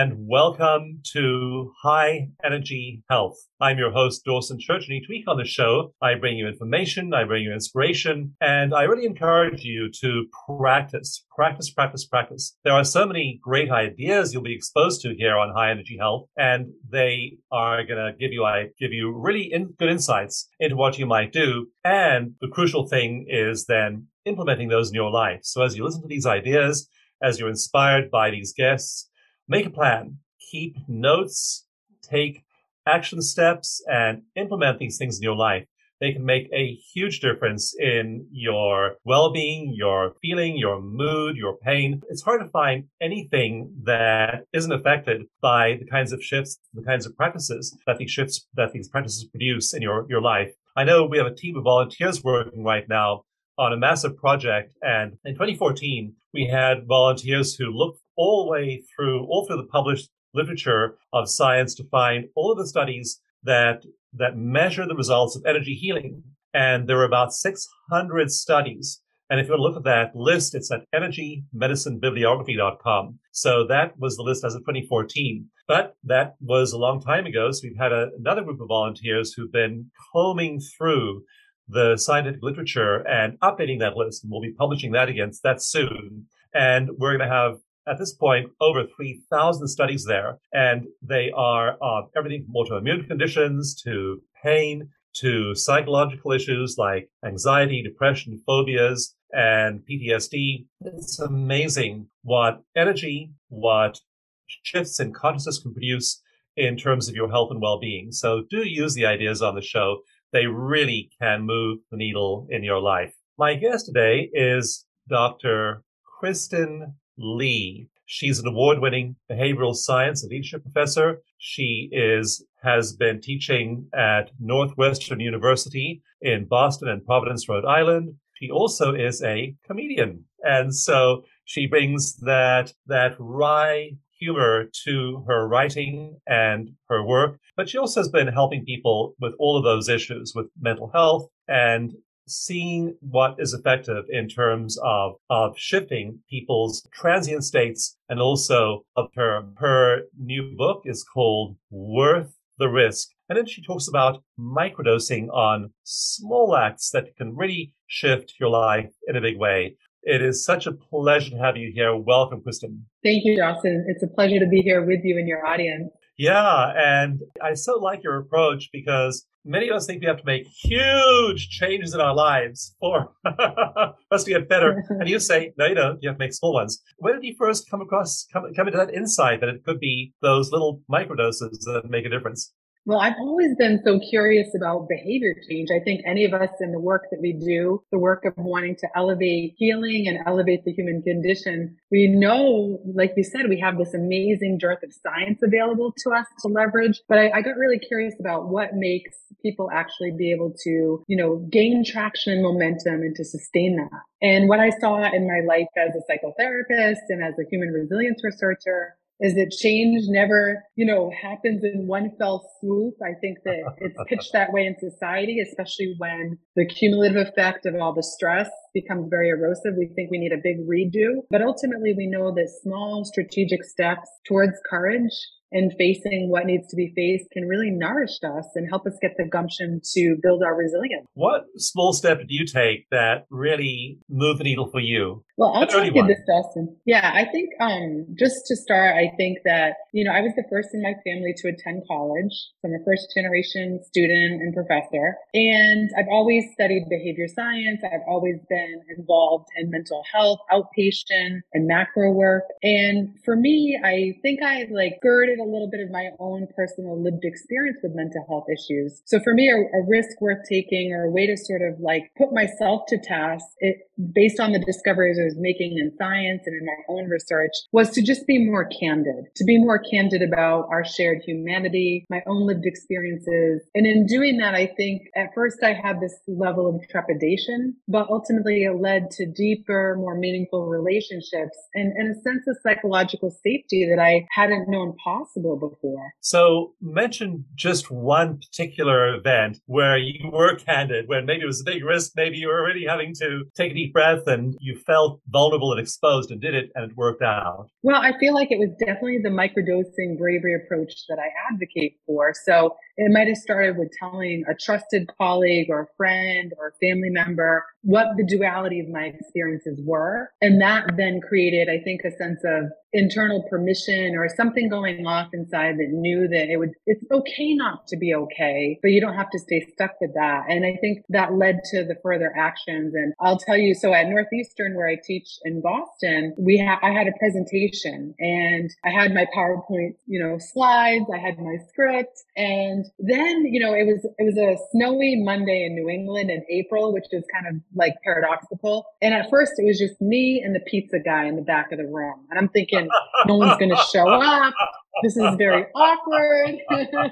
And 0.00 0.14
welcome 0.16 0.98
to 1.12 1.74
High 1.82 2.30
Energy 2.42 3.02
Health. 3.10 3.36
I'm 3.60 3.76
your 3.76 3.90
host, 3.90 4.24
Dawson 4.24 4.58
Church, 4.58 4.88
and 4.88 4.96
each 4.96 5.10
week 5.10 5.24
on 5.28 5.36
the 5.36 5.44
show, 5.44 5.92
I 6.00 6.14
bring 6.14 6.38
you 6.38 6.48
information, 6.48 7.12
I 7.12 7.24
bring 7.24 7.42
you 7.42 7.52
inspiration, 7.52 8.34
and 8.40 8.72
I 8.72 8.84
really 8.84 9.04
encourage 9.04 9.62
you 9.62 9.90
to 10.00 10.24
practice, 10.58 11.26
practice, 11.36 11.68
practice, 11.68 12.06
practice. 12.06 12.56
There 12.64 12.72
are 12.72 12.82
so 12.82 13.04
many 13.04 13.40
great 13.42 13.70
ideas 13.70 14.32
you'll 14.32 14.42
be 14.42 14.54
exposed 14.54 15.02
to 15.02 15.14
here 15.14 15.36
on 15.36 15.52
High 15.54 15.70
Energy 15.70 15.98
Health, 15.98 16.28
and 16.34 16.72
they 16.90 17.36
are 17.52 17.84
going 17.84 18.02
to 18.02 18.18
give 18.18 18.32
you, 18.32 18.42
I 18.42 18.68
give 18.78 18.94
you 18.94 19.12
really 19.14 19.52
in, 19.52 19.74
good 19.78 19.90
insights 19.90 20.48
into 20.58 20.76
what 20.76 20.98
you 20.98 21.04
might 21.04 21.30
do. 21.30 21.66
And 21.84 22.36
the 22.40 22.48
crucial 22.48 22.88
thing 22.88 23.26
is 23.28 23.66
then 23.66 24.06
implementing 24.24 24.70
those 24.70 24.88
in 24.88 24.94
your 24.94 25.10
life. 25.10 25.40
So 25.42 25.62
as 25.62 25.76
you 25.76 25.84
listen 25.84 26.00
to 26.00 26.08
these 26.08 26.24
ideas, 26.24 26.88
as 27.22 27.38
you're 27.38 27.50
inspired 27.50 28.10
by 28.10 28.30
these 28.30 28.54
guests, 28.56 29.09
make 29.50 29.66
a 29.66 29.70
plan, 29.70 30.16
keep 30.50 30.76
notes, 30.88 31.66
take 32.02 32.44
action 32.86 33.20
steps, 33.20 33.82
and 33.90 34.22
implement 34.36 34.78
these 34.78 34.96
things 34.96 35.18
in 35.18 35.22
your 35.24 35.34
life. 35.34 35.66
They 36.00 36.12
can 36.12 36.24
make 36.24 36.48
a 36.54 36.78
huge 36.94 37.20
difference 37.20 37.74
in 37.78 38.26
your 38.30 38.96
well-being, 39.04 39.74
your 39.76 40.14
feeling, 40.22 40.56
your 40.56 40.80
mood, 40.80 41.36
your 41.36 41.58
pain. 41.58 42.00
It's 42.08 42.22
hard 42.22 42.40
to 42.40 42.48
find 42.48 42.84
anything 43.02 43.74
that 43.84 44.44
isn't 44.54 44.72
affected 44.72 45.22
by 45.42 45.76
the 45.78 45.84
kinds 45.84 46.12
of 46.12 46.24
shifts, 46.24 46.58
the 46.72 46.84
kinds 46.84 47.04
of 47.04 47.16
practices 47.16 47.76
that 47.86 47.98
these 47.98 48.10
shifts, 48.10 48.46
that 48.54 48.72
these 48.72 48.88
practices 48.88 49.24
produce 49.24 49.74
in 49.74 49.82
your, 49.82 50.06
your 50.08 50.22
life. 50.22 50.54
I 50.76 50.84
know 50.84 51.04
we 51.04 51.18
have 51.18 51.26
a 51.26 51.34
team 51.34 51.56
of 51.56 51.64
volunteers 51.64 52.24
working 52.24 52.64
right 52.64 52.88
now 52.88 53.24
on 53.58 53.74
a 53.74 53.76
massive 53.76 54.16
project. 54.16 54.72
And 54.80 55.18
in 55.24 55.34
2014, 55.34 56.14
we 56.32 56.46
had 56.46 56.86
volunteers 56.86 57.56
who 57.56 57.66
looked 57.66 58.00
all 58.20 58.44
the 58.44 58.50
way 58.50 58.82
through, 58.94 59.24
all 59.24 59.46
through 59.46 59.56
the 59.56 59.64
published 59.64 60.10
literature 60.34 60.98
of 61.14 61.30
science 61.30 61.74
to 61.74 61.82
find 61.84 62.26
all 62.36 62.52
of 62.52 62.58
the 62.58 62.66
studies 62.66 63.22
that, 63.44 63.82
that 64.12 64.36
measure 64.36 64.86
the 64.86 64.94
results 64.94 65.36
of 65.36 65.42
energy 65.46 65.74
healing. 65.74 66.22
And 66.52 66.86
there 66.86 66.98
were 66.98 67.04
about 67.04 67.32
600 67.32 68.30
studies. 68.30 69.00
And 69.30 69.40
if 69.40 69.46
you 69.46 69.52
want 69.52 69.60
to 69.60 69.62
look 69.62 69.78
at 69.78 69.84
that 69.84 70.14
list, 70.14 70.54
it's 70.54 70.70
at 70.70 70.84
energymedicinebibliography.com. 70.94 73.18
So 73.32 73.66
that 73.68 73.98
was 73.98 74.16
the 74.16 74.22
list 74.22 74.44
as 74.44 74.54
of 74.54 74.60
2014. 74.62 75.46
But 75.66 75.96
that 76.04 76.34
was 76.42 76.74
a 76.74 76.78
long 76.78 77.00
time 77.00 77.24
ago. 77.24 77.50
So 77.52 77.62
we've 77.62 77.78
had 77.78 77.92
a, 77.92 78.10
another 78.18 78.42
group 78.42 78.60
of 78.60 78.68
volunteers 78.68 79.32
who've 79.32 79.50
been 79.50 79.90
combing 80.12 80.60
through 80.60 81.24
the 81.68 81.96
scientific 81.96 82.42
literature 82.42 82.96
and 83.08 83.40
updating 83.40 83.78
that 83.78 83.96
list. 83.96 84.24
And 84.24 84.30
we'll 84.30 84.42
be 84.42 84.52
publishing 84.52 84.92
that 84.92 85.08
against 85.08 85.42
that 85.44 85.62
soon. 85.62 86.26
And 86.52 86.90
we're 86.98 87.16
going 87.16 87.26
to 87.26 87.34
have 87.34 87.60
at 87.90 87.98
this 87.98 88.14
point 88.14 88.50
over 88.60 88.84
3,000 88.96 89.66
studies 89.66 90.04
there, 90.04 90.38
and 90.52 90.86
they 91.02 91.32
are 91.34 91.76
uh, 91.82 92.02
everything 92.16 92.44
from 92.44 92.54
autoimmune 92.54 93.06
conditions 93.06 93.74
to 93.82 94.22
pain 94.42 94.88
to 95.12 95.54
psychological 95.56 96.30
issues 96.32 96.76
like 96.78 97.10
anxiety, 97.26 97.82
depression, 97.82 98.40
phobias, 98.46 99.16
and 99.32 99.82
PTSD. 99.90 100.66
It's 100.82 101.18
amazing 101.18 102.06
what 102.22 102.62
energy, 102.76 103.32
what 103.48 103.98
shifts 104.46 105.00
in 105.00 105.12
consciousness 105.12 105.58
can 105.58 105.72
produce 105.72 106.22
in 106.56 106.76
terms 106.76 107.08
of 107.08 107.14
your 107.14 107.28
health 107.28 107.50
and 107.50 107.60
well-being. 107.60 108.12
So 108.12 108.44
do 108.50 108.58
use 108.58 108.94
the 108.94 109.06
ideas 109.06 109.42
on 109.42 109.54
the 109.54 109.62
show. 109.62 109.98
They 110.32 110.46
really 110.46 111.10
can 111.20 111.42
move 111.42 111.78
the 111.90 111.96
needle 111.96 112.46
in 112.50 112.62
your 112.62 112.80
life. 112.80 113.12
My 113.36 113.54
guest 113.54 113.86
today 113.86 114.30
is 114.32 114.84
Dr. 115.08 115.82
Kristen 116.20 116.94
Lee. 117.20 117.88
She's 118.06 118.40
an 118.40 118.48
award-winning 118.48 119.14
behavioral 119.30 119.74
science 119.74 120.22
and 120.22 120.32
leadership 120.32 120.62
professor. 120.62 121.22
She 121.38 121.88
is 121.92 122.44
has 122.62 122.92
been 122.92 123.20
teaching 123.20 123.86
at 123.94 124.32
Northwestern 124.40 125.20
University 125.20 126.02
in 126.20 126.46
Boston 126.46 126.88
and 126.88 127.04
Providence, 127.06 127.48
Rhode 127.48 127.64
Island. 127.64 128.14
She 128.34 128.50
also 128.50 128.94
is 128.94 129.22
a 129.22 129.54
comedian. 129.66 130.24
And 130.42 130.74
so 130.74 131.24
she 131.44 131.66
brings 131.66 132.16
that 132.16 132.72
that 132.86 133.14
wry 133.18 133.92
humor 134.18 134.68
to 134.84 135.24
her 135.26 135.48
writing 135.48 136.18
and 136.26 136.70
her 136.88 137.04
work, 137.04 137.38
but 137.56 137.68
she 137.68 137.78
also 137.78 138.00
has 138.00 138.08
been 138.08 138.28
helping 138.28 138.64
people 138.64 139.14
with 139.20 139.34
all 139.38 139.56
of 139.56 139.64
those 139.64 139.88
issues 139.88 140.32
with 140.34 140.46
mental 140.60 140.90
health 140.92 141.28
and 141.48 141.92
seeing 142.30 142.96
what 143.00 143.36
is 143.38 143.52
effective 143.52 144.04
in 144.08 144.28
terms 144.28 144.78
of, 144.82 145.14
of 145.28 145.58
shifting 145.58 146.20
people's 146.28 146.86
transient 146.92 147.44
states 147.44 147.96
and 148.08 148.20
also 148.20 148.84
of 148.96 149.08
her. 149.14 149.42
Her 149.56 150.02
new 150.18 150.54
book 150.56 150.82
is 150.84 151.04
called 151.04 151.56
Worth 151.70 152.36
the 152.58 152.68
Risk. 152.68 153.08
And 153.28 153.36
then 153.36 153.46
she 153.46 153.62
talks 153.62 153.88
about 153.88 154.22
microdosing 154.38 155.28
on 155.30 155.72
small 155.84 156.56
acts 156.56 156.90
that 156.90 157.16
can 157.16 157.36
really 157.36 157.72
shift 157.86 158.34
your 158.38 158.50
life 158.50 158.90
in 159.08 159.16
a 159.16 159.20
big 159.20 159.38
way. 159.38 159.76
It 160.02 160.22
is 160.22 160.44
such 160.44 160.66
a 160.66 160.72
pleasure 160.72 161.30
to 161.30 161.38
have 161.38 161.56
you 161.56 161.72
here. 161.74 161.94
Welcome, 161.94 162.42
Kristen. 162.42 162.86
Thank 163.04 163.24
you, 163.24 163.36
Dawson. 163.36 163.84
It's 163.88 164.02
a 164.02 164.08
pleasure 164.08 164.38
to 164.38 164.46
be 164.46 164.62
here 164.62 164.84
with 164.84 165.00
you 165.04 165.18
and 165.18 165.28
your 165.28 165.46
audience. 165.46 165.90
Yeah, 166.20 166.74
and 166.76 167.22
I 167.42 167.54
so 167.54 167.78
like 167.78 168.04
your 168.04 168.18
approach 168.18 168.68
because 168.74 169.24
many 169.42 169.70
of 169.70 169.76
us 169.76 169.86
think 169.86 170.02
we 170.02 170.06
have 170.06 170.18
to 170.18 170.26
make 170.26 170.46
huge 170.46 171.48
changes 171.48 171.94
in 171.94 172.00
our 172.02 172.14
lives 172.14 172.76
for 172.78 173.14
us 173.24 174.24
to 174.24 174.30
get 174.30 174.46
better. 174.46 174.84
and 174.90 175.08
you 175.08 175.18
say, 175.18 175.54
no, 175.56 175.64
you 175.64 175.74
don't. 175.74 175.98
You 176.02 176.10
have 176.10 176.18
to 176.18 176.22
make 176.22 176.34
small 176.34 176.52
ones. 176.52 176.82
When 176.98 177.14
did 177.14 177.24
you 177.24 177.34
first 177.38 177.70
come 177.70 177.80
across, 177.80 178.26
come, 178.30 178.52
come 178.54 178.68
into 178.68 178.76
that 178.76 178.92
insight 178.92 179.40
that 179.40 179.48
it 179.48 179.64
could 179.64 179.80
be 179.80 180.12
those 180.20 180.52
little 180.52 180.82
microdoses 180.92 181.64
that 181.64 181.84
make 181.88 182.04
a 182.04 182.10
difference? 182.10 182.52
Well, 182.86 182.98
I've 182.98 183.18
always 183.20 183.54
been 183.56 183.82
so 183.84 184.00
curious 184.00 184.48
about 184.56 184.88
behavior 184.88 185.34
change. 185.48 185.68
I 185.70 185.80
think 185.84 186.00
any 186.06 186.24
of 186.24 186.32
us 186.32 186.48
in 186.60 186.72
the 186.72 186.80
work 186.80 187.04
that 187.10 187.20
we 187.20 187.34
do, 187.34 187.82
the 187.92 187.98
work 187.98 188.24
of 188.24 188.32
wanting 188.38 188.74
to 188.76 188.88
elevate 188.96 189.54
healing 189.58 190.06
and 190.08 190.18
elevate 190.26 190.64
the 190.64 190.72
human 190.72 191.02
condition, 191.02 191.76
we 191.90 192.08
know, 192.08 192.80
like 192.94 193.12
you 193.18 193.22
said, 193.22 193.50
we 193.50 193.60
have 193.60 193.76
this 193.76 193.92
amazing 193.92 194.56
dearth 194.58 194.82
of 194.82 194.92
science 194.94 195.40
available 195.42 195.92
to 195.98 196.10
us 196.10 196.26
to 196.40 196.48
leverage. 196.48 197.02
But 197.06 197.18
I, 197.18 197.30
I 197.30 197.42
got 197.42 197.56
really 197.56 197.78
curious 197.78 198.14
about 198.18 198.48
what 198.48 198.70
makes 198.72 199.14
people 199.42 199.70
actually 199.70 200.12
be 200.16 200.32
able 200.32 200.54
to, 200.64 201.04
you 201.06 201.16
know, 201.16 201.36
gain 201.52 201.84
traction 201.84 202.32
and 202.32 202.42
momentum 202.42 203.02
and 203.02 203.14
to 203.16 203.24
sustain 203.24 203.76
that. 203.76 204.00
And 204.22 204.48
what 204.48 204.58
I 204.58 204.70
saw 204.80 205.04
in 205.12 205.28
my 205.28 205.40
life 205.46 205.68
as 205.76 205.94
a 205.94 206.02
psychotherapist 206.10 207.08
and 207.10 207.22
as 207.22 207.34
a 207.38 207.48
human 207.50 207.68
resilience 207.68 208.24
researcher 208.24 208.96
is 209.20 209.34
that 209.34 209.50
change 209.50 210.04
never, 210.08 210.62
you 210.76 210.86
know, 210.86 211.10
happens 211.22 211.62
in 211.62 211.86
one 211.86 212.10
fell 212.18 212.50
swoop. 212.58 212.94
I 213.02 213.12
think 213.20 213.38
that 213.44 213.60
it's 213.78 213.96
pitched 214.08 214.32
that 214.32 214.52
way 214.52 214.66
in 214.66 214.76
society, 214.78 215.40
especially 215.40 215.94
when 215.98 216.38
the 216.56 216.66
cumulative 216.66 217.28
effect 217.28 217.66
of 217.66 217.74
all 217.76 217.94
the 217.94 218.02
stress 218.02 218.48
becomes 218.72 219.08
very 219.10 219.28
erosive. 219.28 219.74
We 219.76 219.90
think 219.94 220.10
we 220.10 220.18
need 220.18 220.32
a 220.32 220.40
big 220.42 220.66
redo, 220.66 221.22
but 221.30 221.42
ultimately 221.42 221.94
we 221.96 222.06
know 222.06 222.34
that 222.34 222.48
small 222.62 223.04
strategic 223.04 223.62
steps 223.64 224.08
towards 224.26 224.56
courage 224.68 225.12
and 225.52 225.72
facing 225.78 226.30
what 226.30 226.46
needs 226.46 226.68
to 226.68 226.76
be 226.76 226.92
faced 226.94 227.30
can 227.32 227.48
really 227.48 227.70
nourish 227.70 228.18
us 228.22 228.46
and 228.54 228.68
help 228.68 228.86
us 228.86 228.94
get 229.02 229.16
the 229.16 229.24
gumption 229.24 229.80
to 229.94 230.16
build 230.22 230.42
our 230.42 230.54
resilience. 230.54 231.06
What 231.14 231.46
small 231.56 231.92
step 231.92 232.18
did 232.18 232.30
you 232.30 232.46
take 232.46 232.86
that 232.90 233.26
really 233.30 233.98
moved 234.08 234.40
the 234.40 234.44
needle 234.44 234.70
for 234.70 234.80
you? 234.80 235.24
Well, 235.36 235.52
I'll 235.54 235.66
tell 235.66 235.84
you 235.84 235.92
this, 236.06 236.20
Dawson. 236.28 236.76
Yeah, 236.84 237.10
I 237.14 237.24
think 237.24 237.48
um, 237.60 238.06
just 238.18 238.46
to 238.46 238.56
start, 238.56 238.94
I 238.94 239.10
think 239.16 239.38
that, 239.46 239.72
you 239.92 240.04
know, 240.04 240.12
I 240.12 240.20
was 240.20 240.32
the 240.36 240.44
first 240.50 240.68
in 240.74 240.82
my 240.82 240.92
family 241.02 241.32
to 241.38 241.48
attend 241.48 241.82
college. 241.88 242.32
So 242.60 242.68
I'm 242.68 242.74
a 242.74 242.84
first 242.84 243.08
generation 243.16 243.80
student 243.82 244.42
and 244.42 244.52
professor. 244.52 245.16
And 245.32 245.90
I've 245.96 246.08
always 246.10 246.44
studied 246.52 246.84
behavior 246.90 247.26
science. 247.26 247.80
I've 247.82 248.04
always 248.06 248.36
been 248.50 248.60
been 248.60 248.82
involved 248.96 249.48
in 249.56 249.70
mental 249.70 250.02
health, 250.12 250.38
outpatient 250.52 251.40
and 251.52 251.66
macro 251.66 252.12
work. 252.12 252.44
And 252.62 253.14
for 253.24 253.36
me, 253.36 253.78
I 253.82 254.18
think 254.22 254.42
I 254.42 254.66
like 254.70 255.00
girded 255.02 255.38
a 255.40 255.48
little 255.50 255.68
bit 255.70 255.80
of 255.80 255.90
my 255.90 256.10
own 256.18 256.46
personal 256.56 257.02
lived 257.02 257.24
experience 257.24 257.78
with 257.82 257.92
mental 257.94 258.24
health 258.28 258.46
issues. 258.52 259.02
So 259.06 259.20
for 259.20 259.34
me, 259.34 259.50
a, 259.50 259.56
a 259.56 259.82
risk 259.88 260.20
worth 260.20 260.46
taking 260.48 260.92
or 260.92 261.04
a 261.04 261.10
way 261.10 261.26
to 261.26 261.36
sort 261.36 261.62
of 261.62 261.80
like 261.80 262.10
put 262.16 262.32
myself 262.32 262.82
to 262.88 262.98
task 262.98 263.44
it 263.58 263.76
based 264.14 264.40
on 264.40 264.52
the 264.52 264.58
discoveries 264.58 265.18
I 265.20 265.24
was 265.24 265.36
making 265.38 265.78
in 265.78 265.92
science 265.96 266.42
and 266.46 266.56
in 266.56 266.66
my 266.66 266.78
own 266.88 267.08
research 267.08 267.52
was 267.72 267.90
to 267.90 268.02
just 268.02 268.26
be 268.26 268.38
more 268.44 268.68
candid, 268.80 269.26
to 269.36 269.44
be 269.44 269.58
more 269.58 269.78
candid 269.78 270.22
about 270.22 270.68
our 270.70 270.84
shared 270.84 271.22
humanity, 271.26 272.06
my 272.10 272.22
own 272.26 272.46
lived 272.46 272.64
experiences. 272.64 273.62
And 273.74 273.86
in 273.86 274.06
doing 274.06 274.38
that, 274.38 274.54
I 274.54 274.66
think 274.76 275.02
at 275.16 275.34
first 275.34 275.58
I 275.62 275.72
had 275.72 276.00
this 276.00 276.18
level 276.26 276.66
of 276.66 276.88
trepidation, 276.88 277.76
but 277.88 278.08
ultimately 278.08 278.64
it 278.64 278.80
led 278.80 279.10
to 279.12 279.26
deeper, 279.26 279.96
more 279.98 280.16
meaningful 280.16 280.66
relationships 280.66 281.56
and, 281.74 281.92
and 281.92 282.16
a 282.16 282.20
sense 282.20 282.44
of 282.48 282.56
psychological 282.62 283.30
safety 283.30 283.86
that 283.90 284.00
I 284.00 284.26
hadn't 284.32 284.68
known 284.68 284.96
possible 285.04 285.29
before. 285.34 286.12
So 286.20 286.74
mention 286.80 287.44
just 287.54 287.90
one 287.90 288.38
particular 288.38 289.14
event 289.14 289.58
where 289.66 289.96
you 289.96 290.30
were 290.30 290.56
candid, 290.56 291.08
when 291.08 291.26
maybe 291.26 291.42
it 291.42 291.46
was 291.46 291.60
a 291.60 291.64
big 291.64 291.84
risk, 291.84 292.12
maybe 292.16 292.36
you 292.36 292.48
were 292.48 292.60
already 292.60 292.86
having 292.86 293.14
to 293.20 293.44
take 293.56 293.72
a 293.72 293.74
deep 293.74 293.92
breath 293.92 294.26
and 294.26 294.56
you 294.60 294.76
felt 294.76 295.20
vulnerable 295.28 295.72
and 295.72 295.80
exposed 295.80 296.30
and 296.30 296.40
did 296.40 296.54
it 296.54 296.70
and 296.74 296.90
it 296.90 296.96
worked 296.96 297.22
out. 297.22 297.68
Well, 297.82 298.00
I 298.00 298.18
feel 298.18 298.34
like 298.34 298.50
it 298.50 298.58
was 298.58 298.70
definitely 298.78 299.18
the 299.22 299.30
microdosing 299.30 300.18
bravery 300.18 300.54
approach 300.54 300.92
that 301.08 301.18
I 301.18 301.28
advocate 301.52 301.96
for. 302.06 302.32
So 302.44 302.76
it 303.00 303.10
might 303.10 303.28
have 303.28 303.38
started 303.38 303.78
with 303.78 303.90
telling 303.98 304.44
a 304.46 304.54
trusted 304.54 305.08
colleague 305.16 305.68
or 305.70 305.80
a 305.80 305.96
friend 305.96 306.52
or 306.58 306.68
a 306.68 306.86
family 306.86 307.08
member 307.08 307.64
what 307.82 308.08
the 308.18 308.26
duality 308.26 308.78
of 308.78 308.88
my 308.88 309.04
experiences 309.04 309.80
were. 309.82 310.30
And 310.42 310.60
that 310.60 310.98
then 310.98 311.22
created, 311.26 311.70
I 311.70 311.82
think, 311.82 312.02
a 312.04 312.10
sense 312.10 312.40
of 312.44 312.64
internal 312.92 313.42
permission 313.48 314.16
or 314.16 314.28
something 314.28 314.68
going 314.68 315.06
off 315.06 315.28
inside 315.32 315.76
that 315.78 315.88
knew 315.90 316.28
that 316.28 316.52
it 316.52 316.58
would, 316.58 316.72
it's 316.86 317.04
okay 317.10 317.54
not 317.54 317.86
to 317.86 317.96
be 317.96 318.12
okay, 318.12 318.78
but 318.82 318.90
you 318.90 319.00
don't 319.00 319.14
have 319.14 319.30
to 319.30 319.38
stay 319.38 319.64
stuck 319.72 319.92
with 320.00 320.12
that. 320.14 320.44
And 320.48 320.66
I 320.66 320.76
think 320.80 321.04
that 321.08 321.34
led 321.34 321.60
to 321.70 321.84
the 321.84 321.94
further 322.02 322.32
actions. 322.36 322.94
And 322.94 323.14
I'll 323.20 323.38
tell 323.38 323.56
you, 323.56 323.74
so 323.74 323.94
at 323.94 324.08
Northeastern, 324.08 324.74
where 324.74 324.88
I 324.88 324.96
teach 325.02 325.38
in 325.44 325.62
Boston, 325.62 326.34
we 326.36 326.58
had, 326.58 326.78
I 326.82 326.90
had 326.92 327.06
a 327.06 327.16
presentation 327.18 328.14
and 328.18 328.70
I 328.84 328.90
had 328.90 329.14
my 329.14 329.26
PowerPoint, 329.34 329.94
you 330.06 330.20
know, 330.22 330.36
slides. 330.38 331.06
I 331.14 331.18
had 331.18 331.38
my 331.38 331.56
script. 331.68 332.24
And 332.36 332.84
then, 332.98 333.44
you 333.46 333.60
know, 333.60 333.74
it 333.74 333.86
was, 333.86 334.06
it 334.18 334.24
was 334.24 334.36
a 334.36 334.56
snowy 334.72 335.22
Monday 335.22 335.64
in 335.64 335.74
New 335.74 335.88
England 335.88 336.30
in 336.30 336.44
April, 336.50 336.92
which 336.92 337.06
is 337.12 337.24
kind 337.32 337.46
of 337.46 337.62
like 337.74 337.94
paradoxical. 338.04 338.84
And 339.00 339.14
at 339.14 339.30
first 339.30 339.52
it 339.58 339.64
was 339.64 339.78
just 339.78 340.00
me 340.00 340.42
and 340.44 340.54
the 340.54 340.60
pizza 340.60 340.98
guy 340.98 341.26
in 341.26 341.36
the 341.36 341.42
back 341.42 341.72
of 341.72 341.78
the 341.78 341.86
room. 341.86 342.26
And 342.30 342.38
I'm 342.38 342.48
thinking, 342.48 342.88
no 343.26 343.36
one's 343.36 343.58
going 343.58 343.70
to 343.70 343.82
show 343.92 344.08
up 344.08 344.54
this 345.02 345.16
is 345.16 345.34
very 345.36 345.66
awkward. 345.74 346.58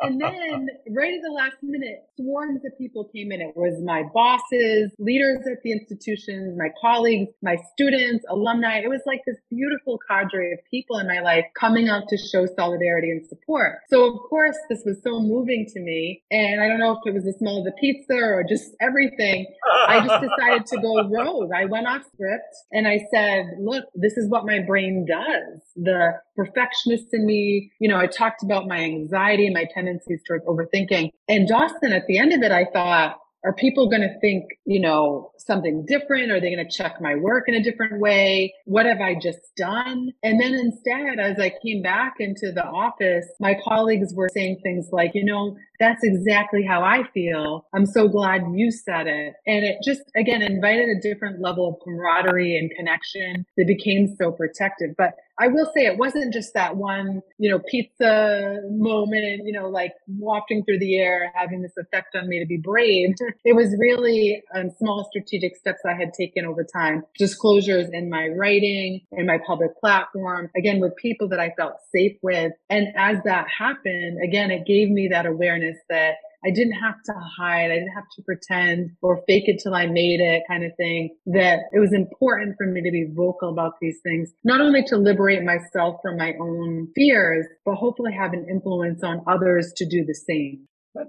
and 0.00 0.20
then 0.20 0.68
right 0.90 1.14
at 1.14 1.22
the 1.22 1.32
last 1.32 1.56
minute, 1.62 2.04
swarms 2.16 2.60
of 2.64 2.76
people 2.78 3.08
came 3.14 3.32
in. 3.32 3.40
It 3.40 3.56
was 3.56 3.82
my 3.84 4.04
bosses, 4.12 4.92
leaders 4.98 5.40
at 5.50 5.62
the 5.62 5.72
institutions, 5.72 6.56
my 6.58 6.68
colleagues, 6.80 7.30
my 7.42 7.56
students, 7.72 8.24
alumni. 8.28 8.78
It 8.78 8.88
was 8.88 9.00
like 9.06 9.20
this 9.26 9.36
beautiful 9.50 9.98
cadre 10.08 10.52
of 10.52 10.58
people 10.70 10.98
in 10.98 11.06
my 11.06 11.20
life 11.20 11.44
coming 11.58 11.88
out 11.88 12.08
to 12.08 12.16
show 12.16 12.46
solidarity 12.56 13.10
and 13.10 13.26
support. 13.26 13.78
So 13.90 14.04
of 14.04 14.18
course, 14.28 14.56
this 14.68 14.82
was 14.84 14.98
so 15.02 15.20
moving 15.20 15.66
to 15.74 15.80
me. 15.80 16.22
And 16.30 16.60
I 16.60 16.68
don't 16.68 16.78
know 16.78 16.92
if 16.92 16.98
it 17.06 17.14
was 17.14 17.24
the 17.24 17.32
smell 17.32 17.58
of 17.58 17.64
the 17.64 17.72
pizza 17.80 18.14
or 18.14 18.44
just 18.48 18.74
everything. 18.80 19.46
I 19.88 20.06
just 20.06 20.24
decided 20.38 20.66
to 20.66 20.80
go 20.80 21.08
rogue. 21.08 21.50
I 21.54 21.64
went 21.64 21.86
off 21.86 22.02
script 22.12 22.54
and 22.72 22.86
I 22.86 23.00
said, 23.12 23.46
look, 23.58 23.84
this 23.94 24.16
is 24.16 24.28
what 24.28 24.46
my 24.46 24.60
brain 24.60 25.06
does. 25.08 25.60
The 25.76 26.14
perfectionist 26.36 27.06
in 27.12 27.26
me. 27.26 27.72
You 27.78 27.88
know, 27.88 27.98
I 27.98 28.06
talked 28.06 28.42
about 28.42 28.66
my 28.68 28.78
anxiety 28.78 29.46
and 29.46 29.54
my 29.54 29.66
tendencies 29.72 30.20
towards 30.26 30.44
overthinking. 30.46 31.10
And 31.28 31.48
Dawson, 31.48 31.92
at 31.92 32.06
the 32.06 32.18
end 32.18 32.32
of 32.32 32.42
it, 32.42 32.52
I 32.52 32.66
thought, 32.72 33.16
are 33.44 33.52
people 33.52 33.90
going 33.90 34.00
to 34.00 34.18
think, 34.20 34.44
you 34.64 34.80
know, 34.80 35.30
something 35.36 35.84
different? 35.86 36.32
Are 36.32 36.40
they 36.40 36.54
going 36.54 36.66
to 36.66 36.76
check 36.76 36.96
my 37.00 37.14
work 37.14 37.44
in 37.46 37.54
a 37.54 37.62
different 37.62 38.00
way? 38.00 38.54
What 38.64 38.86
have 38.86 39.00
I 39.00 39.14
just 39.14 39.40
done? 39.56 40.12
And 40.22 40.40
then 40.40 40.54
instead, 40.54 41.20
as 41.20 41.38
I 41.38 41.52
came 41.62 41.82
back 41.82 42.14
into 42.20 42.52
the 42.52 42.64
office, 42.64 43.26
my 43.40 43.54
colleagues 43.62 44.14
were 44.14 44.30
saying 44.32 44.60
things 44.62 44.88
like, 44.92 45.10
you 45.14 45.24
know, 45.24 45.58
that's 45.80 46.02
exactly 46.02 46.64
how 46.64 46.82
I 46.82 47.02
feel. 47.12 47.66
I'm 47.74 47.86
so 47.86 48.08
glad 48.08 48.42
you 48.52 48.70
said 48.70 49.06
it. 49.06 49.34
And 49.46 49.64
it 49.64 49.78
just, 49.84 50.02
again, 50.16 50.42
invited 50.42 50.88
a 50.88 51.00
different 51.00 51.40
level 51.40 51.68
of 51.68 51.76
camaraderie 51.84 52.56
and 52.56 52.70
connection 52.70 53.46
that 53.56 53.66
became 53.66 54.14
so 54.18 54.32
protective. 54.32 54.94
But 54.96 55.14
I 55.38 55.48
will 55.48 55.66
say 55.74 55.86
it 55.86 55.98
wasn't 55.98 56.32
just 56.32 56.54
that 56.54 56.76
one, 56.76 57.20
you 57.38 57.50
know, 57.50 57.58
pizza 57.58 58.60
moment, 58.70 59.42
you 59.44 59.52
know, 59.52 59.68
like 59.68 59.92
wafting 60.06 60.64
through 60.64 60.78
the 60.78 60.98
air, 60.98 61.32
having 61.34 61.62
this 61.62 61.76
effect 61.76 62.14
on 62.14 62.28
me 62.28 62.38
to 62.40 62.46
be 62.46 62.56
brave. 62.56 63.14
It 63.44 63.54
was 63.54 63.76
really 63.78 64.42
um, 64.54 64.70
small 64.78 65.06
strategic 65.10 65.56
steps 65.56 65.80
I 65.86 65.94
had 65.94 66.12
taken 66.14 66.46
over 66.46 66.64
time, 66.64 67.02
disclosures 67.18 67.88
in 67.92 68.08
my 68.08 68.28
writing, 68.28 69.00
in 69.12 69.26
my 69.26 69.38
public 69.46 69.78
platform, 69.78 70.50
again, 70.56 70.80
with 70.80 70.96
people 70.96 71.28
that 71.28 71.40
I 71.40 71.52
felt 71.56 71.74
safe 71.94 72.16
with. 72.22 72.52
And 72.70 72.88
as 72.96 73.18
that 73.24 73.46
happened, 73.48 74.18
again, 74.22 74.50
it 74.50 74.66
gave 74.66 74.88
me 74.88 75.08
that 75.08 75.26
awareness 75.26 75.73
that 75.88 76.14
I 76.44 76.50
didn't 76.50 76.74
have 76.74 76.96
to 77.06 77.12
hide. 77.14 77.70
I 77.70 77.74
didn't 77.76 77.94
have 77.94 78.08
to 78.16 78.22
pretend 78.22 78.90
or 79.00 79.22
fake 79.26 79.44
it 79.46 79.60
till 79.62 79.74
I 79.74 79.86
made 79.86 80.20
it 80.20 80.42
kind 80.46 80.64
of 80.64 80.72
thing. 80.76 81.16
That 81.26 81.60
it 81.72 81.78
was 81.78 81.92
important 81.92 82.56
for 82.58 82.66
me 82.66 82.82
to 82.82 82.90
be 82.90 83.06
vocal 83.14 83.50
about 83.50 83.74
these 83.80 83.98
things, 84.02 84.32
not 84.44 84.60
only 84.60 84.84
to 84.84 84.96
liberate 84.96 85.42
myself 85.42 86.00
from 86.02 86.18
my 86.18 86.34
own 86.40 86.88
fears, 86.94 87.46
but 87.64 87.76
hopefully 87.76 88.12
have 88.12 88.32
an 88.34 88.46
influence 88.48 89.02
on 89.02 89.22
others 89.26 89.72
to 89.76 89.86
do 89.86 90.04
the 90.04 90.14
same. 90.14 90.66
That 90.94 91.08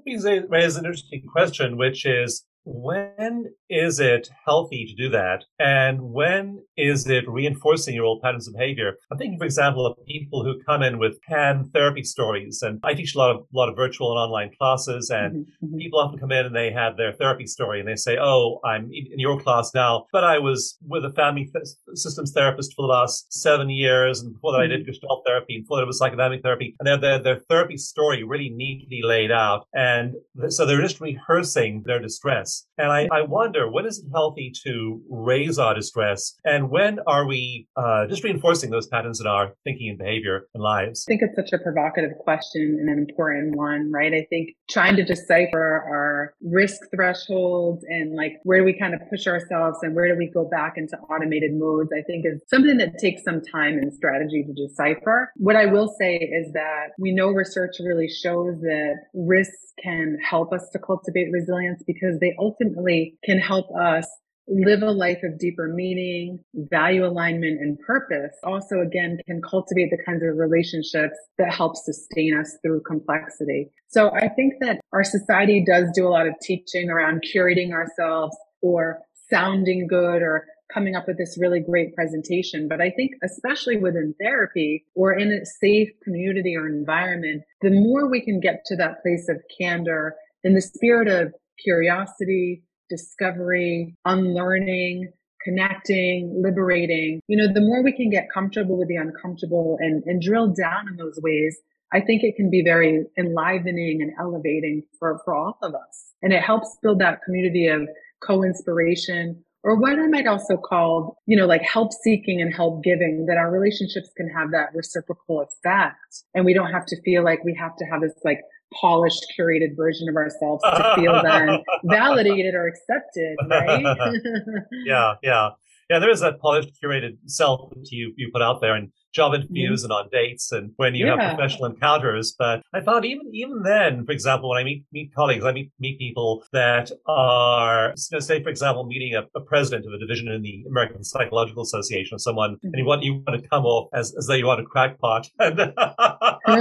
raises 0.49 0.77
an 0.77 0.85
interesting 0.85 1.23
question, 1.31 1.77
which 1.77 2.05
is 2.05 2.43
when 2.63 3.53
is 3.69 3.99
it 3.99 4.29
healthy 4.45 4.85
to 4.85 4.93
do 4.95 5.09
that? 5.09 5.43
And 5.59 6.01
when 6.01 6.63
is 6.77 7.07
it 7.07 7.27
reinforcing 7.27 7.95
your 7.95 8.05
old 8.05 8.21
patterns 8.21 8.47
of 8.47 8.53
behavior? 8.53 8.97
I'm 9.11 9.17
thinking, 9.17 9.39
for 9.39 9.45
example, 9.45 9.85
of 9.85 9.97
people 10.05 10.43
who 10.43 10.61
come 10.63 10.83
in 10.83 10.99
with 10.99 11.21
pan 11.21 11.69
therapy 11.73 12.03
stories. 12.03 12.61
And 12.61 12.79
I 12.83 12.93
teach 12.93 13.15
a 13.15 13.17
lot 13.17 13.31
of, 13.31 13.37
a 13.41 13.57
lot 13.57 13.69
of 13.69 13.75
virtual 13.75 14.11
and 14.11 14.19
online 14.19 14.51
classes 14.57 15.09
and 15.09 15.33
mm-hmm, 15.33 15.65
mm-hmm. 15.65 15.77
people 15.77 15.99
often 15.99 16.19
come 16.19 16.31
in 16.31 16.45
and 16.45 16.55
they 16.55 16.71
have 16.71 16.97
their 16.97 17.13
therapy 17.13 17.47
story 17.47 17.79
and 17.79 17.87
they 17.87 17.95
say, 17.95 18.17
Oh, 18.19 18.59
I'm 18.63 18.85
in 18.85 19.19
your 19.19 19.39
class 19.39 19.71
now, 19.73 20.05
but 20.11 20.23
I 20.23 20.39
was 20.39 20.77
with 20.87 21.05
a 21.05 21.13
family 21.13 21.49
th- 21.51 21.75
systems 21.93 22.31
therapist 22.33 22.73
for 22.75 22.83
the 22.83 22.93
last 22.93 23.31
seven 23.33 23.69
years. 23.69 24.21
And 24.21 24.33
before 24.33 24.53
that, 24.53 24.57
mm-hmm. 24.59 24.63
I 24.63 24.67
did 24.67 24.81
mm-hmm. 24.81 24.91
Gestalt 24.91 25.23
therapy 25.25 25.55
and 25.55 25.63
before 25.63 25.77
that, 25.77 25.83
it 25.83 25.87
was 25.87 26.01
psychodynamic 26.01 26.43
therapy. 26.43 26.75
And 26.79 26.87
they 26.87 26.91
have 26.91 27.01
their, 27.01 27.21
their 27.21 27.39
therapy 27.49 27.77
story 27.77 28.23
really 28.23 28.49
neatly 28.49 29.01
laid 29.03 29.31
out. 29.31 29.67
And 29.73 30.13
th- 30.39 30.51
so 30.51 30.65
they're 30.65 30.81
just 30.81 31.01
rehearsing 31.01 31.83
their 31.85 31.99
distress. 31.99 32.65
And 32.77 32.91
I, 32.91 33.07
I 33.11 33.21
wonder, 33.21 33.54
when 33.63 33.85
is 33.85 33.99
it 33.99 34.05
healthy 34.11 34.51
to 34.63 35.01
raise 35.09 35.57
our 35.57 35.73
distress? 35.73 36.37
And 36.43 36.69
when 36.69 36.99
are 37.07 37.25
we 37.27 37.67
uh, 37.75 38.07
just 38.07 38.23
reinforcing 38.23 38.69
those 38.69 38.87
patterns 38.87 39.19
in 39.21 39.27
our 39.27 39.53
thinking 39.63 39.89
and 39.89 39.97
behavior 39.97 40.47
and 40.53 40.63
lives? 40.63 41.05
I 41.07 41.11
think 41.11 41.21
it's 41.23 41.35
such 41.35 41.53
a 41.53 41.61
provocative 41.61 42.17
question 42.19 42.77
and 42.79 42.89
an 42.89 42.99
important 42.99 43.55
one, 43.55 43.91
right? 43.91 44.13
I 44.13 44.25
think 44.29 44.49
trying 44.69 44.95
to 44.97 45.03
decipher 45.03 45.83
our 45.87 46.33
risk 46.41 46.81
thresholds 46.93 47.83
and 47.87 48.15
like 48.15 48.39
where 48.43 48.59
do 48.59 48.65
we 48.65 48.77
kind 48.77 48.93
of 48.93 49.01
push 49.09 49.27
ourselves 49.27 49.79
and 49.81 49.95
where 49.95 50.11
do 50.11 50.17
we 50.17 50.29
go 50.33 50.45
back 50.45 50.73
into 50.77 50.97
automated 51.09 51.51
modes, 51.53 51.91
I 51.97 52.01
think 52.01 52.25
is 52.25 52.41
something 52.47 52.77
that 52.77 52.97
takes 52.99 53.23
some 53.23 53.41
time 53.41 53.77
and 53.77 53.93
strategy 53.93 54.43
to 54.43 54.53
decipher. 54.53 55.31
What 55.35 55.55
I 55.55 55.65
will 55.65 55.93
say 55.99 56.15
is 56.15 56.51
that 56.53 56.89
we 56.99 57.13
know 57.13 57.29
research 57.29 57.75
really 57.79 58.09
shows 58.09 58.59
that 58.61 58.95
risks 59.13 59.65
can 59.81 60.17
help 60.27 60.53
us 60.53 60.69
to 60.71 60.79
cultivate 60.79 61.31
resilience 61.31 61.83
because 61.85 62.19
they 62.19 62.35
ultimately 62.39 63.17
can 63.23 63.39
help 63.45 63.67
us 63.75 64.07
live 64.47 64.83
a 64.83 64.91
life 64.91 65.19
of 65.23 65.39
deeper 65.39 65.67
meaning, 65.73 66.39
value 66.53 67.05
alignment 67.05 67.59
and 67.59 67.79
purpose. 67.79 68.35
Also, 68.43 68.79
again, 68.79 69.17
can 69.25 69.41
cultivate 69.41 69.89
the 69.89 70.03
kinds 70.05 70.21
of 70.23 70.37
relationships 70.37 71.17
that 71.37 71.51
help 71.51 71.75
sustain 71.75 72.37
us 72.37 72.55
through 72.63 72.81
complexity. 72.81 73.71
So 73.87 74.11
I 74.11 74.29
think 74.29 74.53
that 74.61 74.79
our 74.93 75.03
society 75.03 75.63
does 75.65 75.85
do 75.95 76.07
a 76.07 76.09
lot 76.09 76.27
of 76.27 76.35
teaching 76.41 76.89
around 76.89 77.23
curating 77.23 77.71
ourselves 77.71 78.37
or 78.61 78.99
sounding 79.29 79.87
good 79.87 80.21
or 80.21 80.45
coming 80.73 80.95
up 80.95 81.07
with 81.07 81.17
this 81.17 81.37
really 81.39 81.59
great 81.59 81.95
presentation. 81.95 82.67
But 82.67 82.81
I 82.81 82.91
think 82.91 83.13
especially 83.23 83.77
within 83.77 84.13
therapy 84.19 84.85
or 84.95 85.13
in 85.13 85.31
a 85.31 85.45
safe 85.45 85.89
community 86.03 86.55
or 86.55 86.67
environment, 86.67 87.43
the 87.61 87.71
more 87.71 88.09
we 88.09 88.23
can 88.23 88.39
get 88.39 88.63
to 88.65 88.75
that 88.77 89.01
place 89.01 89.27
of 89.29 89.37
candor 89.59 90.15
in 90.43 90.53
the 90.53 90.61
spirit 90.61 91.07
of 91.07 91.33
curiosity, 91.63 92.63
discovery, 92.89 93.95
unlearning, 94.05 95.11
connecting, 95.43 96.41
liberating, 96.43 97.21
you 97.27 97.37
know, 97.37 97.51
the 97.53 97.61
more 97.61 97.83
we 97.83 97.91
can 97.91 98.09
get 98.09 98.31
comfortable 98.33 98.77
with 98.77 98.87
the 98.87 98.95
uncomfortable 98.95 99.77
and, 99.79 100.03
and 100.05 100.21
drill 100.21 100.47
down 100.53 100.87
in 100.87 100.97
those 100.97 101.19
ways, 101.21 101.57
I 101.93 102.01
think 102.01 102.23
it 102.23 102.35
can 102.35 102.49
be 102.49 102.63
very 102.63 103.05
enlivening 103.17 104.01
and 104.01 104.11
elevating 104.19 104.83
for, 104.99 105.21
for 105.23 105.35
all 105.35 105.57
of 105.61 105.75
us. 105.75 106.13
And 106.21 106.33
it 106.33 106.41
helps 106.41 106.75
build 106.81 106.99
that 106.99 107.21
community 107.23 107.67
of 107.67 107.87
co-inspiration 108.23 109.43
or 109.63 109.75
what 109.75 109.97
I 109.97 110.07
might 110.07 110.27
also 110.27 110.57
call, 110.57 111.17
you 111.25 111.35
know, 111.35 111.47
like 111.47 111.63
help 111.63 111.91
seeking 111.91 112.39
and 112.39 112.53
help 112.53 112.83
giving, 112.83 113.25
that 113.27 113.37
our 113.37 113.49
relationships 113.49 114.09
can 114.15 114.29
have 114.29 114.51
that 114.51 114.69
reciprocal 114.75 115.41
effect. 115.41 116.23
And 116.35 116.45
we 116.45 116.53
don't 116.53 116.71
have 116.71 116.85
to 116.85 117.01
feel 117.01 117.23
like 117.23 117.43
we 117.43 117.55
have 117.59 117.75
to 117.77 117.85
have 117.85 118.01
this 118.01 118.13
like 118.23 118.41
polished, 118.79 119.25
curated 119.37 119.75
version 119.75 120.07
of 120.09 120.15
ourselves 120.15 120.63
to 120.63 120.93
feel 120.95 121.21
then 121.23 121.59
validated 121.85 122.55
or 122.55 122.67
accepted, 122.67 123.35
right? 123.49 123.83
yeah, 124.85 125.15
yeah. 125.23 125.49
Yeah, 125.89 125.99
there 125.99 126.09
is 126.09 126.19
that 126.21 126.39
polished, 126.39 126.71
curated 126.83 127.17
self 127.27 127.69
that 127.69 127.91
you, 127.91 128.11
you 128.17 128.31
put 128.33 128.41
out 128.41 128.59
there. 128.59 128.75
And 128.75 128.91
job 129.15 129.33
interviews 129.33 129.83
mm-hmm. 129.83 129.91
and 129.91 130.05
on 130.05 130.09
dates 130.11 130.51
and 130.51 130.71
when 130.75 130.93
you 130.93 131.05
yeah. 131.05 131.15
have 131.15 131.37
professional 131.37 131.65
encounters. 131.65 132.35
But 132.37 132.61
I 132.73 132.81
found 132.81 133.05
even 133.05 133.31
even 133.33 133.63
then, 133.63 134.05
for 134.05 134.11
example, 134.11 134.49
when 134.49 134.59
I 134.59 134.63
meet 134.63 134.83
meet 134.91 135.15
colleagues, 135.15 135.45
I 135.45 135.53
meet 135.53 135.71
meet 135.79 135.97
people 135.97 136.43
that 136.51 136.91
are, 137.07 137.93
you 137.95 137.95
know, 138.11 138.19
say 138.19 138.43
for 138.43 138.49
example, 138.49 138.85
meeting 138.85 139.15
a, 139.15 139.23
a, 139.37 139.41
president 139.41 139.85
of 139.85 139.93
a 139.93 139.99
division 139.99 140.27
in 140.27 140.41
the 140.41 140.65
American 140.67 141.03
Psychological 141.03 141.63
Association, 141.63 142.15
or 142.15 142.19
someone, 142.19 142.55
mm-hmm. 142.55 142.67
and 142.67 142.75
you 142.75 142.85
want 142.85 143.03
you 143.03 143.23
want 143.25 143.41
to 143.41 143.47
come 143.47 143.65
off 143.65 143.89
as, 143.93 144.13
as 144.17 144.27
though 144.27 144.33
you 144.33 144.45
want 144.45 144.59
a 144.59 144.65
crackpot, 144.65 145.29
and 145.39 145.57
so 145.57 146.55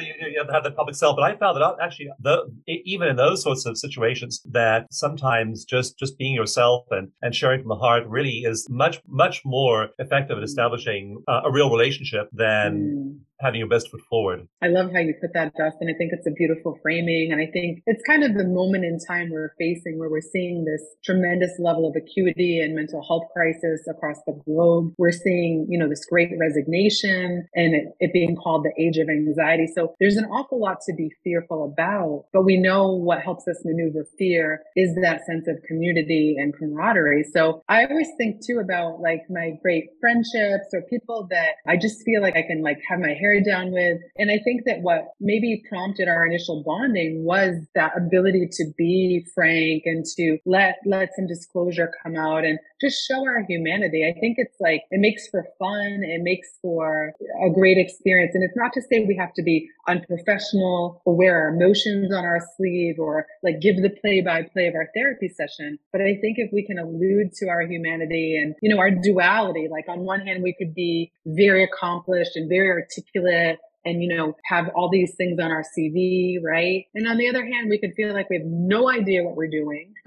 you, 0.00 0.14
you, 0.20 0.38
have 0.38 0.46
to 0.48 0.52
have 0.52 0.64
the 0.64 0.74
public 0.76 0.94
self. 0.94 1.16
But 1.16 1.24
I 1.24 1.36
found 1.36 1.56
that 1.56 1.76
actually, 1.82 2.08
the, 2.20 2.42
even 2.66 3.08
in 3.08 3.16
those 3.16 3.42
sorts 3.42 3.64
of 3.66 3.78
situations, 3.78 4.42
that 4.50 4.86
sometimes 4.92 5.64
just 5.64 5.98
just 5.98 6.18
being 6.18 6.34
yourself 6.34 6.84
and 6.90 7.08
and 7.22 7.34
sharing 7.34 7.60
from 7.60 7.68
the 7.70 7.76
heart 7.76 8.06
really 8.06 8.42
is 8.44 8.66
much 8.68 9.00
much 9.06 9.42
more 9.44 9.88
effective 9.98 10.36
at 10.36 10.42
mm. 10.42 10.44
establishing 10.44 10.97
uh, 11.26 11.42
a 11.48 11.50
real 11.50 11.70
relationship 11.76 12.26
than 12.32 12.70
mm 12.74 13.27
having 13.40 13.60
your 13.60 13.68
best 13.68 13.90
foot 13.90 14.00
forward. 14.10 14.48
I 14.62 14.68
love 14.68 14.92
how 14.92 14.98
you 14.98 15.14
put 15.20 15.32
that, 15.34 15.54
Dawson. 15.56 15.88
I 15.88 15.96
think 15.96 16.12
it's 16.12 16.26
a 16.26 16.32
beautiful 16.32 16.78
framing. 16.82 17.30
And 17.30 17.40
I 17.40 17.46
think 17.46 17.82
it's 17.86 18.02
kind 18.04 18.24
of 18.24 18.34
the 18.34 18.44
moment 18.44 18.84
in 18.84 18.98
time 19.06 19.30
we're 19.30 19.52
facing 19.58 19.98
where 19.98 20.10
we're 20.10 20.20
seeing 20.20 20.64
this 20.64 20.82
tremendous 21.04 21.52
level 21.58 21.88
of 21.88 21.94
acuity 21.94 22.60
and 22.60 22.74
mental 22.74 23.04
health 23.06 23.24
crisis 23.32 23.86
across 23.88 24.16
the 24.26 24.40
globe. 24.44 24.92
We're 24.98 25.12
seeing, 25.12 25.66
you 25.68 25.78
know, 25.78 25.88
this 25.88 26.04
great 26.04 26.30
resignation 26.38 27.46
and 27.54 27.74
it, 27.74 27.84
it 28.00 28.12
being 28.12 28.36
called 28.36 28.64
the 28.64 28.82
age 28.82 28.98
of 28.98 29.08
anxiety. 29.08 29.68
So 29.72 29.94
there's 30.00 30.16
an 30.16 30.24
awful 30.26 30.60
lot 30.60 30.78
to 30.86 30.94
be 30.94 31.10
fearful 31.22 31.64
about, 31.64 32.24
but 32.32 32.42
we 32.42 32.56
know 32.56 32.92
what 32.92 33.22
helps 33.22 33.46
us 33.46 33.62
maneuver 33.64 34.04
fear 34.18 34.62
is 34.74 34.96
that 35.02 35.24
sense 35.26 35.46
of 35.46 35.56
community 35.66 36.36
and 36.38 36.54
camaraderie. 36.56 37.24
So 37.32 37.62
I 37.68 37.84
always 37.84 38.08
think 38.18 38.44
too 38.44 38.58
about 38.58 39.00
like 39.00 39.22
my 39.30 39.52
great 39.62 39.84
friendships 40.00 40.66
or 40.72 40.82
people 40.90 41.28
that 41.30 41.52
I 41.66 41.76
just 41.76 42.02
feel 42.04 42.20
like 42.20 42.36
I 42.36 42.42
can 42.42 42.62
like 42.62 42.78
have 42.88 42.98
my 42.98 43.14
hair 43.18 43.27
down 43.40 43.72
with. 43.72 44.00
And 44.16 44.30
I 44.30 44.38
think 44.44 44.64
that 44.66 44.80
what 44.80 45.08
maybe 45.20 45.62
prompted 45.68 46.08
our 46.08 46.26
initial 46.26 46.62
bonding 46.62 47.24
was 47.24 47.54
that 47.74 47.96
ability 47.96 48.48
to 48.52 48.64
be 48.76 49.26
frank 49.34 49.82
and 49.86 50.04
to 50.16 50.38
let, 50.44 50.78
let 50.84 51.10
some 51.14 51.26
disclosure 51.26 51.92
come 52.02 52.16
out 52.16 52.44
and 52.44 52.58
just 52.80 53.06
show 53.06 53.26
our 53.26 53.44
humanity. 53.48 54.06
I 54.06 54.18
think 54.18 54.36
it's 54.38 54.56
like, 54.60 54.82
it 54.90 55.00
makes 55.00 55.28
for 55.28 55.46
fun. 55.58 56.02
It 56.02 56.22
makes 56.22 56.48
for 56.62 57.12
a 57.44 57.50
great 57.50 57.78
experience. 57.78 58.34
And 58.34 58.44
it's 58.44 58.56
not 58.56 58.72
to 58.74 58.82
say 58.82 59.04
we 59.04 59.16
have 59.16 59.34
to 59.34 59.42
be 59.42 59.68
unprofessional 59.86 61.02
or 61.04 61.16
wear 61.16 61.36
our 61.42 61.48
emotions 61.48 62.12
on 62.12 62.24
our 62.24 62.40
sleeve 62.56 62.98
or 62.98 63.26
like 63.42 63.60
give 63.60 63.76
the 63.76 63.90
play 63.90 64.20
by 64.20 64.42
play 64.42 64.66
of 64.66 64.74
our 64.74 64.88
therapy 64.94 65.28
session. 65.28 65.78
But 65.92 66.02
I 66.02 66.16
think 66.20 66.38
if 66.38 66.50
we 66.52 66.64
can 66.66 66.78
allude 66.78 67.32
to 67.34 67.48
our 67.48 67.62
humanity 67.62 68.36
and, 68.36 68.54
you 68.62 68.68
know, 68.68 68.78
our 68.78 68.90
duality, 68.90 69.68
like 69.70 69.88
on 69.88 70.00
one 70.00 70.20
hand, 70.20 70.42
we 70.42 70.54
could 70.54 70.74
be 70.74 71.12
very 71.26 71.64
accomplished 71.64 72.36
and 72.36 72.48
very 72.48 72.68
articulate 72.70 73.58
and, 73.84 74.02
you 74.02 74.14
know, 74.14 74.34
have 74.44 74.68
all 74.74 74.90
these 74.90 75.14
things 75.16 75.38
on 75.40 75.50
our 75.50 75.64
CV, 75.76 76.36
right? 76.42 76.84
And 76.94 77.06
on 77.06 77.18
the 77.18 77.28
other 77.28 77.44
hand, 77.44 77.68
we 77.70 77.78
could 77.78 77.94
feel 77.94 78.12
like 78.12 78.28
we 78.30 78.36
have 78.36 78.46
no 78.46 78.88
idea 78.90 79.22
what 79.22 79.36
we're 79.36 79.50
doing 79.50 79.94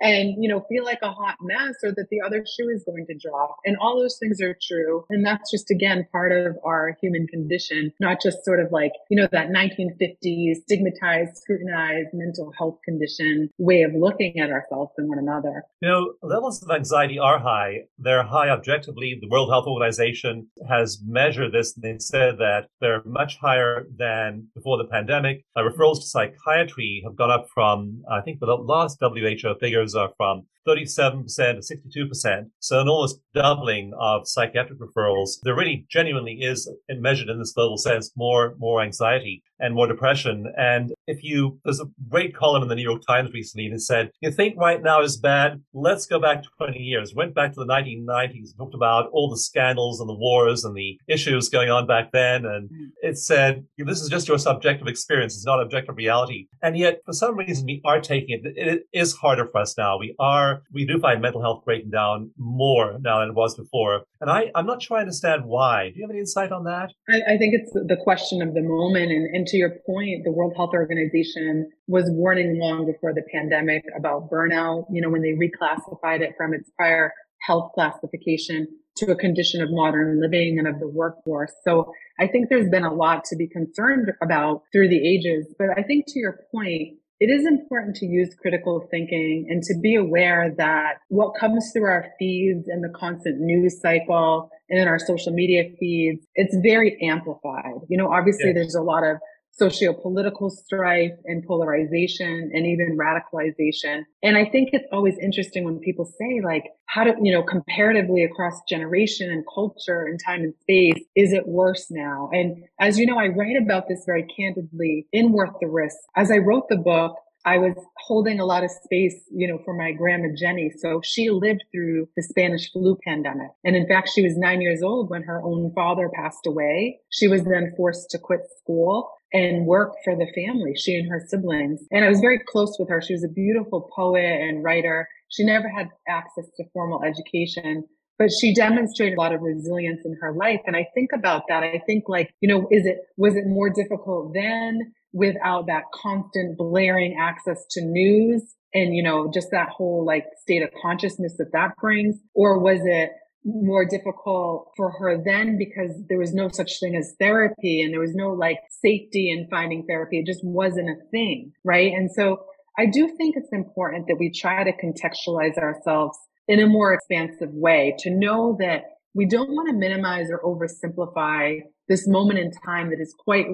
and, 0.00 0.42
you 0.42 0.48
know, 0.48 0.64
feel 0.68 0.84
like 0.84 1.00
a 1.02 1.10
hot 1.10 1.36
mess 1.40 1.74
or 1.82 1.90
that 1.92 2.06
the 2.10 2.20
other 2.20 2.44
shoe 2.44 2.68
is 2.68 2.84
going 2.84 3.06
to 3.06 3.14
drop. 3.14 3.56
And 3.64 3.76
all 3.80 3.98
those 3.98 4.18
things 4.18 4.40
are 4.40 4.56
true. 4.60 5.04
And 5.10 5.24
that's 5.24 5.50
just, 5.50 5.70
again, 5.70 6.06
part 6.12 6.32
of 6.32 6.56
our 6.64 6.96
human 7.00 7.26
condition, 7.26 7.92
not 8.00 8.18
just 8.22 8.44
sort 8.44 8.60
of 8.60 8.72
like, 8.72 8.92
you 9.10 9.20
know, 9.20 9.28
that 9.32 9.48
1950s 9.48 10.62
stigmatized, 10.62 11.36
scrutinized 11.36 12.08
mental 12.12 12.52
health 12.58 12.78
condition 12.84 13.50
way 13.58 13.82
of 13.82 13.92
looking 13.94 14.38
at 14.38 14.50
ourselves 14.50 14.92
and 14.96 15.08
one 15.08 15.18
another. 15.18 15.64
You 15.80 15.88
know, 15.88 16.12
levels 16.22 16.62
of 16.62 16.70
anxiety 16.70 17.18
are 17.18 17.38
high. 17.38 17.84
They're 17.98 18.24
high 18.24 18.48
objectively. 18.48 19.18
The 19.20 19.28
World 19.28 19.50
Health 19.50 19.66
Organization 19.66 20.48
has 20.68 21.00
measured 21.06 21.52
this. 21.52 21.76
and 21.76 21.84
They 21.84 21.98
said 21.98 22.38
that 22.38 22.68
they're 22.80 23.02
much 23.18 23.36
higher 23.38 23.86
than 23.96 24.46
before 24.54 24.78
the 24.78 24.84
pandemic. 24.84 25.44
Uh, 25.56 25.62
referrals 25.62 25.96
to 25.96 26.06
psychiatry 26.06 27.02
have 27.04 27.16
gone 27.16 27.32
up 27.32 27.48
from, 27.52 28.00
I 28.10 28.20
think 28.20 28.38
the 28.38 28.46
last 28.46 28.98
WHO 29.00 29.56
figures 29.60 29.96
are 29.96 30.12
from 30.16 30.46
37% 30.68 31.26
to 31.26 32.06
62%. 32.12 32.50
So 32.60 32.80
an 32.80 32.88
almost 32.88 33.20
doubling 33.34 33.92
of 33.98 34.28
psychiatric 34.28 34.78
referrals. 34.78 35.38
There 35.42 35.56
really 35.56 35.86
genuinely 35.90 36.34
is, 36.42 36.70
measured 36.88 37.28
in 37.28 37.38
this 37.38 37.52
global 37.52 37.78
sense, 37.78 38.12
more, 38.16 38.54
more 38.58 38.82
anxiety 38.82 39.42
and 39.60 39.74
more 39.74 39.86
depression. 39.86 40.52
And 40.56 40.92
if 41.06 41.22
you, 41.22 41.58
there's 41.64 41.80
a 41.80 41.86
great 42.08 42.34
column 42.34 42.62
in 42.62 42.68
the 42.68 42.74
New 42.74 42.82
York 42.82 43.02
Times 43.06 43.32
recently 43.32 43.68
that 43.70 43.80
said, 43.80 44.10
you 44.20 44.30
think 44.30 44.56
right 44.58 44.82
now 44.82 45.02
is 45.02 45.16
bad? 45.16 45.62
Let's 45.72 46.06
go 46.06 46.20
back 46.20 46.44
20 46.58 46.78
years. 46.78 47.14
Went 47.14 47.34
back 47.34 47.54
to 47.54 47.60
the 47.60 47.66
1990s, 47.66 48.56
talked 48.56 48.74
about 48.74 49.08
all 49.12 49.30
the 49.30 49.38
scandals 49.38 50.00
and 50.00 50.08
the 50.08 50.14
wars 50.14 50.64
and 50.64 50.76
the 50.76 50.98
issues 51.08 51.48
going 51.48 51.70
on 51.70 51.86
back 51.86 52.12
then. 52.12 52.44
And 52.44 52.68
mm. 52.70 52.88
It 53.00 53.18
said, 53.18 53.64
this 53.76 54.00
is 54.00 54.08
just 54.08 54.28
your 54.28 54.38
subjective 54.38 54.88
experience. 54.88 55.34
It's 55.34 55.46
not 55.46 55.60
objective 55.60 55.96
reality. 55.96 56.48
And 56.62 56.76
yet, 56.76 57.00
for 57.04 57.12
some 57.12 57.36
reason, 57.36 57.66
we 57.66 57.80
are 57.84 58.00
taking 58.00 58.40
it. 58.42 58.52
It 58.56 58.82
is 58.92 59.14
harder 59.14 59.46
for 59.46 59.60
us 59.60 59.76
now. 59.76 59.98
We 59.98 60.14
are, 60.18 60.62
we 60.72 60.84
do 60.84 60.98
find 60.98 61.22
mental 61.22 61.40
health 61.40 61.64
breaking 61.64 61.90
down 61.90 62.30
more 62.36 62.98
now 63.00 63.20
than 63.20 63.30
it 63.30 63.34
was 63.34 63.56
before. 63.56 64.02
And 64.20 64.30
I, 64.30 64.50
I'm 64.54 64.66
not 64.66 64.82
sure 64.82 64.96
I 64.96 65.00
understand 65.00 65.44
why. 65.44 65.90
Do 65.90 65.98
you 65.98 66.04
have 66.04 66.10
any 66.10 66.20
insight 66.20 66.52
on 66.52 66.64
that? 66.64 66.90
I, 67.08 67.34
I 67.34 67.38
think 67.38 67.54
it's 67.54 67.72
the 67.72 67.98
question 68.02 68.42
of 68.42 68.54
the 68.54 68.62
moment. 68.62 69.12
And, 69.12 69.34
and 69.34 69.46
to 69.46 69.56
your 69.56 69.70
point, 69.86 70.24
the 70.24 70.32
World 70.32 70.54
Health 70.56 70.70
Organization 70.72 71.70
was 71.86 72.04
warning 72.08 72.58
long 72.58 72.86
before 72.86 73.14
the 73.14 73.22
pandemic 73.32 73.82
about 73.96 74.30
burnout. 74.30 74.84
You 74.90 75.02
know, 75.02 75.10
when 75.10 75.22
they 75.22 75.32
reclassified 75.32 76.20
it 76.20 76.34
from 76.36 76.52
its 76.54 76.70
prior 76.76 77.12
health 77.46 77.70
classification 77.74 78.66
to 78.98 79.12
a 79.12 79.16
condition 79.16 79.62
of 79.62 79.70
modern 79.70 80.20
living 80.20 80.58
and 80.58 80.68
of 80.68 80.78
the 80.80 80.88
workforce. 80.88 81.52
So 81.64 81.92
I 82.18 82.26
think 82.26 82.48
there's 82.48 82.70
been 82.70 82.84
a 82.84 82.92
lot 82.92 83.24
to 83.26 83.36
be 83.36 83.48
concerned 83.48 84.12
about 84.22 84.62
through 84.72 84.88
the 84.88 85.08
ages. 85.08 85.54
But 85.58 85.68
I 85.76 85.82
think 85.82 86.06
to 86.08 86.18
your 86.18 86.40
point, 86.52 86.98
it 87.20 87.26
is 87.26 87.44
important 87.46 87.96
to 87.96 88.06
use 88.06 88.34
critical 88.40 88.86
thinking 88.90 89.48
and 89.50 89.62
to 89.64 89.74
be 89.82 89.96
aware 89.96 90.54
that 90.56 90.98
what 91.08 91.34
comes 91.38 91.70
through 91.72 91.86
our 91.86 92.06
feeds 92.18 92.68
and 92.68 92.84
the 92.84 92.96
constant 92.96 93.40
news 93.40 93.80
cycle 93.80 94.50
and 94.70 94.78
in 94.78 94.86
our 94.86 95.00
social 95.00 95.32
media 95.32 95.64
feeds, 95.80 96.24
it's 96.36 96.56
very 96.62 96.96
amplified. 97.02 97.80
You 97.88 97.98
know, 97.98 98.12
obviously 98.12 98.52
there's 98.52 98.76
a 98.76 98.82
lot 98.82 99.02
of 99.02 99.16
socio-political 99.58 100.50
strife 100.50 101.12
and 101.24 101.44
polarization 101.46 102.50
and 102.54 102.66
even 102.66 102.96
radicalization. 102.96 104.04
And 104.22 104.36
I 104.36 104.44
think 104.44 104.70
it's 104.72 104.86
always 104.92 105.18
interesting 105.18 105.64
when 105.64 105.78
people 105.80 106.04
say 106.04 106.40
like, 106.44 106.64
how 106.86 107.04
do, 107.04 107.14
you 107.20 107.32
know, 107.32 107.42
comparatively 107.42 108.24
across 108.24 108.62
generation 108.68 109.30
and 109.30 109.44
culture 109.52 110.04
and 110.04 110.18
time 110.24 110.42
and 110.42 110.54
space, 110.62 111.04
is 111.14 111.32
it 111.32 111.46
worse 111.46 111.88
now? 111.90 112.30
And 112.32 112.64
as 112.80 112.98
you 112.98 113.06
know, 113.06 113.18
I 113.18 113.28
write 113.28 113.56
about 113.60 113.88
this 113.88 114.04
very 114.06 114.26
candidly 114.34 115.06
in 115.12 115.32
Worth 115.32 115.54
the 115.60 115.68
Risk. 115.68 115.96
As 116.16 116.30
I 116.30 116.38
wrote 116.38 116.68
the 116.68 116.76
book, 116.76 117.16
I 117.44 117.58
was 117.58 117.74
holding 117.96 118.40
a 118.40 118.44
lot 118.44 118.64
of 118.64 118.70
space, 118.70 119.16
you 119.30 119.46
know, 119.48 119.58
for 119.64 119.74
my 119.74 119.92
grandma 119.92 120.28
Jenny. 120.36 120.70
So 120.76 121.00
she 121.02 121.30
lived 121.30 121.64
through 121.72 122.08
the 122.16 122.22
Spanish 122.22 122.70
flu 122.72 122.98
pandemic. 123.06 123.50
And 123.64 123.76
in 123.76 123.86
fact, 123.86 124.10
she 124.14 124.22
was 124.22 124.36
nine 124.36 124.60
years 124.60 124.82
old 124.82 125.08
when 125.08 125.22
her 125.22 125.42
own 125.42 125.72
father 125.74 126.10
passed 126.14 126.46
away. 126.46 127.00
She 127.10 127.28
was 127.28 127.44
then 127.44 127.72
forced 127.76 128.10
to 128.10 128.18
quit 128.18 128.40
school 128.60 129.10
and 129.32 129.66
work 129.66 129.92
for 130.04 130.16
the 130.16 130.26
family, 130.34 130.74
she 130.74 130.96
and 130.96 131.08
her 131.10 131.22
siblings. 131.28 131.80
And 131.90 132.04
I 132.04 132.08
was 132.08 132.20
very 132.20 132.40
close 132.48 132.76
with 132.78 132.88
her. 132.88 133.00
She 133.00 133.12
was 133.12 133.24
a 133.24 133.28
beautiful 133.28 133.90
poet 133.94 134.24
and 134.24 134.64
writer. 134.64 135.08
She 135.28 135.44
never 135.44 135.68
had 135.68 135.88
access 136.08 136.46
to 136.56 136.64
formal 136.72 137.02
education, 137.04 137.84
but 138.18 138.30
she 138.32 138.54
demonstrated 138.54 139.16
a 139.16 139.20
lot 139.20 139.34
of 139.34 139.42
resilience 139.42 140.00
in 140.04 140.16
her 140.20 140.32
life. 140.32 140.60
And 140.66 140.76
I 140.76 140.86
think 140.94 141.10
about 141.14 141.42
that. 141.48 141.62
I 141.62 141.82
think 141.86 142.04
like, 142.08 142.34
you 142.40 142.48
know, 142.48 142.66
is 142.70 142.86
it, 142.86 142.98
was 143.16 143.36
it 143.36 143.46
more 143.46 143.68
difficult 143.70 144.32
then? 144.32 144.92
Without 145.12 145.66
that 145.66 145.84
constant 145.94 146.56
blaring 146.56 147.16
access 147.18 147.64
to 147.70 147.84
news 147.84 148.42
and, 148.74 148.94
you 148.94 149.02
know, 149.02 149.30
just 149.32 149.48
that 149.52 149.68
whole 149.68 150.04
like 150.04 150.24
state 150.42 150.62
of 150.62 150.70
consciousness 150.80 151.34
that 151.38 151.52
that 151.52 151.72
brings? 151.80 152.16
Or 152.34 152.58
was 152.58 152.80
it 152.84 153.10
more 153.44 153.86
difficult 153.86 154.72
for 154.76 154.90
her 154.90 155.22
then 155.24 155.56
because 155.58 155.92
there 156.08 156.18
was 156.18 156.34
no 156.34 156.48
such 156.48 156.80
thing 156.80 156.96
as 156.96 157.14
therapy 157.18 157.82
and 157.82 157.92
there 157.92 158.00
was 158.00 158.14
no 158.14 158.30
like 158.30 158.58
safety 158.82 159.30
in 159.30 159.48
finding 159.48 159.86
therapy. 159.86 160.18
It 160.18 160.26
just 160.26 160.44
wasn't 160.44 160.90
a 160.90 161.10
thing. 161.10 161.52
Right. 161.64 161.92
And 161.92 162.10
so 162.10 162.44
I 162.78 162.86
do 162.86 163.08
think 163.16 163.36
it's 163.36 163.52
important 163.52 164.06
that 164.08 164.16
we 164.18 164.30
try 164.30 164.64
to 164.64 164.72
contextualize 164.72 165.56
ourselves 165.56 166.18
in 166.46 166.60
a 166.60 166.66
more 166.66 166.94
expansive 166.94 167.50
way 167.52 167.94
to 168.00 168.10
know 168.10 168.56
that 168.60 168.82
we 169.14 169.26
don't 169.26 169.50
want 169.50 169.68
to 169.68 169.74
minimize 169.74 170.28
or 170.30 170.40
oversimplify 170.42 171.60
this 171.88 172.06
moment 172.06 172.38
in 172.38 172.50
time 172.64 172.90
that 172.90 173.00
is 173.00 173.14
quite 173.18 173.46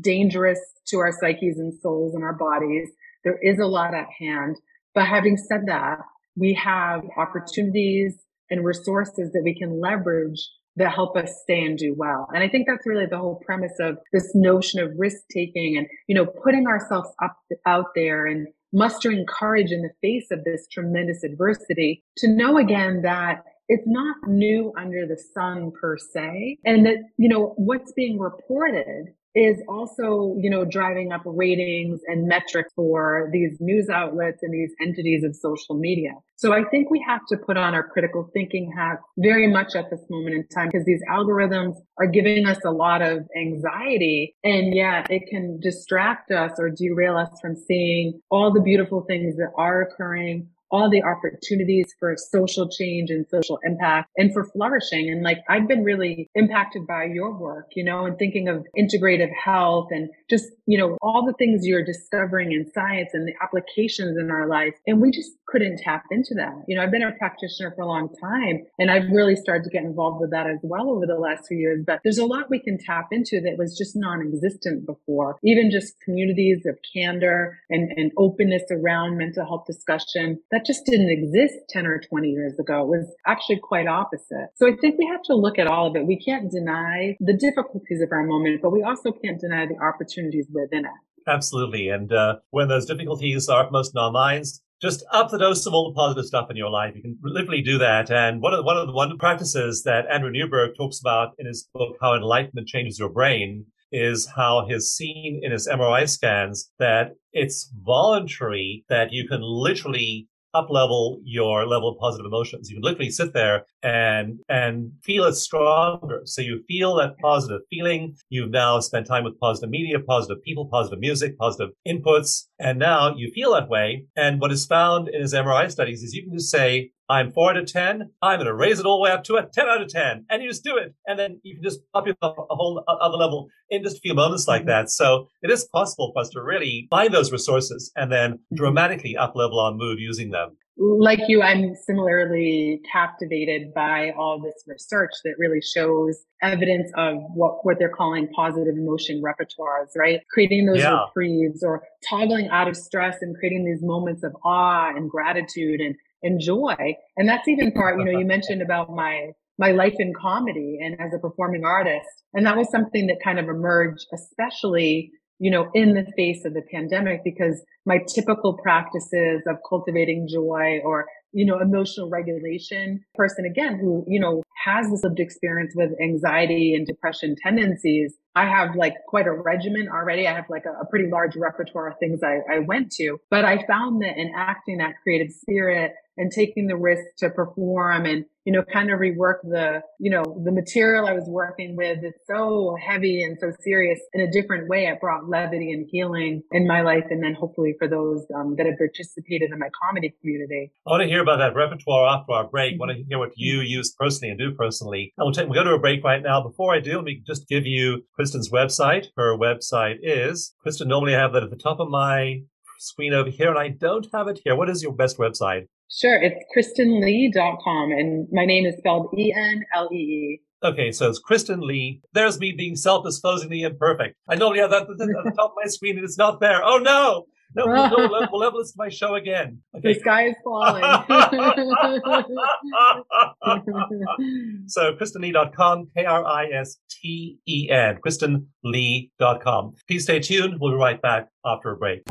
dangerous 0.00 0.60
to 0.88 0.98
our 0.98 1.12
psyches 1.12 1.58
and 1.58 1.72
souls 1.80 2.14
and 2.14 2.22
our 2.22 2.34
bodies. 2.34 2.88
There 3.24 3.38
is 3.42 3.58
a 3.58 3.66
lot 3.66 3.94
at 3.94 4.06
hand. 4.18 4.56
But 4.94 5.06
having 5.06 5.36
said 5.36 5.62
that, 5.66 5.98
we 6.36 6.54
have 6.54 7.02
opportunities 7.16 8.18
and 8.50 8.64
resources 8.64 9.32
that 9.32 9.42
we 9.44 9.54
can 9.54 9.80
leverage 9.80 10.40
that 10.76 10.92
help 10.94 11.16
us 11.16 11.32
stay 11.42 11.64
and 11.64 11.76
do 11.76 11.94
well. 11.96 12.28
And 12.32 12.42
I 12.42 12.48
think 12.48 12.66
that's 12.66 12.86
really 12.86 13.06
the 13.06 13.18
whole 13.18 13.40
premise 13.44 13.74
of 13.80 13.98
this 14.12 14.30
notion 14.34 14.80
of 14.80 14.92
risk 14.96 15.22
taking 15.32 15.76
and, 15.76 15.86
you 16.06 16.14
know, 16.14 16.26
putting 16.26 16.66
ourselves 16.66 17.10
up 17.22 17.36
out 17.66 17.86
there 17.94 18.26
and 18.26 18.48
mustering 18.72 19.26
courage 19.28 19.72
in 19.72 19.82
the 19.82 19.90
face 20.00 20.28
of 20.30 20.44
this 20.44 20.66
tremendous 20.72 21.24
adversity 21.24 22.04
to 22.18 22.28
know 22.28 22.56
again 22.56 23.02
that 23.02 23.42
it's 23.68 23.86
not 23.86 24.16
new 24.26 24.72
under 24.78 25.06
the 25.06 25.20
sun 25.34 25.72
per 25.80 25.96
se. 25.96 26.58
And 26.64 26.86
that, 26.86 26.96
you 27.16 27.28
know, 27.28 27.54
what's 27.56 27.92
being 27.92 28.18
reported 28.18 29.12
is 29.34 29.62
also, 29.68 30.36
you 30.38 30.50
know, 30.50 30.64
driving 30.64 31.12
up 31.12 31.22
ratings 31.24 32.00
and 32.06 32.26
metrics 32.26 32.72
for 32.74 33.30
these 33.32 33.56
news 33.60 33.88
outlets 33.88 34.42
and 34.42 34.52
these 34.52 34.72
entities 34.80 35.22
of 35.22 35.36
social 35.36 35.76
media. 35.76 36.12
So 36.36 36.52
I 36.52 36.64
think 36.64 36.90
we 36.90 37.04
have 37.06 37.20
to 37.28 37.36
put 37.36 37.56
on 37.56 37.74
our 37.74 37.82
critical 37.82 38.30
thinking 38.32 38.72
hat 38.76 38.98
very 39.18 39.46
much 39.46 39.76
at 39.76 39.90
this 39.90 40.00
moment 40.08 40.34
in 40.34 40.46
time 40.48 40.68
because 40.68 40.86
these 40.86 41.02
algorithms 41.10 41.76
are 41.98 42.06
giving 42.06 42.46
us 42.46 42.58
a 42.64 42.70
lot 42.70 43.02
of 43.02 43.26
anxiety 43.36 44.34
and 44.42 44.74
yet 44.74 45.10
it 45.10 45.28
can 45.28 45.60
distract 45.60 46.30
us 46.30 46.52
or 46.58 46.70
derail 46.70 47.16
us 47.16 47.28
from 47.40 47.56
seeing 47.56 48.20
all 48.30 48.52
the 48.52 48.60
beautiful 48.60 49.02
things 49.02 49.36
that 49.36 49.52
are 49.56 49.82
occurring, 49.82 50.48
all 50.70 50.90
the 50.90 51.02
opportunities 51.02 51.94
for 51.98 52.16
social 52.16 52.68
change 52.68 53.10
and 53.10 53.26
social 53.28 53.58
impact 53.64 54.10
and 54.16 54.32
for 54.32 54.44
flourishing. 54.44 55.10
And 55.10 55.22
like, 55.22 55.38
I've 55.48 55.68
been 55.68 55.84
really 55.84 56.28
impacted 56.34 56.86
by 56.86 57.04
your 57.04 57.36
work, 57.36 57.70
you 57.74 57.84
know, 57.84 58.06
and 58.06 58.18
thinking 58.18 58.48
of 58.48 58.66
integrative 58.78 59.32
health 59.32 59.88
and 59.90 60.10
just, 60.28 60.46
you 60.66 60.78
know, 60.78 60.96
all 61.02 61.24
the 61.26 61.34
things 61.34 61.66
you're 61.66 61.84
discovering 61.84 62.52
in 62.52 62.70
science 62.72 63.10
and 63.12 63.26
the 63.26 63.34
applications 63.42 64.18
in 64.18 64.30
our 64.30 64.46
life. 64.46 64.74
And 64.86 65.00
we 65.00 65.10
just 65.10 65.32
couldn't 65.46 65.78
tap 65.78 66.04
into 66.10 66.34
that. 66.34 66.54
You 66.68 66.76
know, 66.76 66.82
I've 66.82 66.90
been 66.90 67.02
a 67.02 67.12
practitioner 67.12 67.72
for 67.74 67.82
a 67.82 67.88
long 67.88 68.08
time 68.20 68.64
and 68.78 68.90
I've 68.90 69.10
really 69.10 69.36
started 69.36 69.64
to 69.64 69.70
get 69.70 69.82
involved 69.82 70.20
with 70.20 70.30
that 70.30 70.46
as 70.46 70.60
well 70.62 70.90
over 70.90 71.06
the 71.06 71.18
last 71.18 71.48
few 71.48 71.58
years. 71.58 71.82
But 71.86 72.00
there's 72.04 72.18
a 72.18 72.26
lot 72.26 72.50
we 72.50 72.60
can 72.60 72.78
tap 72.78 73.08
into 73.10 73.40
that 73.40 73.58
was 73.58 73.76
just 73.76 73.96
non-existent 73.96 74.86
before. 74.86 75.38
Even 75.44 75.70
just 75.70 76.00
communities 76.00 76.64
of 76.66 76.78
candor 76.94 77.58
and, 77.68 77.90
and 77.96 78.12
openness 78.16 78.62
around 78.70 79.18
mental 79.18 79.44
health 79.44 79.64
discussion. 79.66 80.40
That 80.50 80.59
that 80.60 80.66
just 80.66 80.84
didn't 80.84 81.10
exist 81.10 81.54
10 81.70 81.86
or 81.86 82.00
20 82.00 82.28
years 82.28 82.58
ago. 82.58 82.82
It 82.82 82.88
was 82.88 83.06
actually 83.26 83.60
quite 83.62 83.86
opposite. 83.86 84.48
So 84.56 84.66
I 84.66 84.72
think 84.80 84.98
we 84.98 85.08
have 85.10 85.22
to 85.24 85.34
look 85.34 85.58
at 85.58 85.66
all 85.66 85.86
of 85.86 85.96
it. 85.96 86.06
We 86.06 86.18
can't 86.18 86.50
deny 86.50 87.16
the 87.20 87.32
difficulties 87.32 88.00
of 88.02 88.12
our 88.12 88.24
moment, 88.24 88.60
but 88.62 88.70
we 88.70 88.82
also 88.82 89.12
can't 89.12 89.40
deny 89.40 89.66
the 89.66 89.78
opportunities 89.82 90.46
within 90.52 90.84
it. 90.84 90.90
Absolutely. 91.26 91.88
And 91.88 92.12
uh, 92.12 92.36
when 92.50 92.68
those 92.68 92.86
difficulties 92.86 93.48
are 93.48 93.70
most 93.70 93.94
in 93.94 94.00
our 94.00 94.10
minds, 94.10 94.62
just 94.82 95.04
up 95.12 95.30
the 95.30 95.38
dose 95.38 95.66
of 95.66 95.74
all 95.74 95.90
the 95.90 95.94
positive 95.94 96.24
stuff 96.24 96.50
in 96.50 96.56
your 96.56 96.70
life. 96.70 96.94
You 96.96 97.02
can 97.02 97.18
literally 97.22 97.60
do 97.60 97.76
that. 97.78 98.10
And 98.10 98.40
one 98.40 98.54
of 98.54 98.58
the, 98.58 98.62
one 98.62 98.78
of 98.78 98.86
the 98.86 98.94
one 98.94 99.18
practices 99.18 99.82
that 99.84 100.06
Andrew 100.10 100.30
Newberg 100.30 100.70
talks 100.76 101.00
about 101.00 101.32
in 101.38 101.46
his 101.46 101.68
book, 101.74 101.96
How 102.00 102.14
Enlightenment 102.14 102.66
Changes 102.66 102.98
Your 102.98 103.10
Brain, 103.10 103.66
is 103.92 104.26
how 104.36 104.66
he's 104.66 104.86
seen 104.86 105.40
in 105.42 105.52
his 105.52 105.68
MRI 105.68 106.08
scans 106.08 106.70
that 106.78 107.16
it's 107.32 107.70
voluntary 107.84 108.84
that 108.88 109.12
you 109.12 109.28
can 109.28 109.40
literally 109.42 110.28
up 110.54 110.70
level 110.70 111.20
your 111.24 111.66
level 111.66 111.90
of 111.90 111.98
positive 111.98 112.26
emotions. 112.26 112.68
You 112.68 112.76
can 112.76 112.82
literally 112.82 113.10
sit 113.10 113.32
there 113.32 113.64
and 113.82 114.40
and 114.48 114.92
feel 115.02 115.24
it 115.24 115.34
stronger. 115.34 116.22
So 116.24 116.42
you 116.42 116.62
feel 116.68 116.94
that 116.96 117.18
positive 117.18 117.62
feeling. 117.70 118.16
You've 118.28 118.50
now 118.50 118.80
spent 118.80 119.06
time 119.06 119.24
with 119.24 119.38
positive 119.38 119.70
media, 119.70 119.98
positive 120.00 120.42
people, 120.42 120.66
positive 120.66 120.98
music, 120.98 121.38
positive 121.38 121.70
inputs, 121.86 122.46
and 122.58 122.78
now 122.78 123.14
you 123.16 123.30
feel 123.32 123.54
that 123.54 123.68
way. 123.68 124.06
And 124.16 124.40
what 124.40 124.52
is 124.52 124.66
found 124.66 125.08
in 125.08 125.20
his 125.20 125.34
MRI 125.34 125.70
studies 125.70 126.02
is 126.02 126.14
you 126.14 126.24
can 126.24 126.32
just 126.32 126.50
say, 126.50 126.90
I'm 127.10 127.32
four 127.32 127.50
out 127.50 127.56
of 127.56 127.66
10. 127.66 128.10
I'm 128.22 128.38
going 128.38 128.46
to 128.46 128.54
raise 128.54 128.78
it 128.78 128.86
all 128.86 128.98
the 128.98 129.02
way 129.02 129.10
up 129.10 129.24
to 129.24 129.34
a 129.34 129.44
10 129.44 129.68
out 129.68 129.82
of 129.82 129.88
10. 129.88 130.26
And 130.30 130.42
you 130.42 130.48
just 130.48 130.62
do 130.62 130.76
it. 130.76 130.94
And 131.06 131.18
then 131.18 131.40
you 131.42 131.56
can 131.56 131.62
just 131.62 131.80
pop 131.92 132.06
yourself 132.06 132.38
up 132.38 132.46
a 132.48 132.54
whole 132.54 132.84
other 132.86 133.16
level 133.16 133.48
in 133.68 133.82
just 133.82 133.96
a 133.96 134.00
few 134.00 134.14
moments 134.14 134.46
like 134.46 134.66
that. 134.66 134.90
So 134.90 135.28
it 135.42 135.50
is 135.50 135.68
possible 135.72 136.12
for 136.14 136.20
us 136.20 136.30
to 136.30 136.42
really 136.42 136.86
find 136.88 137.12
those 137.12 137.32
resources 137.32 137.90
and 137.96 138.12
then 138.12 138.38
dramatically 138.54 139.16
up 139.16 139.34
level 139.34 139.58
our 139.58 139.72
mood 139.72 139.98
using 139.98 140.30
them. 140.30 140.56
Like 140.82 141.18
you, 141.28 141.42
I'm 141.42 141.74
similarly 141.74 142.80
captivated 142.90 143.74
by 143.74 144.12
all 144.16 144.40
this 144.40 144.62
research 144.66 145.10
that 145.24 145.34
really 145.36 145.60
shows 145.60 146.24
evidence 146.42 146.90
of 146.96 147.16
what, 147.34 147.66
what 147.66 147.78
they're 147.78 147.90
calling 147.90 148.28
positive 148.28 148.76
emotion 148.76 149.20
repertoires, 149.22 149.88
right? 149.94 150.20
Creating 150.32 150.64
those 150.64 150.78
yeah. 150.78 151.04
reprieves 151.04 151.62
or 151.62 151.82
toggling 152.08 152.48
out 152.48 152.66
of 152.66 152.76
stress 152.76 153.16
and 153.20 153.36
creating 153.36 153.66
these 153.66 153.82
moments 153.82 154.22
of 154.22 154.34
awe 154.42 154.88
and 154.96 155.10
gratitude 155.10 155.80
and 155.80 155.96
enjoy. 156.22 156.76
And 157.16 157.28
that's 157.28 157.48
even 157.48 157.72
part, 157.76 157.98
you 157.98 158.04
know, 158.04 158.18
you 158.18 158.26
mentioned 158.26 158.62
about 158.62 158.90
my, 158.90 159.32
my 159.58 159.72
life 159.72 159.94
in 159.98 160.12
comedy 160.20 160.78
and 160.82 160.96
as 161.00 161.12
a 161.14 161.18
performing 161.18 161.64
artist. 161.64 162.08
And 162.34 162.46
that 162.46 162.56
was 162.56 162.70
something 162.70 163.06
that 163.08 163.18
kind 163.22 163.38
of 163.38 163.46
emerged, 163.46 164.06
especially, 164.14 165.12
you 165.38 165.50
know, 165.50 165.70
in 165.74 165.94
the 165.94 166.06
face 166.16 166.44
of 166.44 166.54
the 166.54 166.62
pandemic, 166.72 167.22
because 167.24 167.62
my 167.86 167.98
typical 168.14 168.58
practices 168.62 169.42
of 169.46 169.56
cultivating 169.68 170.28
joy 170.30 170.80
or, 170.84 171.06
you 171.32 171.46
know, 171.46 171.58
emotional 171.60 172.10
regulation 172.10 173.04
person 173.14 173.44
again 173.44 173.78
who, 173.78 174.04
you 174.06 174.20
know, 174.20 174.42
has 174.64 174.90
this 174.90 175.02
lived 175.02 175.20
experience 175.20 175.72
with 175.74 175.90
anxiety 176.02 176.74
and 176.74 176.86
depression 176.86 177.34
tendencies. 177.42 178.14
I 178.34 178.46
have 178.46 178.76
like 178.76 178.94
quite 179.08 179.26
a 179.26 179.32
regimen 179.32 179.88
already. 179.88 180.26
I 180.26 180.34
have 180.34 180.50
like 180.50 180.64
a, 180.66 180.80
a 180.80 180.86
pretty 180.86 181.10
large 181.10 181.36
repertoire 181.36 181.88
of 181.88 181.98
things 181.98 182.20
I, 182.22 182.40
I 182.52 182.58
went 182.60 182.92
to, 182.92 183.18
but 183.30 183.44
I 183.44 183.64
found 183.66 184.02
that 184.02 184.18
in 184.18 184.32
acting 184.36 184.78
that 184.78 184.94
creative 185.02 185.32
spirit 185.32 185.92
and 186.20 186.30
taking 186.30 186.66
the 186.66 186.76
risk 186.76 187.02
to 187.16 187.30
perform 187.30 188.04
and, 188.04 188.26
you 188.44 188.52
know, 188.52 188.62
kind 188.70 188.90
of 188.92 189.00
rework 189.00 189.40
the, 189.42 189.80
you 189.98 190.10
know, 190.10 190.22
the 190.44 190.52
material 190.52 191.06
I 191.06 191.14
was 191.14 191.24
working 191.26 191.76
with. 191.76 192.00
It's 192.02 192.20
so 192.26 192.76
heavy 192.86 193.22
and 193.22 193.38
so 193.40 193.52
serious 193.60 193.98
in 194.12 194.20
a 194.20 194.30
different 194.30 194.68
way. 194.68 194.86
It 194.86 195.00
brought 195.00 195.30
levity 195.30 195.72
and 195.72 195.88
healing 195.90 196.42
in 196.52 196.66
my 196.66 196.82
life. 196.82 197.04
And 197.08 197.22
then 197.24 197.32
hopefully 197.32 197.74
for 197.78 197.88
those 197.88 198.26
um, 198.36 198.54
that 198.58 198.66
have 198.66 198.76
participated 198.76 199.50
in 199.50 199.58
my 199.58 199.70
comedy 199.82 200.14
community. 200.20 200.72
I 200.86 200.90
want 200.90 201.02
to 201.04 201.08
hear 201.08 201.22
about 201.22 201.38
that 201.38 201.54
repertoire 201.54 202.18
after 202.18 202.32
our 202.32 202.48
break. 202.48 202.74
I 202.74 202.76
want 202.76 202.92
to 202.92 203.02
hear 203.02 203.18
what 203.18 203.32
you 203.36 203.62
use 203.62 203.94
personally 203.98 204.28
and 204.28 204.38
do 204.38 204.54
personally. 204.54 205.14
And 205.16 205.24
we'll, 205.24 205.32
take, 205.32 205.48
we'll 205.48 205.64
go 205.64 205.70
to 205.70 205.74
a 205.74 205.78
break 205.78 206.04
right 206.04 206.22
now. 206.22 206.42
Before 206.42 206.74
I 206.74 206.80
do, 206.80 206.96
let 206.96 207.04
me 207.04 207.22
just 207.26 207.48
give 207.48 207.64
you 207.64 208.04
Kristen's 208.14 208.50
website. 208.50 209.06
Her 209.16 209.38
website 209.38 209.96
is, 210.02 210.54
Kristen, 210.62 210.88
normally 210.88 211.14
I 211.14 211.20
have 211.20 211.32
that 211.32 211.44
at 211.44 211.50
the 211.50 211.56
top 211.56 211.80
of 211.80 211.88
my 211.88 212.42
screen 212.78 213.14
over 213.14 213.30
here, 213.30 213.48
and 213.48 213.58
I 213.58 213.68
don't 213.68 214.06
have 214.12 214.28
it 214.28 214.40
here. 214.44 214.54
What 214.54 214.68
is 214.68 214.82
your 214.82 214.94
best 214.94 215.16
website? 215.16 215.66
Sure, 215.92 216.22
it's 216.22 216.38
kristenlee.com, 216.56 217.90
and 217.90 218.28
my 218.30 218.44
name 218.44 218.64
is 218.64 218.76
spelled 218.78 219.12
E 219.18 219.32
N 219.36 219.64
L 219.74 219.88
E 219.92 219.96
E. 219.96 220.40
Okay, 220.62 220.92
so 220.92 221.08
it's 221.08 221.18
Kristen 221.18 221.60
Lee. 221.60 222.00
There's 222.12 222.38
me 222.38 222.52
being 222.52 222.76
self-disclosingly 222.76 223.62
imperfect. 223.62 224.14
I 224.28 224.36
normally 224.36 224.60
have 224.60 224.70
that 224.70 224.82
at 224.82 224.88
the 224.88 225.32
top 225.36 225.50
of 225.50 225.56
my 225.60 225.68
screen, 225.68 225.96
and 225.96 226.04
it's 226.04 226.18
not 226.18 226.38
there. 226.40 226.64
Oh 226.64 226.78
no! 226.78 227.24
No, 227.56 227.66
we'll, 227.66 227.90
no, 227.90 227.96
we'll, 228.08 228.28
we'll 228.30 228.40
level 228.40 228.60
this 228.60 228.70
to 228.72 228.76
my 228.78 228.88
show 228.88 229.16
again. 229.16 229.58
Okay. 229.76 229.94
The 229.94 230.00
sky 230.00 230.28
is 230.28 230.36
falling. 230.44 230.82
so 234.68 234.94
KristenLee.com, 234.94 235.88
K-R-I-S-T-E-N, 235.96 237.98
KristenLee.com. 238.06 239.74
Please 239.88 240.04
stay 240.04 240.20
tuned. 240.20 240.60
We'll 240.60 240.70
be 240.72 240.76
right 240.76 241.02
back 241.02 241.26
after 241.44 241.72
a 241.72 241.76
break. 241.76 242.02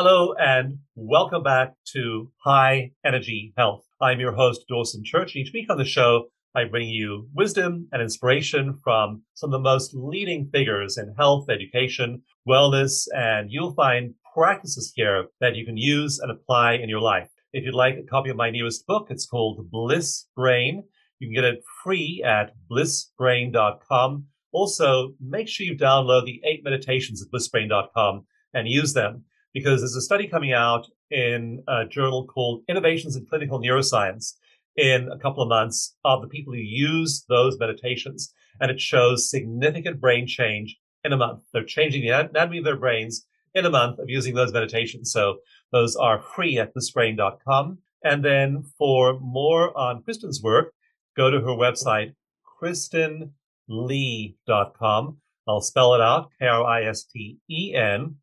Hello 0.00 0.32
and 0.34 0.78
welcome 0.94 1.42
back 1.42 1.74
to 1.92 2.30
High 2.44 2.92
Energy 3.04 3.52
Health. 3.56 3.84
I'm 4.00 4.20
your 4.20 4.30
host, 4.30 4.64
Dawson 4.68 5.02
Church. 5.02 5.34
Each 5.34 5.50
week 5.52 5.68
on 5.70 5.76
the 5.76 5.84
show, 5.84 6.28
I 6.54 6.66
bring 6.66 6.88
you 6.88 7.28
wisdom 7.34 7.88
and 7.90 8.00
inspiration 8.00 8.78
from 8.84 9.22
some 9.34 9.48
of 9.48 9.58
the 9.58 9.68
most 9.68 9.94
leading 9.94 10.50
figures 10.52 10.98
in 10.98 11.16
health, 11.18 11.50
education, 11.50 12.22
wellness, 12.48 13.08
and 13.12 13.50
you'll 13.50 13.74
find 13.74 14.14
practices 14.32 14.92
here 14.94 15.24
that 15.40 15.56
you 15.56 15.66
can 15.66 15.76
use 15.76 16.20
and 16.20 16.30
apply 16.30 16.74
in 16.74 16.88
your 16.88 17.00
life. 17.00 17.30
If 17.52 17.64
you'd 17.64 17.74
like 17.74 17.96
a 17.96 18.08
copy 18.08 18.30
of 18.30 18.36
my 18.36 18.50
newest 18.50 18.86
book, 18.86 19.08
it's 19.10 19.26
called 19.26 19.68
Bliss 19.68 20.28
Brain. 20.36 20.84
You 21.18 21.26
can 21.26 21.34
get 21.34 21.42
it 21.42 21.64
free 21.82 22.22
at 22.24 22.52
blissbrain.com. 22.70 24.26
Also, 24.52 25.14
make 25.20 25.48
sure 25.48 25.66
you 25.66 25.76
download 25.76 26.24
the 26.24 26.40
eight 26.44 26.62
meditations 26.62 27.20
at 27.20 27.32
blissbrain.com 27.32 28.26
and 28.54 28.68
use 28.68 28.94
them 28.94 29.24
because 29.54 29.80
there's 29.80 29.96
a 29.96 30.00
study 30.00 30.26
coming 30.26 30.52
out 30.52 30.86
in 31.10 31.62
a 31.68 31.86
journal 31.86 32.26
called 32.26 32.62
Innovations 32.68 33.16
in 33.16 33.26
Clinical 33.26 33.60
Neuroscience 33.60 34.34
in 34.76 35.08
a 35.10 35.18
couple 35.18 35.42
of 35.42 35.48
months 35.48 35.96
of 36.04 36.22
the 36.22 36.28
people 36.28 36.52
who 36.52 36.60
use 36.60 37.24
those 37.28 37.58
meditations. 37.58 38.32
And 38.60 38.70
it 38.70 38.80
shows 38.80 39.30
significant 39.30 40.00
brain 40.00 40.26
change 40.26 40.76
in 41.04 41.12
a 41.12 41.16
month. 41.16 41.42
They're 41.52 41.64
changing 41.64 42.02
the 42.02 42.10
anatomy 42.10 42.58
of 42.58 42.64
their 42.64 42.76
brains 42.76 43.26
in 43.54 43.64
a 43.64 43.70
month 43.70 43.98
of 43.98 44.08
using 44.08 44.34
those 44.34 44.52
meditations. 44.52 45.12
So 45.12 45.38
Those 45.72 45.96
are 45.96 46.20
free 46.20 46.58
at 46.58 46.74
blissbrain.com. 46.74 47.78
And 48.04 48.24
then 48.24 48.62
for 48.78 49.18
more 49.20 49.76
on 49.76 50.02
Kristen's 50.02 50.40
work, 50.42 50.72
go 51.16 51.30
to 51.30 51.40
her 51.40 51.48
website, 51.48 52.14
kristenlee.com. 52.62 55.16
I'll 55.46 55.60
spell 55.60 55.94
it 55.94 56.00
out, 56.00 56.30
K-R-I-S-T-E-N, 56.38 58.16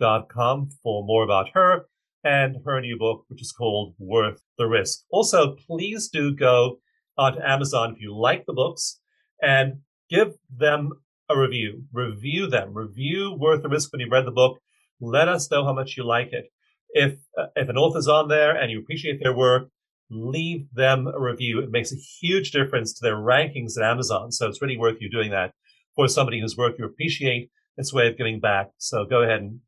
lee.com 0.00 0.70
for 0.82 1.04
more 1.04 1.24
about 1.24 1.50
her 1.54 1.86
and 2.22 2.56
her 2.64 2.80
new 2.80 2.98
book, 2.98 3.24
which 3.28 3.40
is 3.40 3.52
called 3.52 3.94
Worth 3.98 4.42
the 4.58 4.66
Risk. 4.66 5.04
Also, 5.10 5.56
please 5.66 6.08
do 6.08 6.34
go 6.34 6.78
onto 7.16 7.40
Amazon 7.40 7.94
if 7.94 8.02
you 8.02 8.16
like 8.16 8.44
the 8.46 8.52
books 8.52 9.00
and 9.42 9.80
give 10.08 10.34
them 10.54 10.92
a 11.28 11.38
review. 11.38 11.84
Review 11.92 12.46
them. 12.46 12.74
Review 12.74 13.36
Worth 13.38 13.62
the 13.62 13.68
Risk 13.68 13.92
when 13.92 14.00
you've 14.00 14.10
read 14.10 14.26
the 14.26 14.32
book. 14.32 14.58
Let 15.00 15.28
us 15.28 15.50
know 15.50 15.64
how 15.64 15.72
much 15.72 15.96
you 15.96 16.04
like 16.04 16.32
it. 16.32 16.46
If 16.90 17.18
uh, 17.38 17.46
if 17.56 17.68
an 17.68 17.76
author's 17.76 18.08
on 18.08 18.28
there 18.28 18.54
and 18.54 18.70
you 18.70 18.80
appreciate 18.80 19.20
their 19.22 19.34
work, 19.34 19.68
leave 20.10 20.66
them 20.74 21.06
a 21.06 21.20
review. 21.20 21.60
It 21.60 21.70
makes 21.70 21.92
a 21.92 21.96
huge 22.20 22.50
difference 22.50 22.92
to 22.94 23.02
their 23.02 23.16
rankings 23.16 23.78
at 23.78 23.88
Amazon. 23.88 24.32
So 24.32 24.48
it's 24.48 24.60
really 24.60 24.76
worth 24.76 25.00
you 25.00 25.08
doing 25.08 25.30
that 25.30 25.52
for 25.94 26.08
somebody 26.08 26.40
whose 26.40 26.56
work 26.56 26.74
you 26.78 26.84
appreciate. 26.84 27.50
It's 27.76 27.92
a 27.92 27.96
way 27.96 28.08
of 28.08 28.18
giving 28.18 28.40
back. 28.40 28.70
So 28.78 29.06
go 29.06 29.22
ahead 29.22 29.40
and 29.40 29.60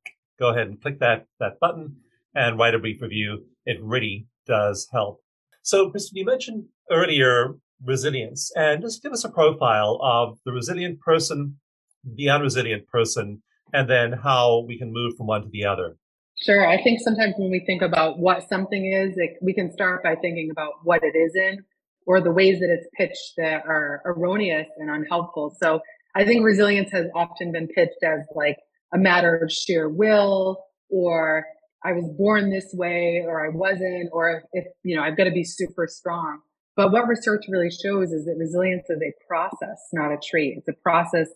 go 0.42 0.50
ahead 0.50 0.66
and 0.66 0.82
click 0.82 0.98
that 0.98 1.26
that 1.40 1.60
button 1.60 1.96
and 2.34 2.58
write 2.58 2.74
a 2.74 2.78
brief 2.78 3.00
review. 3.00 3.44
It 3.64 3.78
really 3.80 4.26
does 4.46 4.88
help. 4.92 5.20
So, 5.62 5.90
Kristen, 5.90 6.16
you 6.18 6.24
mentioned 6.24 6.64
earlier 6.90 7.54
resilience, 7.84 8.52
and 8.56 8.82
just 8.82 9.02
give 9.02 9.12
us 9.12 9.24
a 9.24 9.28
profile 9.28 9.98
of 10.02 10.38
the 10.44 10.52
resilient 10.52 11.00
person, 11.00 11.58
the 12.04 12.26
unresilient 12.26 12.86
person, 12.88 13.42
and 13.72 13.88
then 13.88 14.12
how 14.12 14.64
we 14.66 14.78
can 14.78 14.92
move 14.92 15.16
from 15.16 15.26
one 15.26 15.42
to 15.42 15.48
the 15.50 15.64
other. 15.64 15.96
Sure. 16.44 16.66
I 16.66 16.82
think 16.82 17.00
sometimes 17.00 17.34
when 17.36 17.50
we 17.50 17.62
think 17.64 17.82
about 17.82 18.18
what 18.18 18.48
something 18.48 18.84
is, 18.86 19.14
it, 19.16 19.36
we 19.42 19.54
can 19.54 19.72
start 19.72 20.02
by 20.02 20.14
thinking 20.16 20.48
about 20.50 20.72
what 20.82 21.02
it 21.02 21.14
isn't 21.16 21.60
or 22.06 22.20
the 22.20 22.32
ways 22.32 22.58
that 22.60 22.70
it's 22.70 22.86
pitched 22.96 23.34
that 23.36 23.64
are 23.66 24.02
erroneous 24.04 24.66
and 24.78 24.90
unhelpful. 24.90 25.54
So 25.60 25.80
I 26.16 26.24
think 26.24 26.44
resilience 26.44 26.90
has 26.90 27.06
often 27.14 27.52
been 27.52 27.68
pitched 27.68 28.02
as 28.02 28.20
like 28.34 28.56
a 28.94 28.98
matter 28.98 29.36
of 29.36 29.50
sheer 29.50 29.88
will 29.88 30.62
or 30.90 31.44
I 31.84 31.92
was 31.92 32.08
born 32.16 32.50
this 32.50 32.70
way 32.74 33.24
or 33.26 33.44
I 33.44 33.48
wasn't, 33.48 34.10
or 34.12 34.44
if, 34.52 34.64
you 34.84 34.96
know, 34.96 35.02
I've 35.02 35.16
got 35.16 35.24
to 35.24 35.32
be 35.32 35.44
super 35.44 35.88
strong. 35.88 36.40
But 36.76 36.92
what 36.92 37.08
research 37.08 37.44
really 37.48 37.70
shows 37.70 38.12
is 38.12 38.24
that 38.24 38.36
resilience 38.38 38.88
is 38.88 39.00
a 39.02 39.12
process, 39.26 39.80
not 39.92 40.12
a 40.12 40.18
trait. 40.22 40.54
It's 40.58 40.68
a 40.68 40.80
process 40.82 41.28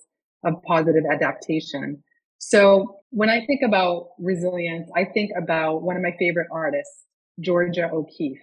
of 0.45 0.55
positive 0.67 1.05
adaptation. 1.11 2.03
So 2.39 3.01
when 3.11 3.29
I 3.29 3.45
think 3.47 3.61
about 3.67 4.11
resilience, 4.19 4.89
I 4.95 5.05
think 5.05 5.31
about 5.37 5.83
one 5.83 5.97
of 5.97 6.03
my 6.03 6.15
favorite 6.19 6.49
artists, 6.53 7.05
Georgia 7.41 7.91
O'Keeffe. 7.93 8.39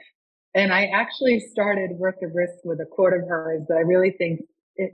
And 0.55 0.73
I 0.73 0.85
actually 0.87 1.39
started 1.39 1.91
Worth 1.91 2.15
the 2.19 2.27
Risk 2.27 2.53
with 2.63 2.79
a 2.79 2.85
quote 2.85 3.13
of 3.13 3.21
hers 3.27 3.63
that 3.69 3.75
I 3.75 3.81
really 3.81 4.11
think 4.11 4.41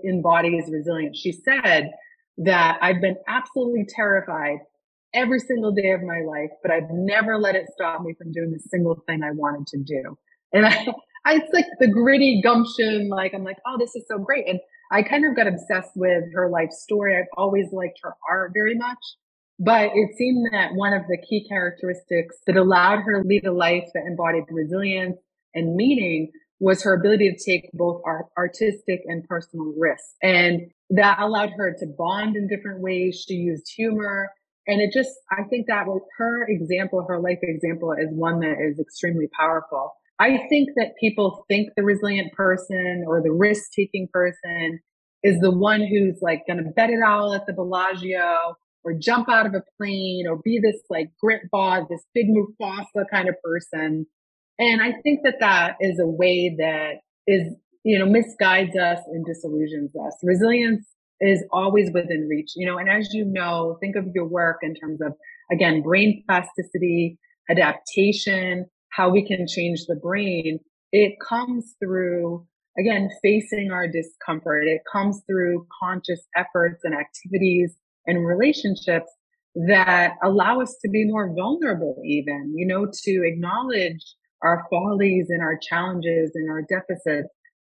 embodies 0.06 0.70
resilience. 0.72 1.18
She 1.18 1.32
said 1.32 1.92
that 2.40 2.78
I've 2.82 3.02
been 3.02 3.18
absolutely 3.28 3.86
terrified 3.88 4.60
every 5.14 5.40
single 5.40 5.72
day 5.72 5.92
of 5.92 6.02
my 6.02 6.22
life, 6.22 6.52
but 6.62 6.72
I've 6.72 6.90
never 6.92 7.38
let 7.38 7.56
it 7.56 7.66
stop 7.74 8.02
me 8.02 8.14
from 8.18 8.32
doing 8.32 8.52
the 8.52 8.60
single 8.60 9.04
thing 9.08 9.24
I 9.24 9.32
wanted 9.32 9.68
to 9.68 9.78
do. 9.78 10.18
And 10.54 10.66
I, 10.66 10.88
I, 11.26 11.36
it's 11.36 11.54
like 11.54 11.66
the 11.80 11.88
gritty 11.88 12.42
gumption, 12.42 13.10
like 13.10 13.34
I'm 13.34 13.44
like, 13.44 13.58
oh, 13.68 13.78
this 13.78 13.96
is 13.96 14.06
so 14.08 14.18
great. 14.18 14.48
And 14.48 14.60
I 14.92 15.04
kind 15.04 15.26
of 15.26 15.36
got 15.36 15.48
obsessed 15.48 15.92
with 15.96 16.24
her 16.34 16.50
life 16.50 16.72
story. 16.72 17.18
I've 17.18 17.26
always 17.38 17.72
liked 17.72 18.00
her 18.04 18.14
art 18.30 18.52
very 18.54 18.76
much. 18.76 18.98
But 19.60 19.92
it 19.94 20.16
seemed 20.18 20.48
that 20.54 20.74
one 20.74 20.94
of 20.94 21.04
the 21.10 21.18
key 21.18 21.46
characteristics 21.48 22.38
that 22.48 22.56
allowed 22.56 23.02
her 23.02 23.22
to 23.22 23.28
lead 23.28 23.46
a 23.46 23.52
life 23.52 23.84
that 23.94 24.06
embodied 24.08 24.46
resilience 24.50 25.18
and 25.54 25.76
meaning 25.76 26.32
was 26.62 26.84
her 26.84 26.94
ability 26.94 27.32
to 27.32 27.44
take 27.44 27.70
both 27.74 28.02
art, 28.06 28.28
artistic 28.38 29.02
and 29.06 29.26
personal 29.26 29.74
risks. 29.78 30.16
And 30.22 30.72
that 30.92 31.20
allowed 31.20 31.52
her 31.58 31.76
to 31.80 31.86
bond 31.98 32.36
in 32.36 32.48
different 32.48 32.82
ways. 32.82 33.24
She 33.28 33.36
used 33.36 33.72
humor. 33.76 34.30
And 34.68 34.82
it 34.82 34.92
just, 34.94 35.10
I 35.32 35.44
think 35.50 35.68
that 35.68 35.88
was 35.88 36.02
her 36.18 36.48
example, 36.48 37.06
her 37.08 37.20
life 37.20 37.40
example 37.42 37.92
is 37.94 38.10
one 38.12 38.40
that 38.42 38.58
is 38.60 38.80
extremely 38.80 39.28
powerful. 39.38 39.94
I 40.20 40.38
think 40.50 40.70
that 40.76 40.94
people 41.00 41.46
think 41.48 41.70
the 41.76 41.84
resilient 41.84 42.34
person 42.34 43.06
or 43.08 43.22
the 43.24 43.32
risk 43.32 43.72
taking 43.76 44.08
person 44.12 44.80
is 45.24 45.40
the 45.40 45.52
one 45.52 45.82
who's 45.82 46.20
like 46.22 46.44
going 46.48 46.64
to 46.64 46.70
bet 46.72 46.90
it 46.90 47.02
all 47.02 47.34
at 47.34 47.46
the 47.48 47.54
Bellagio 47.54 48.56
or 48.84 48.94
jump 48.94 49.30
out 49.30 49.46
of 49.46 49.54
a 49.54 49.64
plane 49.78 50.26
or 50.30 50.38
be 50.44 50.60
this 50.62 50.82
like 50.90 51.10
grit 51.20 51.42
boss, 51.52 51.88
this 51.90 52.06
big 52.14 52.28
Mufasa 52.28 53.06
kind 53.12 53.30
of 53.30 53.36
person. 53.44 54.06
And 54.58 54.82
I 54.82 54.94
think 55.04 55.22
that 55.24 55.36
that 55.40 55.78
is 55.80 56.00
a 56.00 56.08
way 56.08 56.56
that 56.58 56.96
is, 57.28 57.56
you 57.84 57.98
know, 57.98 58.06
misguides 58.06 58.76
us 58.78 59.00
and 59.08 59.26
disillusions 59.26 59.92
us. 59.96 60.16
Resilience 60.24 60.86
is 61.22 61.44
always 61.52 61.92
within 61.94 62.28
reach, 62.30 62.52
you 62.56 62.66
know, 62.66 62.78
and 62.78 62.90
as 62.90 63.14
you 63.14 63.26
know, 63.26 63.78
think 63.82 63.96
of 63.96 64.08
your 64.14 64.26
work 64.26 64.60
in 64.62 64.74
terms 64.76 65.02
of, 65.02 65.14
again, 65.52 65.82
brain 65.82 66.24
plasticity, 66.28 67.18
adaptation, 67.50 68.66
how 68.92 69.10
we 69.10 69.26
can 69.26 69.48
change 69.48 69.86
the 69.88 69.96
brain. 69.96 70.60
It 70.92 71.16
comes 71.28 71.76
through, 71.80 72.46
again, 72.78 73.10
facing 73.22 73.72
our 73.72 73.88
discomfort. 73.88 74.68
It 74.68 74.82
comes 74.92 75.22
through 75.28 75.68
conscious 75.82 76.22
efforts 76.36 76.82
and 76.84 76.96
activities 76.96 77.76
and 78.08 78.26
relationships 78.26 79.12
that 79.68 80.14
allow 80.24 80.62
us 80.62 80.76
to 80.82 80.90
be 80.90 81.06
more 81.06 81.34
vulnerable, 81.34 82.02
even, 82.06 82.54
you 82.56 82.66
know, 82.66 82.88
to 83.04 83.24
acknowledge 83.26 84.04
our 84.42 84.66
follies 84.70 85.28
and 85.30 85.42
our 85.42 85.58
challenges 85.58 86.32
and 86.34 86.50
our 86.50 86.62
deficits 86.62 87.30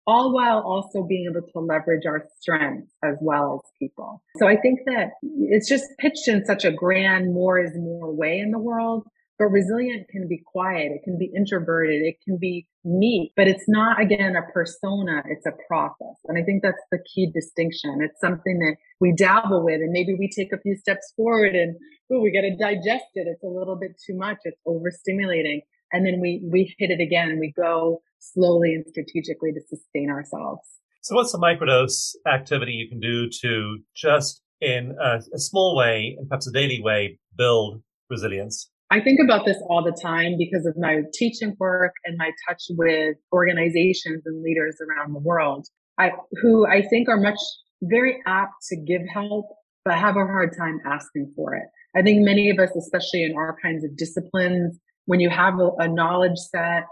all 0.06 0.34
while 0.34 0.60
also 0.60 1.04
being 1.04 1.30
able 1.30 1.46
to 1.48 1.60
leverage 1.60 2.06
our 2.06 2.24
strengths 2.40 2.92
as 3.04 3.16
well 3.22 3.62
as 3.64 3.72
people. 3.80 4.22
So 4.38 4.48
I 4.48 4.58
think 4.58 4.82
that 4.86 5.12
it's 5.22 5.70
just 5.70 5.86
pitched 5.98 6.28
in 6.28 6.46
such 6.46 6.66
a 6.66 6.72
grand 6.72 7.34
more 7.34 7.60
is 7.60 7.72
more 7.76 8.14
way 8.14 8.40
in 8.40 8.52
the 8.52 8.60
world. 8.60 9.08
But 9.40 9.46
resilient 9.46 10.08
can 10.10 10.28
be 10.28 10.44
quiet. 10.46 10.92
It 10.92 11.04
can 11.04 11.18
be 11.18 11.32
introverted. 11.36 12.04
It 12.04 12.18
can 12.24 12.38
be 12.38 12.68
meek, 12.86 13.32
but 13.36 13.48
it's 13.48 13.68
not 13.68 14.00
again 14.00 14.36
a 14.36 14.44
persona. 14.52 15.24
It's 15.26 15.46
a 15.48 15.54
process. 15.68 16.18
And 16.26 16.38
I 16.38 16.44
think 16.44 16.62
that's 16.62 16.82
the 16.92 17.00
key 17.14 17.32
distinction. 17.34 18.00
It's 18.02 18.20
something 18.22 18.60
that 18.60 18.76
we 19.00 19.12
dabble 19.16 19.66
with 19.66 19.82
and 19.82 19.92
maybe 19.92 20.14
we 20.14 20.30
take 20.30 20.54
a 20.54 20.60
few 20.60 20.76
steps 20.76 21.14
forward 21.16 21.56
and 21.56 21.76
oh, 22.12 22.20
we 22.20 22.32
got 22.32 22.42
to 22.42 22.56
digest 22.56 23.06
it. 23.16 23.28
It's 23.28 23.44
a 23.44 23.48
little 23.48 23.76
bit 23.76 24.00
too 24.06 24.16
much. 24.16 24.38
It's 24.44 24.60
overstimulating. 24.68 25.62
And 25.92 26.06
then 26.06 26.20
we, 26.20 26.42
we 26.44 26.74
hit 26.78 26.92
it 26.92 27.02
again 27.02 27.30
and 27.30 27.40
we 27.40 27.54
go 27.56 28.02
slowly 28.34 28.74
and 28.74 28.86
strategically 28.88 29.52
to 29.52 29.62
sustain 29.68 30.10
ourselves. 30.10 30.62
So, 31.02 31.16
what's 31.16 31.32
the 31.32 31.38
microdose 31.38 32.16
activity 32.32 32.72
you 32.72 32.88
can 32.88 33.00
do 33.00 33.30
to 33.42 33.80
just 33.96 34.42
in 34.62 34.96
a, 35.02 35.20
a 35.34 35.40
small 35.40 35.76
way 35.76 36.16
and 36.18 36.30
perhaps 36.30 36.48
a 36.48 36.52
daily 36.52 36.82
way 36.82 37.20
build 37.38 37.82
resilience? 38.10 38.70
I 38.90 39.02
think 39.02 39.20
about 39.24 39.46
this 39.46 39.58
all 39.70 39.84
the 39.84 39.98
time 40.02 40.36
because 40.38 40.66
of 40.66 40.76
my 40.78 41.02
teaching 41.14 41.56
work 41.60 41.94
and 42.06 42.16
my 42.18 42.32
touch 42.48 42.62
with 42.70 43.18
organizations 43.34 44.22
and 44.26 44.44
leaders 44.44 44.78
around 44.80 45.14
the 45.14 45.20
world, 45.20 45.68
I, 45.98 46.12
who 46.42 46.68
I 46.68 46.84
think 46.84 47.10
are 47.10 47.20
much 47.20 47.40
very 47.82 48.22
apt 48.28 48.54
to 48.70 48.78
give 48.78 49.02
help, 49.12 49.48
but 49.84 49.96
have 49.96 50.16
a 50.16 50.26
hard 50.26 50.56
time 50.58 50.80
asking 50.86 51.34
for 51.36 51.56
it. 51.56 51.64
I 51.96 52.02
think 52.02 52.24
many 52.24 52.50
of 52.50 52.60
us, 52.60 52.70
especially 52.78 53.24
in 53.24 53.36
our 53.36 53.58
kinds 53.62 53.84
of 53.84 53.98
disciplines, 53.98 54.78
when 55.06 55.20
you 55.20 55.30
have 55.30 55.60
a, 55.60 55.72
a 55.80 55.88
knowledge 55.88 56.38
set 56.38 56.86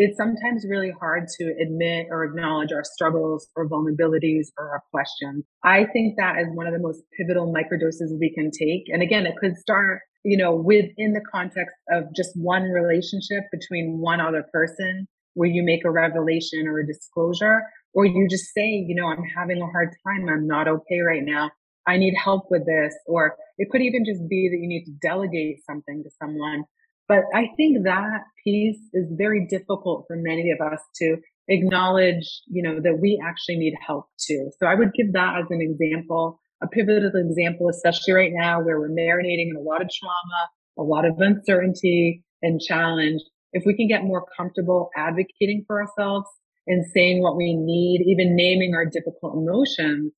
it's 0.00 0.16
sometimes 0.16 0.64
really 0.68 0.92
hard 1.00 1.26
to 1.26 1.54
admit 1.60 2.06
or 2.08 2.22
acknowledge 2.22 2.70
our 2.70 2.84
struggles 2.84 3.48
or 3.56 3.68
vulnerabilities 3.68 4.46
or 4.56 4.70
our 4.70 4.82
questions. 4.92 5.44
I 5.64 5.86
think 5.92 6.14
that 6.16 6.38
is 6.38 6.46
one 6.54 6.68
of 6.68 6.72
the 6.72 6.78
most 6.78 7.02
pivotal 7.18 7.52
microdoses 7.52 8.16
we 8.20 8.32
can 8.32 8.52
take. 8.52 8.84
And 8.92 9.02
again, 9.02 9.26
it 9.26 9.34
could 9.40 9.56
start, 9.56 10.02
you 10.24 10.36
know, 10.36 10.54
within 10.54 11.14
the 11.14 11.24
context 11.32 11.74
of 11.90 12.04
just 12.14 12.30
one 12.36 12.62
relationship 12.62 13.42
between 13.50 13.98
one 13.98 14.20
other 14.20 14.44
person 14.52 15.08
where 15.34 15.48
you 15.48 15.64
make 15.64 15.84
a 15.84 15.90
revelation 15.90 16.68
or 16.68 16.78
a 16.78 16.86
disclosure, 16.86 17.62
or 17.92 18.06
you 18.06 18.28
just 18.30 18.54
say, 18.54 18.68
you 18.68 18.94
know, 18.94 19.08
I'm 19.08 19.24
having 19.36 19.60
a 19.60 19.66
hard 19.66 19.88
time. 20.06 20.28
I'm 20.28 20.46
not 20.46 20.68
okay 20.68 21.00
right 21.00 21.24
now. 21.24 21.50
I 21.88 21.96
need 21.96 22.14
help 22.14 22.44
with 22.50 22.66
this. 22.66 22.94
Or 23.06 23.34
it 23.56 23.68
could 23.70 23.82
even 23.82 24.04
just 24.04 24.28
be 24.28 24.48
that 24.48 24.60
you 24.60 24.68
need 24.68 24.84
to 24.84 24.92
delegate 25.02 25.64
something 25.66 26.04
to 26.04 26.10
someone 26.22 26.64
but 27.08 27.24
I 27.34 27.48
think 27.56 27.84
that 27.84 28.20
piece 28.44 28.78
is 28.92 29.06
very 29.10 29.46
difficult 29.46 30.04
for 30.06 30.16
many 30.16 30.50
of 30.50 30.60
us 30.60 30.78
to 30.96 31.16
acknowledge, 31.48 32.42
you 32.46 32.62
know, 32.62 32.80
that 32.80 32.98
we 33.00 33.20
actually 33.26 33.56
need 33.56 33.74
help 33.84 34.06
too. 34.18 34.50
So 34.60 34.66
I 34.66 34.74
would 34.74 34.92
give 34.92 35.14
that 35.14 35.38
as 35.38 35.46
an 35.48 35.62
example, 35.62 36.38
a 36.62 36.68
pivotal 36.68 37.10
example, 37.14 37.70
especially 37.70 38.12
right 38.12 38.32
now 38.32 38.60
where 38.60 38.78
we're 38.78 38.90
marinating 38.90 39.48
in 39.50 39.56
a 39.56 39.60
lot 39.60 39.80
of 39.80 39.88
trauma, 39.90 40.50
a 40.78 40.82
lot 40.82 41.06
of 41.06 41.18
uncertainty 41.18 42.22
and 42.42 42.60
challenge. 42.60 43.22
If 43.54 43.64
we 43.64 43.74
can 43.74 43.88
get 43.88 44.04
more 44.04 44.26
comfortable 44.36 44.90
advocating 44.94 45.64
for 45.66 45.80
ourselves 45.80 46.28
and 46.66 46.84
saying 46.92 47.22
what 47.22 47.38
we 47.38 47.54
need, 47.54 48.04
even 48.06 48.36
naming 48.36 48.74
our 48.74 48.84
difficult 48.84 49.34
emotions, 49.34 50.12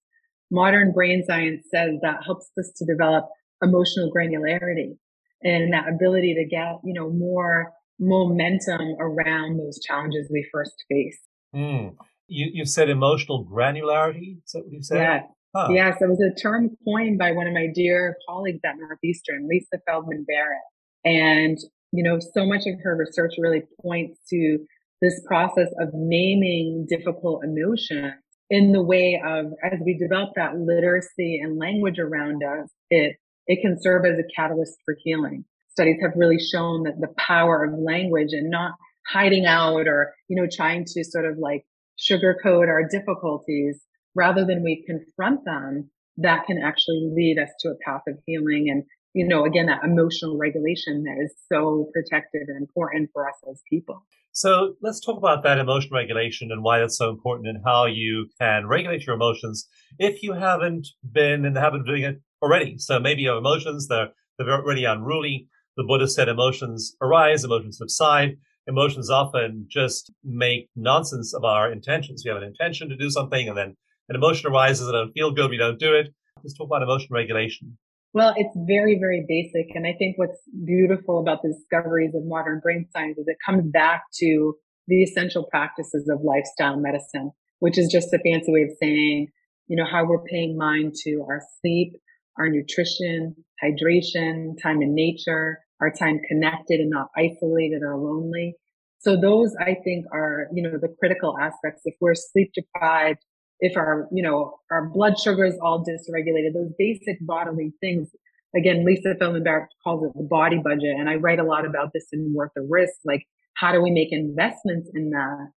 modern 0.50 0.90
brain 0.90 1.22
science 1.24 1.64
says 1.72 1.90
that 2.02 2.24
helps 2.24 2.50
us 2.58 2.72
to 2.78 2.84
develop 2.84 3.28
emotional 3.62 4.10
granularity 4.12 4.96
and 5.42 5.72
that 5.72 5.88
ability 5.88 6.34
to 6.34 6.44
get, 6.44 6.80
you 6.84 6.94
know, 6.94 7.10
more 7.10 7.72
momentum 7.98 8.96
around 8.98 9.58
those 9.58 9.78
challenges 9.80 10.28
we 10.30 10.48
first 10.52 10.74
face. 10.88 11.18
Mm. 11.54 11.94
You, 12.26 12.50
you 12.52 12.64
said 12.64 12.88
emotional 12.88 13.44
granularity. 13.44 14.38
Is 14.44 14.52
that 14.52 14.60
what 14.64 14.72
you 14.72 14.82
said? 14.82 14.98
Yeah. 14.98 15.20
Huh. 15.54 15.68
Yes, 15.72 15.96
it 16.00 16.08
was 16.08 16.20
a 16.20 16.32
term 16.40 16.70
coined 16.84 17.18
by 17.18 17.32
one 17.32 17.48
of 17.48 17.52
my 17.52 17.66
dear 17.74 18.16
colleagues 18.28 18.60
at 18.64 18.76
Northeastern, 18.78 19.48
Lisa 19.48 19.82
Feldman 19.84 20.24
Barrett. 20.28 20.60
And, 21.04 21.58
you 21.92 22.04
know, 22.04 22.20
so 22.20 22.46
much 22.46 22.66
of 22.66 22.74
her 22.84 22.96
research 22.96 23.32
really 23.36 23.62
points 23.82 24.20
to 24.30 24.58
this 25.02 25.20
process 25.26 25.68
of 25.80 25.88
naming 25.92 26.86
difficult 26.88 27.42
emotions 27.42 28.14
in 28.48 28.72
the 28.72 28.82
way 28.82 29.20
of 29.24 29.46
as 29.64 29.78
we 29.84 29.96
develop 29.96 30.30
that 30.36 30.56
literacy 30.56 31.40
and 31.42 31.58
language 31.58 31.98
around 31.98 32.42
us, 32.42 32.68
it 32.90 33.16
it 33.50 33.60
can 33.60 33.76
serve 33.82 34.04
as 34.06 34.16
a 34.16 34.32
catalyst 34.34 34.78
for 34.84 34.96
healing. 35.02 35.44
Studies 35.70 35.96
have 36.02 36.12
really 36.14 36.38
shown 36.38 36.84
that 36.84 37.00
the 37.00 37.12
power 37.18 37.64
of 37.64 37.76
language 37.76 38.28
and 38.30 38.48
not 38.48 38.74
hiding 39.12 39.44
out 39.44 39.88
or, 39.88 40.14
you 40.28 40.40
know, 40.40 40.48
trying 40.48 40.84
to 40.84 41.02
sort 41.02 41.24
of 41.26 41.36
like 41.36 41.64
sugarcoat 41.98 42.68
our 42.68 42.86
difficulties 42.88 43.82
rather 44.14 44.44
than 44.46 44.62
we 44.62 44.84
confront 44.86 45.44
them, 45.44 45.90
that 46.16 46.44
can 46.46 46.62
actually 46.62 47.10
lead 47.12 47.38
us 47.42 47.48
to 47.58 47.70
a 47.70 47.78
path 47.84 48.02
of 48.06 48.18
healing 48.24 48.68
and 48.70 48.84
you 49.12 49.26
know, 49.26 49.44
again, 49.44 49.66
that 49.66 49.82
emotional 49.82 50.38
regulation 50.38 51.02
that 51.02 51.16
is 51.20 51.34
so 51.52 51.88
protective 51.92 52.42
and 52.46 52.56
important 52.56 53.10
for 53.12 53.28
us 53.28 53.34
as 53.50 53.60
people. 53.68 54.06
So 54.30 54.74
let's 54.80 55.00
talk 55.00 55.16
about 55.18 55.42
that 55.42 55.58
emotion 55.58 55.90
regulation 55.92 56.52
and 56.52 56.62
why 56.62 56.78
that's 56.78 56.96
so 56.96 57.10
important 57.10 57.48
and 57.48 57.58
how 57.64 57.86
you 57.86 58.28
can 58.40 58.68
regulate 58.68 59.04
your 59.04 59.16
emotions 59.16 59.68
if 59.98 60.22
you 60.22 60.34
haven't 60.34 60.86
been 61.10 61.44
in 61.44 61.54
the 61.54 61.60
habit 61.60 61.80
of 61.80 61.86
doing 61.86 62.04
it 62.04 62.20
already. 62.42 62.78
So 62.78 62.98
maybe 62.98 63.22
your 63.22 63.38
emotions, 63.38 63.88
they're, 63.88 64.08
they're 64.38 64.50
already 64.50 64.84
unruly. 64.84 65.48
The 65.76 65.84
Buddha 65.84 66.08
said 66.08 66.28
emotions 66.28 66.96
arise, 67.00 67.44
emotions 67.44 67.78
subside. 67.78 68.36
Emotions 68.66 69.10
often 69.10 69.66
just 69.68 70.12
make 70.22 70.68
nonsense 70.76 71.34
of 71.34 71.44
our 71.44 71.72
intentions. 71.72 72.22
We 72.24 72.28
have 72.28 72.42
an 72.42 72.48
intention 72.48 72.88
to 72.88 72.96
do 72.96 73.10
something 73.10 73.48
and 73.48 73.56
then 73.56 73.76
an 74.08 74.16
emotion 74.16 74.50
arises 74.50 74.86
and 74.86 74.92
don't 74.92 75.12
feel 75.12 75.32
good. 75.32 75.50
We 75.50 75.56
don't 75.56 75.78
do 75.78 75.94
it. 75.94 76.08
Let's 76.42 76.56
talk 76.56 76.66
about 76.66 76.82
emotion 76.82 77.08
regulation. 77.10 77.78
Well, 78.12 78.34
it's 78.36 78.54
very, 78.56 78.98
very 78.98 79.24
basic. 79.26 79.74
And 79.74 79.86
I 79.86 79.94
think 79.98 80.18
what's 80.18 80.38
beautiful 80.64 81.20
about 81.20 81.42
the 81.42 81.52
discoveries 81.52 82.14
of 82.14 82.22
modern 82.24 82.60
brain 82.60 82.86
science 82.92 83.18
is 83.18 83.28
it 83.28 83.36
comes 83.44 83.70
back 83.70 84.02
to 84.18 84.54
the 84.88 85.02
essential 85.02 85.44
practices 85.48 86.10
of 86.12 86.20
lifestyle 86.24 86.76
medicine, 86.76 87.30
which 87.60 87.78
is 87.78 87.90
just 87.90 88.12
a 88.12 88.18
fancy 88.18 88.52
way 88.52 88.62
of 88.62 88.70
saying, 88.80 89.28
you 89.68 89.76
know, 89.76 89.84
how 89.88 90.04
we're 90.04 90.24
paying 90.24 90.58
mind 90.58 90.94
to 91.04 91.24
our 91.28 91.40
sleep, 91.60 91.92
our 92.40 92.48
nutrition, 92.48 93.36
hydration, 93.62 94.54
time 94.62 94.80
in 94.80 94.94
nature, 94.94 95.58
our 95.80 95.92
time 95.92 96.18
connected 96.26 96.80
and 96.80 96.90
not 96.90 97.08
isolated 97.16 97.82
or 97.82 97.96
lonely. 97.96 98.56
So 98.98 99.18
those 99.20 99.54
I 99.60 99.76
think 99.84 100.06
are, 100.12 100.48
you 100.54 100.62
know, 100.62 100.78
the 100.80 100.94
critical 100.98 101.38
aspects. 101.38 101.82
If 101.84 101.94
we're 102.00 102.14
sleep 102.14 102.50
deprived, 102.54 103.20
if 103.60 103.76
our, 103.76 104.08
you 104.10 104.22
know, 104.22 104.54
our 104.70 104.88
blood 104.88 105.18
sugar 105.18 105.44
is 105.44 105.58
all 105.62 105.84
dysregulated, 105.84 106.54
those 106.54 106.72
basic 106.78 107.18
bodily 107.20 107.72
things. 107.80 108.08
Again, 108.56 108.84
Lisa 108.84 109.14
Barrett 109.14 109.68
calls 109.84 110.04
it 110.04 110.12
the 110.16 110.26
body 110.28 110.60
budget. 110.64 110.96
And 110.98 111.08
I 111.08 111.16
write 111.16 111.38
a 111.38 111.44
lot 111.44 111.66
about 111.66 111.92
this 111.94 112.06
in 112.12 112.32
Worth 112.34 112.52
the 112.56 112.66
Risk. 112.68 112.94
Like, 113.04 113.24
how 113.54 113.72
do 113.72 113.82
we 113.82 113.90
make 113.90 114.12
investments 114.12 114.90
in 114.94 115.10
that? 115.10 115.50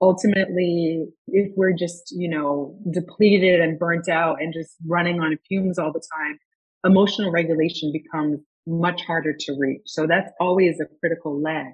Ultimately, 0.00 1.06
if 1.28 1.52
we're 1.56 1.72
just, 1.72 2.12
you 2.14 2.28
know, 2.28 2.78
depleted 2.90 3.60
and 3.60 3.78
burnt 3.78 4.08
out 4.08 4.40
and 4.40 4.52
just 4.52 4.76
running 4.86 5.20
on 5.20 5.38
fumes 5.48 5.78
all 5.78 5.92
the 5.92 6.02
time, 6.18 6.38
emotional 6.84 7.30
regulation 7.30 7.92
becomes 7.92 8.40
much 8.66 9.02
harder 9.06 9.34
to 9.38 9.56
reach. 9.58 9.82
So 9.86 10.06
that's 10.06 10.30
always 10.40 10.80
a 10.80 10.86
critical 11.00 11.40
leg. 11.40 11.66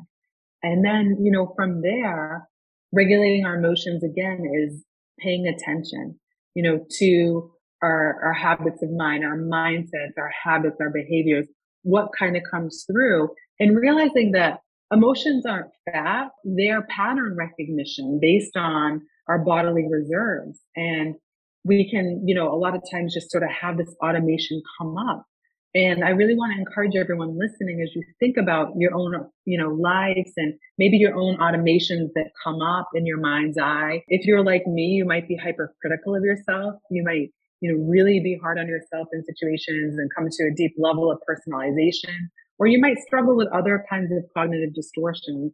And 0.63 0.85
then, 0.85 1.17
you 1.21 1.33
know, 1.33 1.53
from 1.57 1.83
there, 1.83 2.49
regulating 2.93 3.45
our 3.45 3.57
emotions 3.57 4.05
again 4.05 4.45
is 4.55 4.85
paying 5.19 5.47
attention, 5.47 6.19
you 6.55 6.63
know, 6.63 6.85
to 6.99 7.51
our, 7.83 8.21
our 8.23 8.33
habits 8.33 8.83
of 8.83 8.91
mind, 8.93 9.25
our 9.25 9.37
mindsets, 9.37 10.17
our 10.17 10.31
habits, 10.45 10.77
our 10.81 10.91
behaviors, 10.91 11.49
what 11.83 12.11
kind 12.17 12.37
of 12.37 12.43
comes 12.49 12.85
through 12.91 13.29
and 13.59 13.77
realizing 13.77 14.33
that 14.33 14.61
emotions 14.93 15.47
aren't 15.47 15.71
fat. 15.91 16.29
They're 16.45 16.83
pattern 16.83 17.37
recognition 17.37 18.19
based 18.21 18.57
on 18.57 19.03
our 19.29 19.39
bodily 19.39 19.87
reserves. 19.91 20.61
And 20.77 21.15
we 21.65 21.89
can, 21.91 22.23
you 22.27 22.35
know, 22.35 22.53
a 22.53 22.57
lot 22.57 22.75
of 22.75 22.83
times 22.91 23.15
just 23.15 23.31
sort 23.31 23.45
of 23.45 23.51
have 23.51 23.79
this 23.79 23.95
automation 24.03 24.63
come 24.79 24.97
up 24.97 25.27
and 25.75 26.05
I 26.05 26.11
really 26.11 26.35
want 26.35 26.53
to 26.53 26.59
encourage 26.59 26.97
everyone 26.97 27.39
listening 27.39 27.81
as 27.83 27.95
you 27.97 28.03
think 28.21 28.37
about 28.37 28.73
your 28.77 28.95
own, 28.95 29.15
you 29.47 29.57
know, 29.57 29.71
lives 29.71 30.33
and 30.37 30.55
maybe 30.77 30.99
your 30.99 31.15
own 31.15 31.39
automations 31.39 32.11
that 32.15 32.31
come 32.45 32.61
up 32.61 32.91
in 32.95 33.07
your 33.07 33.19
mind's 33.19 33.57
eye. 33.57 34.03
If 34.09 34.27
you're 34.27 34.45
like 34.45 34.67
me, 34.67 34.83
you 34.83 35.07
might 35.07 35.29
be 35.29 35.37
hypercritical 35.37 36.15
of 36.15 36.25
yourself. 36.25 36.75
You 36.91 37.03
might, 37.05 37.31
you 37.61 37.73
know, 37.73 37.85
really 37.89 38.21
be 38.21 38.39
hard 38.43 38.59
on 38.59 38.69
yourself 38.69 39.09
in 39.15 39.25
situations 39.25 39.97
and 39.97 40.11
come 40.15 40.29
to 40.31 40.45
a 40.45 40.55
deep 40.55 40.75
level 40.77 41.11
of 41.11 41.19
personalization, 41.27 42.19
or 42.63 42.69
you 42.69 42.81
might 42.81 42.97
struggle 42.99 43.35
with 43.35 43.49
other 43.53 43.85
kinds 43.91 44.13
of 44.13 44.23
cognitive 44.37 44.73
distortions. 44.73 45.51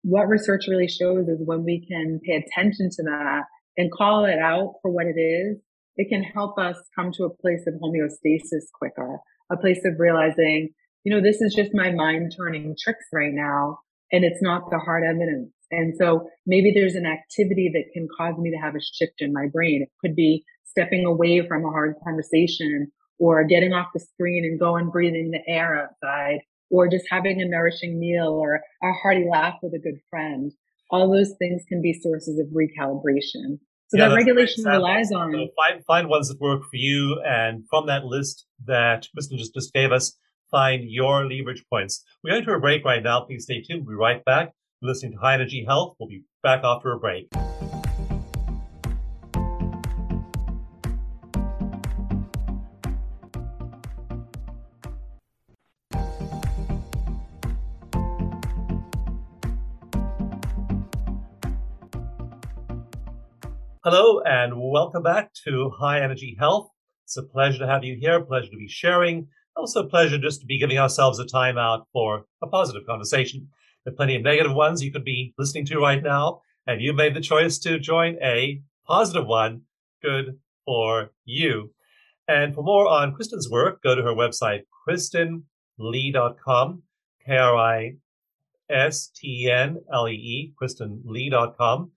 What 0.00 0.26
research 0.26 0.62
really 0.68 0.88
shows 0.88 1.28
is 1.28 1.38
when 1.44 1.64
we 1.64 1.86
can 1.86 2.18
pay 2.24 2.42
attention 2.42 2.88
to 2.92 3.02
that 3.02 3.42
and 3.76 3.92
call 3.92 4.24
it 4.24 4.38
out 4.38 4.76
for 4.80 4.90
what 4.90 5.04
it 5.04 5.20
is, 5.20 5.58
it 5.96 6.08
can 6.08 6.22
help 6.22 6.58
us 6.58 6.76
come 6.96 7.12
to 7.12 7.24
a 7.24 7.36
place 7.42 7.66
of 7.66 7.74
homeostasis 7.74 8.72
quicker 8.72 9.18
a 9.52 9.56
place 9.58 9.80
of 9.84 9.98
realizing, 9.98 10.70
you 11.04 11.14
know, 11.14 11.20
this 11.20 11.42
is 11.42 11.54
just 11.54 11.74
my 11.74 11.90
mind 11.90 12.32
turning 12.34 12.74
tricks 12.82 13.04
right 13.12 13.34
now 13.34 13.80
and 14.10 14.24
it's 14.24 14.40
not 14.40 14.70
the 14.70 14.78
hard 14.78 15.04
evidence. 15.04 15.50
And 15.70 15.92
so 16.00 16.26
maybe 16.46 16.72
there's 16.74 16.94
an 16.94 17.04
activity 17.04 17.70
that 17.74 17.92
can 17.92 18.08
cause 18.16 18.38
me 18.38 18.50
to 18.50 18.56
have 18.56 18.76
a 18.76 18.80
shift 18.80 19.16
in 19.18 19.34
my 19.34 19.48
brain. 19.52 19.82
It 19.82 19.90
could 20.00 20.16
be 20.16 20.42
stepping 20.64 21.04
away 21.04 21.46
from 21.46 21.66
a 21.66 21.70
hard 21.70 21.96
conversation 22.02 22.90
or 23.20 23.44
getting 23.44 23.72
off 23.72 23.88
the 23.94 24.00
screen 24.00 24.44
and 24.44 24.58
going 24.58 24.90
breathing 24.90 25.30
the 25.30 25.42
air 25.46 25.80
outside 25.82 26.40
or 26.70 26.88
just 26.88 27.04
having 27.10 27.40
a 27.40 27.44
nourishing 27.44 28.00
meal 28.00 28.28
or 28.28 28.62
a 28.82 28.92
hearty 28.92 29.26
laugh 29.30 29.56
with 29.62 29.74
a 29.74 29.78
good 29.78 30.00
friend. 30.08 30.52
All 30.90 31.08
those 31.12 31.34
things 31.38 31.62
can 31.68 31.82
be 31.82 31.92
sources 31.92 32.40
of 32.40 32.46
recalibration. 32.48 33.58
So 33.88 33.98
yeah, 33.98 34.08
that 34.08 34.14
regulation 34.14 34.64
relies 34.64 35.12
on. 35.12 35.32
So 35.32 35.48
find, 35.56 35.84
find 35.84 36.08
ones 36.08 36.28
that 36.28 36.40
work 36.40 36.62
for 36.62 36.76
you. 36.76 37.20
And 37.24 37.64
from 37.68 37.86
that 37.86 38.04
list 38.04 38.46
that 38.66 39.06
Kristen 39.14 39.36
just, 39.36 39.52
just 39.52 39.72
gave 39.72 39.92
us, 39.92 40.16
find 40.50 40.88
your 40.88 41.26
leverage 41.26 41.64
points. 41.70 42.02
We're 42.24 42.30
going 42.32 42.44
to 42.44 42.52
a 42.52 42.60
break 42.60 42.84
right 42.84 43.02
now. 43.02 43.20
Please 43.20 43.44
stay 43.44 43.60
tuned. 43.60 43.84
We'll 43.84 43.96
be 43.96 44.00
right 44.00 44.24
back. 44.24 44.52
You're 44.80 44.92
listening 44.92 45.12
to 45.12 45.18
High 45.18 45.34
Energy 45.34 45.64
Health. 45.66 45.96
We'll 45.98 46.08
be 46.08 46.22
back 46.42 46.62
after 46.64 46.92
a 46.92 46.98
break. 46.98 47.28
Hello 63.92 64.22
and 64.24 64.54
welcome 64.56 65.02
back 65.02 65.34
to 65.42 65.70
High 65.70 66.00
Energy 66.00 66.36
Health. 66.38 66.70
It's 67.02 67.16
a 67.16 67.24
pleasure 67.24 67.58
to 67.58 67.66
have 67.66 67.82
you 67.82 67.96
here, 67.96 68.20
pleasure 68.20 68.48
to 68.52 68.56
be 68.56 68.68
sharing, 68.68 69.26
also 69.56 69.82
a 69.82 69.88
pleasure 69.88 70.16
just 70.16 70.38
to 70.42 70.46
be 70.46 70.60
giving 70.60 70.78
ourselves 70.78 71.18
a 71.18 71.26
time 71.26 71.58
out 71.58 71.88
for 71.92 72.24
a 72.40 72.46
positive 72.46 72.86
conversation. 72.86 73.48
There 73.84 73.92
are 73.92 73.96
plenty 73.96 74.14
of 74.14 74.22
negative 74.22 74.54
ones 74.54 74.80
you 74.80 74.92
could 74.92 75.02
be 75.02 75.34
listening 75.38 75.66
to 75.66 75.80
right 75.80 76.00
now, 76.00 76.42
and 76.68 76.80
you 76.80 76.92
made 76.92 77.16
the 77.16 77.20
choice 77.20 77.58
to 77.58 77.80
join 77.80 78.16
a 78.22 78.62
positive 78.86 79.26
one. 79.26 79.62
Good 80.00 80.38
for 80.64 81.10
you. 81.24 81.74
And 82.28 82.54
for 82.54 82.62
more 82.62 82.86
on 82.86 83.12
Kristen's 83.12 83.50
work, 83.50 83.82
go 83.82 83.96
to 83.96 84.02
her 84.02 84.14
website, 84.14 84.66
kristenlee.com, 84.88 85.42
K-R-I-S-T-N-L-E-E, 87.26 87.94
kristenlee.com 90.62 91.90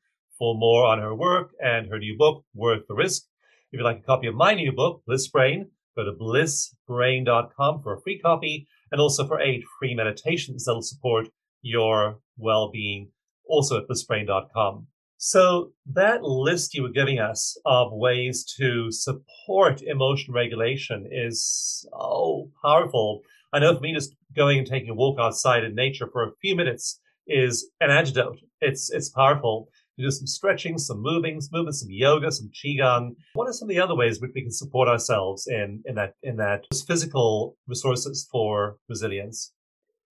for 0.43 0.56
more 0.56 0.86
on 0.86 0.99
her 0.99 1.15
work 1.15 1.53
and 1.62 1.89
her 1.89 1.97
new 1.97 2.17
book, 2.17 2.43
Worth 2.53 2.86
the 2.89 2.93
Risk. 2.93 3.23
If 3.71 3.79
you'd 3.79 3.86
like 3.86 3.99
a 3.99 4.06
copy 4.06 4.27
of 4.27 4.36
my 4.36 4.53
new 4.53 4.73
book, 4.73 5.01
Bliss 5.08 5.29
Brain, 5.29 5.69
go 5.95 6.03
to 6.03 6.12
blissbrain.com 6.12 7.82
for 7.82 7.93
a 7.93 8.01
free 8.01 8.19
copy 8.19 8.67
and 8.91 8.99
also 8.99 9.25
for 9.25 9.39
eight 9.39 9.63
free 9.79 9.95
meditations 9.95 10.65
that'll 10.65 10.82
support 10.82 11.29
your 11.62 12.19
well-being 12.36 13.08
also 13.45 13.77
at 13.77 13.88
blissbrain.com. 13.88 14.86
So 15.15 15.71
that 15.93 16.23
list 16.23 16.73
you 16.73 16.84
were 16.84 16.89
giving 16.89 17.19
us 17.19 17.58
of 17.65 17.93
ways 17.93 18.43
to 18.58 18.91
support 18.91 19.82
emotion 19.82 20.34
regulation 20.34 21.08
is 21.10 21.88
so 21.89 22.49
powerful. 22.62 23.21
I 23.53 23.60
know 23.60 23.73
for 23.73 23.79
me, 23.79 23.93
just 23.93 24.13
going 24.36 24.58
and 24.58 24.67
taking 24.67 24.89
a 24.89 24.93
walk 24.93 25.21
outside 25.21 25.63
in 25.63 25.73
nature 25.73 26.10
for 26.12 26.23
a 26.23 26.36
few 26.41 26.53
minutes 26.58 26.99
is 27.27 27.69
an 27.79 27.91
antidote. 27.91 28.39
It's, 28.60 28.91
it's 28.91 29.08
powerful. 29.08 29.69
Do 29.97 30.10
some 30.12 30.27
stretching, 30.27 30.77
some 30.77 31.01
moving, 31.01 31.39
some 31.41 31.51
movement, 31.53 31.75
some 31.75 31.89
yoga, 31.91 32.32
some 32.32 32.49
qigong. 32.49 33.15
What 33.34 33.47
are 33.47 33.53
some 33.53 33.69
of 33.69 33.75
the 33.75 33.82
other 33.82 33.95
ways 33.95 34.19
which 34.19 34.32
we 34.34 34.41
can 34.41 34.51
support 34.51 34.88
ourselves 34.88 35.47
in, 35.47 35.84
in 35.86 35.95
that, 35.95 36.15
in 36.23 36.38
that 36.38 36.65
physical 36.88 37.58
resources 37.67 38.27
for 38.32 38.77
resilience? 38.89 39.51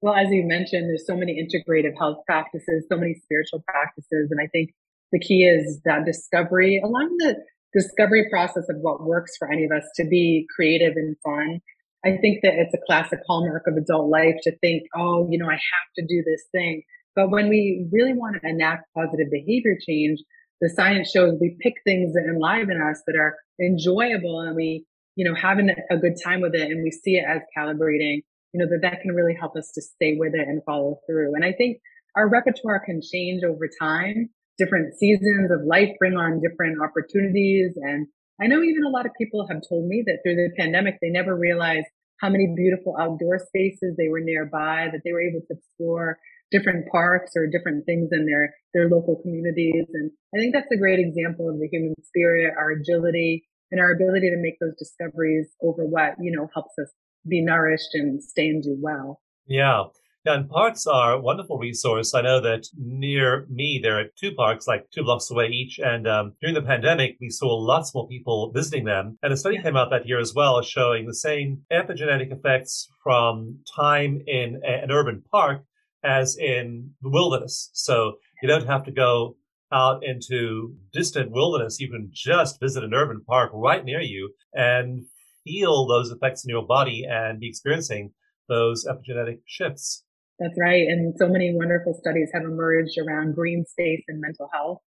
Well, 0.00 0.14
as 0.14 0.30
you 0.30 0.44
mentioned, 0.44 0.88
there's 0.88 1.06
so 1.06 1.16
many 1.16 1.40
integrative 1.40 1.96
health 1.98 2.18
practices, 2.26 2.84
so 2.90 2.96
many 2.96 3.14
spiritual 3.22 3.62
practices. 3.68 4.28
And 4.30 4.40
I 4.40 4.48
think 4.48 4.70
the 5.12 5.20
key 5.20 5.44
is 5.44 5.80
that 5.84 6.04
discovery, 6.04 6.80
along 6.82 7.16
the 7.18 7.36
discovery 7.72 8.26
process 8.30 8.64
of 8.68 8.76
what 8.80 9.04
works 9.04 9.32
for 9.38 9.50
any 9.50 9.64
of 9.64 9.70
us 9.72 9.84
to 9.96 10.04
be 10.04 10.46
creative 10.54 10.94
and 10.96 11.16
fun. 11.24 11.60
I 12.04 12.16
think 12.20 12.40
that 12.42 12.54
it's 12.54 12.74
a 12.74 12.84
classic 12.86 13.20
hallmark 13.26 13.62
of 13.66 13.76
adult 13.76 14.10
life 14.10 14.34
to 14.42 14.56
think, 14.58 14.82
oh, 14.96 15.28
you 15.30 15.38
know, 15.38 15.46
I 15.46 15.54
have 15.54 15.88
to 15.96 16.02
do 16.02 16.22
this 16.26 16.42
thing. 16.50 16.82
But 17.14 17.30
when 17.30 17.48
we 17.48 17.86
really 17.92 18.14
want 18.14 18.40
to 18.40 18.48
enact 18.48 18.92
positive 18.94 19.30
behavior 19.30 19.76
change, 19.86 20.20
the 20.60 20.70
science 20.70 21.10
shows 21.10 21.34
we 21.40 21.56
pick 21.60 21.74
things 21.84 22.14
that 22.14 22.24
enliven 22.24 22.80
us 22.80 23.02
that 23.06 23.16
are 23.16 23.36
enjoyable 23.60 24.40
and 24.40 24.56
we, 24.56 24.86
you 25.16 25.24
know, 25.24 25.34
having 25.34 25.70
a 25.90 25.96
good 25.96 26.14
time 26.22 26.40
with 26.40 26.54
it 26.54 26.70
and 26.70 26.82
we 26.82 26.90
see 26.90 27.16
it 27.16 27.24
as 27.28 27.42
calibrating, 27.56 28.22
you 28.52 28.60
know, 28.60 28.66
that 28.66 28.80
that 28.82 29.02
can 29.02 29.12
really 29.12 29.34
help 29.38 29.56
us 29.56 29.72
to 29.74 29.82
stay 29.82 30.16
with 30.16 30.34
it 30.34 30.46
and 30.48 30.62
follow 30.64 31.00
through. 31.06 31.34
And 31.34 31.44
I 31.44 31.52
think 31.52 31.78
our 32.16 32.28
repertoire 32.28 32.80
can 32.84 33.00
change 33.02 33.42
over 33.42 33.68
time. 33.80 34.30
Different 34.58 34.94
seasons 34.98 35.50
of 35.50 35.66
life 35.66 35.90
bring 35.98 36.14
on 36.16 36.40
different 36.40 36.78
opportunities. 36.80 37.72
And 37.76 38.06
I 38.40 38.46
know 38.46 38.62
even 38.62 38.84
a 38.84 38.90
lot 38.90 39.06
of 39.06 39.12
people 39.18 39.46
have 39.48 39.62
told 39.68 39.88
me 39.88 40.04
that 40.06 40.18
through 40.22 40.36
the 40.36 40.50
pandemic, 40.56 40.98
they 41.02 41.10
never 41.10 41.34
realized 41.36 41.86
how 42.20 42.28
many 42.28 42.54
beautiful 42.56 42.96
outdoor 43.00 43.38
spaces 43.38 43.96
they 43.96 44.08
were 44.08 44.20
nearby, 44.20 44.88
that 44.92 45.00
they 45.04 45.12
were 45.12 45.22
able 45.22 45.40
to 45.40 45.56
explore 45.56 46.18
different 46.52 46.86
parks 46.92 47.32
or 47.34 47.46
different 47.46 47.84
things 47.86 48.10
in 48.12 48.26
their, 48.26 48.54
their 48.74 48.88
local 48.88 49.16
communities. 49.22 49.86
And 49.92 50.10
I 50.34 50.38
think 50.38 50.54
that's 50.54 50.70
a 50.70 50.76
great 50.76 51.00
example 51.00 51.48
of 51.48 51.58
the 51.58 51.68
human 51.68 51.94
spirit, 52.04 52.54
our 52.56 52.70
agility 52.70 53.44
and 53.70 53.80
our 53.80 53.90
ability 53.90 54.30
to 54.30 54.36
make 54.36 54.58
those 54.60 54.76
discoveries 54.78 55.48
over 55.62 55.84
what, 55.84 56.14
you 56.20 56.30
know, 56.30 56.48
helps 56.54 56.74
us 56.78 56.92
be 57.26 57.42
nourished 57.42 57.94
and 57.94 58.22
stay 58.22 58.48
and 58.48 58.62
do 58.62 58.76
well. 58.80 59.20
Yeah. 59.46 59.84
Yeah, 60.24 60.34
and 60.34 60.48
parks 60.48 60.86
are 60.86 61.14
a 61.14 61.20
wonderful 61.20 61.58
resource. 61.58 62.14
I 62.14 62.20
know 62.20 62.40
that 62.42 62.68
near 62.78 63.44
me, 63.50 63.80
there 63.82 63.98
are 63.98 64.04
two 64.16 64.32
parks, 64.32 64.68
like 64.68 64.88
two 64.92 65.02
blocks 65.02 65.28
away 65.32 65.48
each. 65.48 65.80
And 65.80 66.06
um, 66.06 66.34
during 66.40 66.54
the 66.54 66.62
pandemic, 66.62 67.16
we 67.20 67.28
saw 67.28 67.48
lots 67.56 67.92
more 67.92 68.06
people 68.06 68.52
visiting 68.54 68.84
them. 68.84 69.18
And 69.24 69.32
a 69.32 69.36
study 69.36 69.60
came 69.60 69.76
out 69.76 69.90
that 69.90 70.06
year 70.06 70.20
as 70.20 70.32
well, 70.32 70.62
showing 70.62 71.06
the 71.06 71.14
same 71.14 71.62
epigenetic 71.72 72.30
effects 72.30 72.88
from 73.02 73.58
time 73.74 74.22
in 74.28 74.60
an 74.64 74.92
urban 74.92 75.24
park 75.28 75.64
as 76.04 76.36
in 76.36 76.90
the 77.02 77.10
wilderness. 77.10 77.70
So 77.72 78.14
you 78.42 78.48
don't 78.48 78.66
have 78.66 78.84
to 78.84 78.92
go 78.92 79.36
out 79.72 80.02
into 80.04 80.74
distant 80.92 81.30
wilderness. 81.30 81.80
You 81.80 81.90
can 81.90 82.10
just 82.12 82.60
visit 82.60 82.84
an 82.84 82.94
urban 82.94 83.22
park 83.26 83.50
right 83.54 83.84
near 83.84 84.00
you 84.00 84.32
and 84.52 85.04
feel 85.44 85.86
those 85.86 86.10
effects 86.10 86.44
in 86.44 86.50
your 86.50 86.66
body 86.66 87.04
and 87.08 87.40
be 87.40 87.48
experiencing 87.48 88.12
those 88.48 88.84
epigenetic 88.86 89.38
shifts. 89.46 90.04
That's 90.38 90.58
right. 90.58 90.86
And 90.88 91.14
so 91.18 91.28
many 91.28 91.54
wonderful 91.54 91.94
studies 92.00 92.30
have 92.34 92.42
emerged 92.42 92.98
around 92.98 93.34
green 93.34 93.64
space 93.68 94.02
and 94.08 94.20
mental 94.20 94.48
health, 94.52 94.78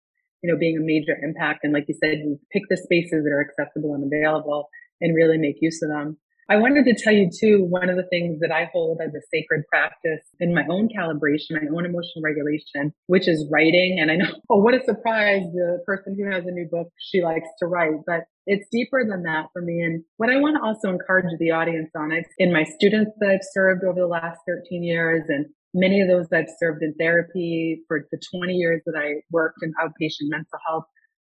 you 0.42 0.53
know, 0.53 0.59
being 0.59 0.77
a 0.77 0.85
major 0.85 1.16
impact. 1.22 1.61
And 1.62 1.72
like 1.72 1.85
you 1.88 1.94
said, 2.03 2.18
you 2.18 2.38
pick 2.53 2.62
the 2.68 2.77
spaces 2.77 3.24
that 3.24 3.33
are 3.33 3.40
accessible 3.40 3.94
and 3.94 4.05
available 4.05 4.68
and 5.00 5.14
really 5.14 5.38
make 5.38 5.57
use 5.61 5.81
of 5.83 5.90
them. 5.90 6.18
I 6.48 6.57
wanted 6.57 6.85
to 6.85 6.94
tell 7.02 7.12
you 7.12 7.30
too, 7.30 7.64
one 7.64 7.88
of 7.88 7.96
the 7.96 8.07
things 8.11 8.40
that 8.40 8.52
I 8.52 8.68
hold 8.72 9.00
as 9.00 9.14
a 9.14 9.20
sacred 9.33 9.64
practice 9.68 10.20
in 10.40 10.54
my 10.54 10.64
own 10.68 10.88
calibration, 10.88 11.52
my 11.52 11.68
own 11.74 11.87
emotional 11.87 12.22
regulation, 12.22 12.92
which 13.07 13.28
is 13.28 13.48
writing. 13.50 13.98
And 14.00 14.11
I 14.11 14.16
know, 14.16 14.33
oh, 14.50 14.61
what 14.61 14.74
a 14.74 14.85
surprise. 14.85 15.42
The 15.52 15.83
person 15.87 16.16
who 16.18 16.30
has 16.30 16.44
a 16.46 16.50
new 16.50 16.68
book, 16.70 16.88
she 16.98 17.22
likes 17.22 17.48
to 17.61 17.66
write, 17.66 18.04
but 18.07 18.24
it's 18.46 18.66
deeper 18.70 19.04
than 19.09 19.22
that 19.22 19.46
for 19.52 19.62
me. 19.62 19.80
And 19.80 20.04
what 20.18 20.28
I 20.28 20.37
want 20.37 20.57
to 20.57 20.62
also 20.62 20.90
encourage 20.90 21.33
the 21.38 21.52
audience 21.52 21.90
on 21.96 22.12
is 22.12 22.26
in 22.38 22.52
my 22.52 22.64
students 22.64 23.12
that 23.20 23.30
I've 23.30 23.48
served 23.52 23.85
over 23.85 24.00
the 24.00 24.07
last 24.07 24.38
13 24.46 24.83
years 24.83 25.24
and 25.28 25.46
many 25.72 26.00
of 26.02 26.09
those 26.09 26.28
that 26.28 26.40
I've 26.40 26.54
served 26.61 26.83
in 26.83 26.94
therapy 26.94 27.83
for 27.88 28.07
the 28.12 28.20
20 28.37 28.52
years 28.52 28.83
that 28.87 28.96
I 28.96 29.22
worked 29.30 29.59
in 29.62 29.72
outpatient 29.83 30.28
mental 30.28 30.59
health 30.68 30.85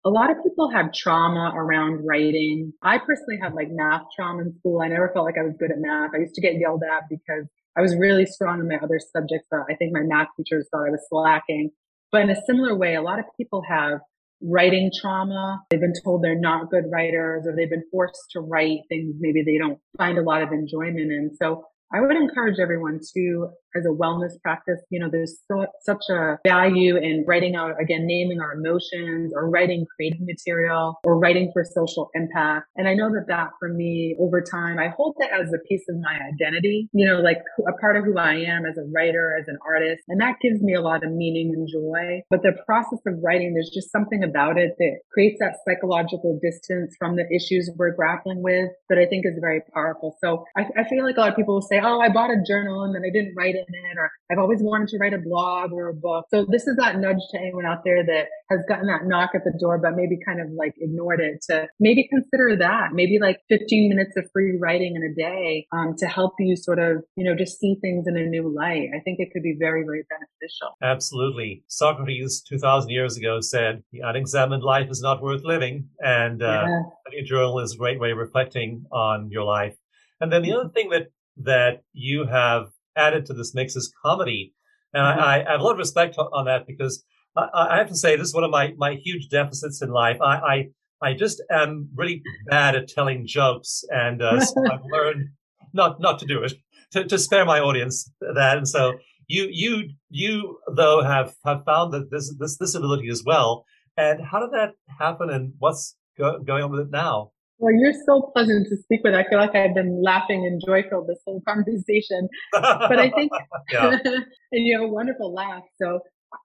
a 0.04 0.10
lot 0.10 0.30
of 0.30 0.42
people 0.42 0.70
have 0.70 0.92
trauma 0.92 1.52
around 1.54 2.06
writing. 2.06 2.72
I 2.82 2.98
personally 2.98 3.38
had 3.40 3.54
like 3.54 3.68
math 3.70 4.02
trauma 4.16 4.42
in 4.42 4.54
school. 4.58 4.80
I 4.80 4.88
never 4.88 5.10
felt 5.12 5.26
like 5.26 5.36
I 5.38 5.44
was 5.44 5.54
good 5.58 5.70
at 5.70 5.78
math. 5.78 6.10
I 6.14 6.18
used 6.20 6.34
to 6.34 6.40
get 6.40 6.58
yelled 6.58 6.82
at 6.82 7.02
because 7.10 7.46
I 7.76 7.82
was 7.82 7.94
really 7.96 8.26
strong 8.26 8.60
in 8.60 8.68
my 8.68 8.76
other 8.76 8.98
subjects, 8.98 9.46
but 9.50 9.60
I 9.70 9.74
think 9.76 9.92
my 9.92 10.02
math 10.02 10.28
teachers 10.36 10.68
thought 10.70 10.86
I 10.86 10.90
was 10.90 11.06
slacking. 11.08 11.70
But 12.10 12.22
in 12.22 12.30
a 12.30 12.42
similar 12.46 12.74
way, 12.74 12.94
a 12.94 13.02
lot 13.02 13.18
of 13.18 13.26
people 13.36 13.62
have 13.68 14.00
writing 14.42 14.90
trauma. 15.00 15.60
They've 15.70 15.80
been 15.80 15.92
told 16.02 16.22
they're 16.22 16.38
not 16.38 16.70
good 16.70 16.84
writers 16.90 17.46
or 17.46 17.54
they've 17.54 17.70
been 17.70 17.84
forced 17.90 18.30
to 18.32 18.40
write 18.40 18.80
things 18.88 19.14
maybe 19.20 19.42
they 19.44 19.58
don't 19.58 19.78
find 19.98 20.18
a 20.18 20.22
lot 20.22 20.42
of 20.42 20.50
enjoyment 20.50 21.12
in. 21.12 21.30
So 21.40 21.64
I 21.92 22.00
would 22.00 22.16
encourage 22.16 22.58
everyone 22.58 23.00
to, 23.14 23.50
as 23.74 23.84
a 23.84 23.88
wellness 23.88 24.32
practice, 24.42 24.80
you 24.90 24.98
know, 24.98 25.08
there's 25.10 25.38
so, 25.48 25.66
such 25.82 26.04
a 26.10 26.38
value 26.46 26.96
in 26.96 27.24
writing 27.26 27.56
out, 27.56 27.80
again, 27.80 28.06
naming 28.06 28.40
our 28.40 28.54
emotions 28.54 29.32
or 29.34 29.48
writing 29.48 29.86
creative 29.96 30.20
material 30.20 30.98
or 31.04 31.18
writing 31.18 31.50
for 31.52 31.64
social 31.64 32.10
impact. 32.14 32.66
And 32.76 32.88
I 32.88 32.94
know 32.94 33.10
that 33.10 33.26
that 33.28 33.50
for 33.58 33.68
me 33.68 34.16
over 34.18 34.40
time, 34.40 34.78
I 34.78 34.88
hold 34.96 35.16
that 35.18 35.30
as 35.32 35.52
a 35.52 35.58
piece 35.68 35.84
of 35.88 35.96
my 36.00 36.18
identity, 36.32 36.88
you 36.92 37.06
know, 37.06 37.20
like 37.20 37.38
a 37.68 37.72
part 37.80 37.96
of 37.96 38.04
who 38.04 38.18
I 38.18 38.34
am 38.34 38.66
as 38.66 38.76
a 38.76 38.84
writer, 38.94 39.36
as 39.38 39.48
an 39.48 39.58
artist. 39.66 40.02
And 40.08 40.20
that 40.20 40.36
gives 40.42 40.62
me 40.62 40.74
a 40.74 40.80
lot 40.80 41.04
of 41.04 41.12
meaning 41.12 41.52
and 41.54 41.68
joy. 41.68 42.22
But 42.30 42.42
the 42.42 42.52
process 42.66 43.00
of 43.06 43.14
writing, 43.22 43.54
there's 43.54 43.70
just 43.72 43.92
something 43.92 44.22
about 44.22 44.58
it 44.58 44.74
that 44.78 44.98
creates 45.12 45.38
that 45.40 45.56
psychological 45.66 46.38
distance 46.42 46.94
from 46.98 47.16
the 47.16 47.26
issues 47.34 47.70
we're 47.76 47.94
grappling 47.94 48.42
with 48.42 48.70
that 48.88 48.98
I 48.98 49.06
think 49.06 49.26
is 49.26 49.38
very 49.40 49.62
powerful. 49.74 50.16
So 50.22 50.44
I, 50.56 50.66
I 50.76 50.88
feel 50.88 51.04
like 51.04 51.16
a 51.16 51.20
lot 51.20 51.30
of 51.30 51.36
people 51.36 51.60
say, 51.62 51.80
oh, 51.82 52.00
I 52.00 52.08
bought 52.08 52.30
a 52.30 52.42
journal 52.46 52.82
and 52.84 52.94
then 52.94 53.02
I 53.04 53.10
didn't 53.12 53.34
write 53.36 53.54
in 53.68 53.84
it, 53.90 53.98
or 53.98 54.10
I've 54.30 54.38
always 54.38 54.60
wanted 54.62 54.88
to 54.88 54.98
write 54.98 55.14
a 55.14 55.18
blog 55.18 55.72
or 55.72 55.88
a 55.88 55.94
book. 55.94 56.26
So 56.30 56.46
this 56.48 56.66
is 56.66 56.76
that 56.76 56.98
nudge 56.98 57.22
to 57.32 57.38
anyone 57.38 57.66
out 57.66 57.84
there 57.84 58.04
that 58.04 58.26
has 58.50 58.60
gotten 58.68 58.86
that 58.86 59.06
knock 59.06 59.30
at 59.34 59.44
the 59.44 59.56
door, 59.58 59.78
but 59.78 59.96
maybe 59.96 60.18
kind 60.24 60.40
of 60.40 60.48
like 60.52 60.74
ignored 60.78 61.20
it 61.20 61.42
to 61.50 61.68
maybe 61.78 62.08
consider 62.08 62.56
that, 62.56 62.92
maybe 62.92 63.18
like 63.20 63.38
15 63.48 63.88
minutes 63.88 64.16
of 64.16 64.24
free 64.32 64.58
writing 64.60 64.96
in 64.96 65.02
a 65.02 65.14
day 65.14 65.66
um, 65.72 65.94
to 65.98 66.06
help 66.06 66.34
you 66.38 66.56
sort 66.56 66.78
of, 66.78 67.04
you 67.16 67.24
know, 67.24 67.36
just 67.36 67.58
see 67.58 67.76
things 67.80 68.06
in 68.06 68.16
a 68.16 68.26
new 68.26 68.52
light. 68.54 68.88
I 68.94 69.00
think 69.00 69.18
it 69.20 69.30
could 69.32 69.42
be 69.42 69.56
very, 69.58 69.84
very 69.84 70.04
beneficial. 70.08 70.76
Absolutely. 70.82 71.64
Socrates 71.68 72.42
2000 72.48 72.90
years 72.90 73.16
ago 73.16 73.40
said, 73.40 73.82
the 73.92 74.00
unexamined 74.00 74.62
life 74.62 74.90
is 74.90 75.00
not 75.00 75.22
worth 75.22 75.42
living. 75.44 75.88
And 76.00 76.42
uh, 76.42 76.66
yeah. 76.66 77.20
a 77.20 77.22
journal 77.22 77.58
is 77.60 77.74
a 77.74 77.76
great 77.76 78.00
way 78.00 78.10
of 78.10 78.18
reflecting 78.18 78.84
on 78.92 79.30
your 79.30 79.44
life. 79.44 79.76
And 80.20 80.30
then 80.30 80.42
the 80.42 80.52
other 80.52 80.68
thing 80.68 80.90
that 80.90 81.08
that 81.42 81.82
you 81.92 82.26
have 82.26 82.68
added 82.96 83.26
to 83.26 83.34
this 83.34 83.54
mix 83.54 83.76
is 83.76 83.92
comedy. 84.04 84.54
And 84.92 85.02
mm-hmm. 85.02 85.20
I, 85.20 85.46
I, 85.46 85.52
have 85.52 85.60
a 85.60 85.62
lot 85.62 85.72
of 85.72 85.78
respect 85.78 86.16
on 86.18 86.44
that 86.46 86.66
because 86.66 87.04
I, 87.36 87.48
I, 87.52 87.78
have 87.78 87.88
to 87.88 87.96
say 87.96 88.16
this 88.16 88.28
is 88.28 88.34
one 88.34 88.44
of 88.44 88.50
my, 88.50 88.74
my 88.76 88.94
huge 88.94 89.28
deficits 89.28 89.82
in 89.82 89.90
life. 89.90 90.20
I, 90.20 90.36
I, 90.36 90.68
I 91.02 91.14
just 91.14 91.42
am 91.50 91.88
really 91.94 92.22
bad 92.48 92.74
at 92.74 92.88
telling 92.88 93.26
jokes 93.26 93.84
and 93.90 94.22
uh, 94.22 94.40
so 94.40 94.64
I've 94.72 94.80
learned 94.90 95.28
not, 95.72 96.00
not 96.00 96.18
to 96.20 96.26
do 96.26 96.42
it, 96.42 96.54
to, 96.92 97.04
to 97.04 97.18
spare 97.18 97.44
my 97.44 97.60
audience 97.60 98.10
that. 98.20 98.58
And 98.58 98.68
so 98.68 98.94
you, 99.28 99.48
you, 99.50 99.90
you 100.08 100.58
though 100.74 101.02
have, 101.02 101.34
have 101.44 101.64
found 101.64 101.92
that 101.94 102.10
this, 102.10 102.34
this, 102.38 102.58
this 102.58 102.74
ability 102.74 103.08
as 103.08 103.22
well. 103.24 103.64
And 103.96 104.20
how 104.24 104.40
did 104.40 104.52
that 104.52 104.72
happen 104.98 105.30
and 105.30 105.52
what's 105.58 105.96
go, 106.18 106.40
going 106.40 106.64
on 106.64 106.70
with 106.72 106.80
it 106.80 106.90
now? 106.90 107.32
Well, 107.60 107.74
you're 107.74 107.92
so 107.92 108.30
pleasant 108.32 108.68
to 108.68 108.76
speak 108.78 109.00
with. 109.04 109.14
I 109.14 109.24
feel 109.24 109.38
like 109.38 109.54
I've 109.54 109.74
been 109.74 110.02
laughing 110.02 110.46
and 110.46 110.62
joyful 110.64 111.04
this 111.06 111.18
whole 111.26 111.42
conversation. 111.48 112.28
But 112.52 112.98
I 112.98 113.10
think, 113.10 113.30
and 113.72 114.24
you 114.52 114.80
have 114.80 114.88
a 114.88 114.92
wonderful 114.92 115.34
laugh. 115.34 115.62
So 115.80 116.00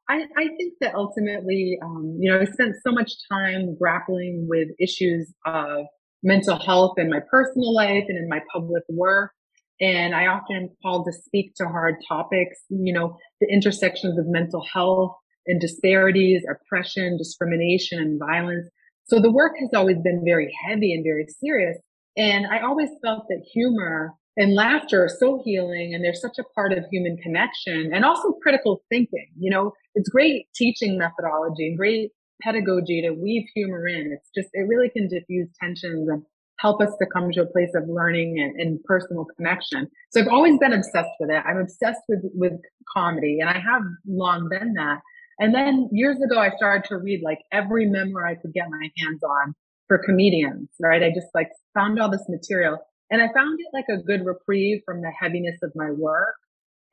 I, 0.10 0.26
I 0.38 0.48
think 0.58 0.74
that 0.82 0.94
ultimately, 0.94 1.80
um, 1.82 2.18
you 2.20 2.30
know, 2.30 2.42
I 2.42 2.46
spent 2.46 2.76
so 2.86 2.92
much 2.92 3.14
time 3.32 3.78
grappling 3.80 4.48
with 4.50 4.68
issues 4.78 5.34
of 5.46 5.86
mental 6.22 6.60
health 6.60 6.96
in 6.98 7.10
my 7.10 7.22
personal 7.32 7.74
life 7.74 8.04
and 8.10 8.18
in 8.18 8.28
my 8.28 8.42
public 8.54 8.84
work. 8.90 9.32
And 9.80 10.14
I 10.14 10.28
often 10.28 10.56
am 10.56 10.70
called 10.82 11.06
to 11.06 11.14
speak 11.14 11.54
to 11.56 11.66
hard 11.66 11.96
topics, 12.08 12.58
you 12.70 12.94
know, 12.94 13.18
the 13.40 13.48
intersections 13.50 14.18
of 14.20 14.26
mental 14.28 14.66
health 14.74 15.16
and 15.48 15.62
disparities, 15.62 16.44
oppression, 16.50 17.18
discrimination, 17.18 18.00
and 18.00 18.20
violence. 18.20 18.68
So 19.08 19.20
the 19.20 19.32
work 19.32 19.54
has 19.60 19.70
always 19.74 19.98
been 19.98 20.24
very 20.26 20.54
heavy 20.68 20.94
and 20.94 21.04
very 21.04 21.28
serious. 21.40 21.78
And 22.18 22.48
I 22.48 22.60
always 22.60 22.90
felt 23.04 23.28
that 23.30 23.44
humor 23.54 24.14
and 24.38 24.54
laughter 24.54 25.04
are 25.06 25.10
so 25.10 25.42
healing 25.44 25.94
and 25.94 26.04
they're 26.04 26.14
such 26.14 26.38
a 26.40 26.44
part 26.56 26.74
of 26.74 26.86
human 26.92 27.18
connection 27.18 27.92
and 27.94 28.04
also 28.04 28.34
critical 28.42 28.84
thinking. 28.90 29.28
You 29.38 29.52
know, 29.52 29.74
it's 29.94 30.10
great 30.10 30.48
teaching 30.56 30.98
methodology 30.98 31.68
and 31.68 31.78
great 31.78 32.12
pedagogy 32.42 33.02
to 33.02 33.12
weave 33.12 33.48
humor 33.54 33.88
in. 33.88 34.12
It's 34.12 34.30
just, 34.36 34.50
it 34.54 34.68
really 34.68 34.90
can 34.90 35.08
diffuse 35.08 35.50
tensions 35.62 36.10
and 36.10 36.24
help 36.60 36.82
us 36.82 36.92
to 37.00 37.06
come 37.06 37.32
to 37.32 37.42
a 37.42 37.46
place 37.46 37.72
of 37.76 37.84
learning 37.88 38.40
and, 38.40 38.60
and 38.60 38.84
personal 38.84 39.26
connection. 39.38 39.88
So 40.12 40.22
I've 40.22 40.28
always 40.28 40.58
been 40.58 40.74
obsessed 40.74 41.10
with 41.20 41.30
it. 41.30 41.44
I'm 41.46 41.58
obsessed 41.58 42.02
with, 42.08 42.22
with 42.34 42.60
comedy 42.94 43.40
and 43.40 43.50
I 43.50 43.60
have 43.60 43.84
long 44.08 44.50
been 44.50 44.74
that. 44.74 45.00
And 45.40 45.54
then 45.54 45.90
years 45.92 46.18
ago, 46.22 46.40
I 46.40 46.56
started 46.56 46.88
to 46.90 46.98
read 46.98 47.22
like 47.24 47.40
every 47.52 47.88
memoir 47.88 48.26
I 48.26 48.36
could 48.36 48.54
get 48.54 48.70
my 48.70 48.90
hands 48.98 49.22
on 49.24 49.54
for 49.88 49.98
comedians, 49.98 50.70
right? 50.80 51.04
I 51.04 51.10
just 51.10 51.28
like 51.34 51.50
found 51.74 52.00
all 52.00 52.10
this 52.10 52.26
material 52.30 52.78
and 53.12 53.22
I 53.22 53.32
found 53.34 53.60
it 53.60 53.68
like 53.74 53.86
a 53.90 54.02
good 54.02 54.26
reprieve 54.26 54.82
from 54.86 55.02
the 55.02 55.12
heaviness 55.12 55.58
of 55.62 55.72
my 55.76 55.92
work. 55.92 56.36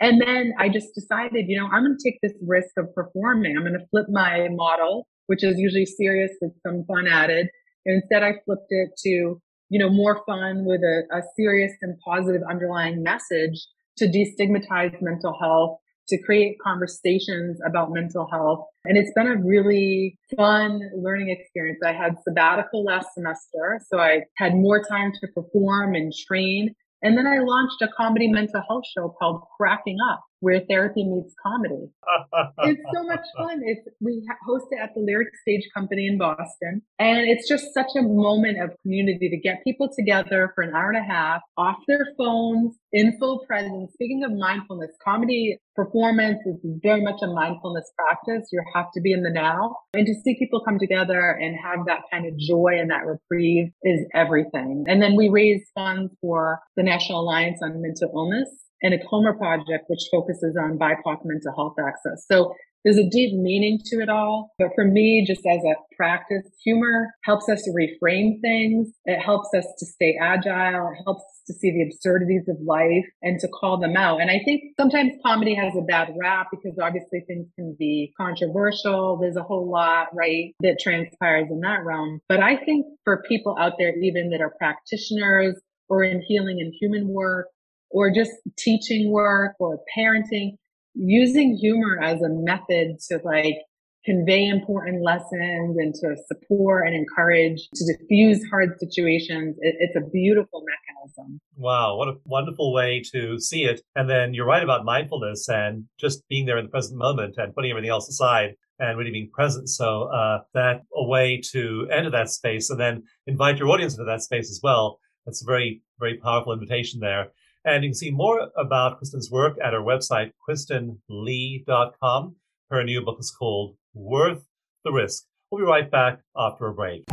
And 0.01 0.21
then 0.21 0.53
I 0.59 0.69
just 0.69 0.95
decided, 0.95 1.47
you 1.49 1.59
know, 1.59 1.67
I'm 1.67 1.85
going 1.85 1.97
to 1.97 2.11
take 2.11 2.19
this 2.23 2.33
risk 2.47 2.71
of 2.77 2.93
performing. 2.95 3.57
I'm 3.57 3.63
going 3.63 3.79
to 3.79 3.87
flip 3.91 4.07
my 4.11 4.49
model, 4.51 5.07
which 5.27 5.45
is 5.45 5.59
usually 5.59 5.87
serious 5.87 6.33
with 6.41 6.53
some 6.67 6.85
fun 6.87 7.07
added. 7.07 7.49
And 7.87 8.03
instead 8.03 8.23
I 8.23 8.35
flipped 8.45 8.67
it 8.71 8.91
to, 9.05 9.41
you 9.69 9.79
know, 9.79 9.89
more 9.89 10.23
fun 10.27 10.65
with 10.65 10.81
a, 10.83 11.03
a 11.17 11.23
serious 11.37 11.73
and 11.83 11.97
positive 12.05 12.43
underlying 12.49 13.03
message 13.03 13.65
to 13.99 14.07
destigmatize 14.07 15.01
mental 15.01 15.39
health 15.41 15.79
to 16.09 16.23
create 16.23 16.57
conversations 16.63 17.61
about 17.67 17.93
mental 17.93 18.29
health. 18.31 18.67
And 18.85 18.99
it's 18.99 19.13
been 19.15 19.27
a 19.27 19.37
really 19.37 20.19
fun 20.37 20.81
learning 20.97 21.31
experience. 21.31 21.81
I 21.85 21.93
had 21.93 22.17
sabbatical 22.27 22.85
last 22.85 23.15
semester, 23.15 23.81
so 23.89 23.99
I 23.99 24.23
had 24.37 24.55
more 24.55 24.83
time 24.83 25.13
to 25.21 25.29
perform 25.29 25.95
and 25.95 26.13
train. 26.27 26.75
And 27.03 27.17
then 27.17 27.27
I 27.27 27.39
launched 27.39 27.83
a 27.83 27.89
comedy 27.97 28.29
mental 28.29 28.63
health 28.69 28.85
show 28.97 29.15
called 29.19 29.43
Cracking 29.57 29.99
Up, 30.13 30.23
where 30.43 30.61
therapy 30.69 31.05
meets 31.05 31.35
comedy. 31.41 31.87
it's 32.65 32.83
so 32.93 33.05
much 33.05 33.25
fun. 33.39 33.63
It's 33.65 33.87
we 34.01 34.27
host 34.45 34.67
it 34.73 34.79
at 34.83 34.91
the 34.95 35.01
Lyric 35.01 35.29
Stage 35.41 35.69
Company 35.73 36.09
in 36.09 36.19
Boston, 36.19 36.83
and 36.99 37.21
it's 37.29 37.49
just 37.49 37.73
such 37.73 37.91
a 37.97 38.03
moment 38.03 38.61
of 38.61 38.71
community 38.83 39.31
to 39.31 39.37
get 39.37 39.63
people 39.65 39.89
together 39.97 40.51
for 40.55 40.63
an 40.63 40.75
hour 40.75 40.91
and 40.91 40.99
a 40.99 41.09
half 41.09 41.43
off 41.57 41.77
their 41.87 42.09
phones 42.19 42.75
in 42.93 43.17
full 43.21 43.45
presence. 43.47 43.93
Speaking 43.95 44.25
of 44.25 44.33
mindfulness, 44.33 44.91
comedy 45.05 45.59
performance 45.77 46.39
is 46.45 46.57
very 46.83 47.03
much 47.03 47.21
a 47.23 47.29
mindfulness 47.29 47.91
practice. 47.97 48.49
You 48.53 48.63
have 48.75 48.87
to 48.95 49.01
be 49.01 49.13
in 49.13 49.23
the 49.23 49.31
now. 49.31 49.77
And 49.95 50.07
to 50.07 50.15
see 50.25 50.37
people 50.39 50.61
come 50.65 50.79
together 50.79 51.39
and 51.41 51.57
have 51.57 51.87
that 51.87 52.01
kind 52.11 52.27
of 52.27 52.37
joy 52.37 52.79
and 52.81 52.91
that 52.91 53.07
reprieve 53.07 53.71
is 53.85 54.01
everything. 54.13 54.85
And 54.89 55.01
then 55.01 55.17
we 55.17 55.29
raise 55.29 55.63
funds 55.75 56.13
for 56.21 56.61
the 56.77 56.83
National 56.83 57.21
Alliance 57.21 57.61
on 57.63 57.81
Mental 57.81 58.11
Illness 58.15 58.49
and 58.83 58.95
a 58.95 58.99
Comer 59.09 59.35
project, 59.35 59.85
which 59.89 60.09
focuses 60.11 60.57
on 60.57 60.79
BIPOC 60.79 61.19
mental 61.25 61.55
health 61.55 61.77
access. 61.79 62.25
So 62.31 62.55
there's 62.85 62.99
a 62.99 63.09
deep 63.09 63.35
meaning 63.35 63.79
to 63.87 64.01
it 64.01 64.09
all. 64.09 64.53
But 64.59 64.71
for 64.75 64.85
me, 64.85 65.25
just 65.27 65.47
as 65.47 65.61
a 65.65 65.75
practice, 65.97 66.43
humor 66.65 67.09
helps 67.25 67.49
us 67.49 67.63
to 67.63 67.71
reframe 67.71 68.41
things. 68.41 68.89
It 69.05 69.21
helps 69.21 69.49
us 69.57 69.65
to 69.79 69.87
stay 69.87 70.19
agile. 70.21 70.89
It 70.89 71.03
helps 71.05 71.23
to 71.47 71.55
see 71.55 71.71
the 71.71 71.83
absurdities 71.83 72.49
of 72.49 72.57
life 72.65 73.07
and 73.23 73.39
to 73.41 73.49
call 73.49 73.79
them 73.79 73.97
out. 73.97 74.21
And 74.21 74.31
I 74.31 74.41
think 74.45 74.63
sometimes 74.79 75.13
comedy 75.25 75.55
has 75.55 75.75
a 75.77 75.83
bad 75.83 76.13
rap 76.21 76.49
because 76.51 76.77
obviously 76.81 77.21
things 77.27 77.47
can 77.57 77.77
be 77.79 78.13
controversial. 78.21 79.19
There's 79.21 79.37
a 79.37 79.43
whole 79.43 79.71
lot, 79.71 80.09
right, 80.13 80.55
that 80.61 80.79
transpires 80.81 81.49
in 81.51 81.61
that 81.61 81.85
realm. 81.85 82.21
But 82.29 82.41
I 82.41 82.57
think 82.65 82.87
for 83.05 83.23
people 83.29 83.57
out 83.59 83.75
there, 83.79 83.97
even 83.97 84.31
that 84.31 84.41
are 84.41 84.55
practitioners 84.59 85.61
or 85.89 86.03
in 86.03 86.23
healing 86.27 86.59
and 86.61 86.73
human 86.81 87.09
work 87.09 87.47
or 87.93 88.11
just 88.11 88.33
teaching 88.59 89.11
work 89.11 89.55
or 89.59 89.79
parenting, 89.97 90.57
using 90.95 91.57
humor 91.57 92.01
as 92.03 92.21
a 92.23 92.29
method 92.29 92.99
to 93.09 93.21
like 93.25 93.57
convey 94.05 94.49
important 94.49 95.03
lessons 95.03 95.77
and 95.79 95.95
to 95.95 96.17
support 96.27 96.87
and 96.87 96.95
encourage 96.97 97.69
to 97.75 97.85
diffuse 97.97 98.45
hard 98.51 98.71
situations. 98.81 99.57
It, 99.61 99.77
it's 99.79 99.97
a 99.97 100.11
beautiful 100.11 100.65
mechanism. 100.65 101.41
Wow, 101.57 101.97
what 101.97 102.09
a 102.09 102.15
wonderful 102.25 102.73
way 102.73 103.03
to 103.13 103.39
see 103.39 103.65
it. 103.65 103.81
And 103.95 104.11
then 104.11 104.35
you're 104.35 104.47
right 104.47 104.63
about 104.63 104.85
mindfulness 104.85 105.49
and 105.49 105.85
just 106.01 106.27
being 106.29 106.47
there 106.47 106.59
in 106.59 106.65
the 106.65 106.71
present 106.71 106.99
moment 106.99 107.37
and 107.37 107.55
putting 107.55 107.71
everything 107.71 107.91
else 107.91 108.09
aside 108.09 108.55
and 108.79 108.99
really 108.99 109.13
being 109.13 109.31
present. 109.33 109.69
So 109.69 110.05
uh, 110.05 110.41
that 110.55 110.83
a 110.97 111.07
way 111.07 111.41
to 111.53 111.87
enter 111.93 112.11
that 112.11 112.29
space 112.29 112.71
and 112.71 112.81
then 112.81 113.05
invite 113.27 113.59
your 113.59 113.69
audience 113.69 113.95
into 113.95 114.05
that 114.05 114.23
space 114.23 114.51
as 114.51 114.61
well. 114.63 114.99
That's 115.27 115.43
a 115.43 115.47
very, 115.47 115.83
very 116.01 116.19
powerful 116.19 116.53
invitation 116.53 116.99
there. 116.99 117.29
And 117.65 117.85
you 117.85 117.91
can 117.91 117.95
see 117.95 118.11
more 118.11 118.51
about 118.57 118.99
Kristen's 118.99 119.31
work 119.31 119.57
at 119.65 119.73
her 119.73 119.81
website, 119.81 120.33
kristenlee.com. 120.49 122.35
Her 122.71 122.83
new 122.83 123.05
book 123.05 123.19
is 123.21 123.31
called 123.31 123.77
Worth 123.95 124.45
the 124.85 124.91
Risk. 124.91 125.27
We'll 125.49 125.61
be 125.61 125.67
right 125.67 125.89
back 125.89 126.19
after 126.37 126.67
a 126.67 126.75
break. 126.75 127.05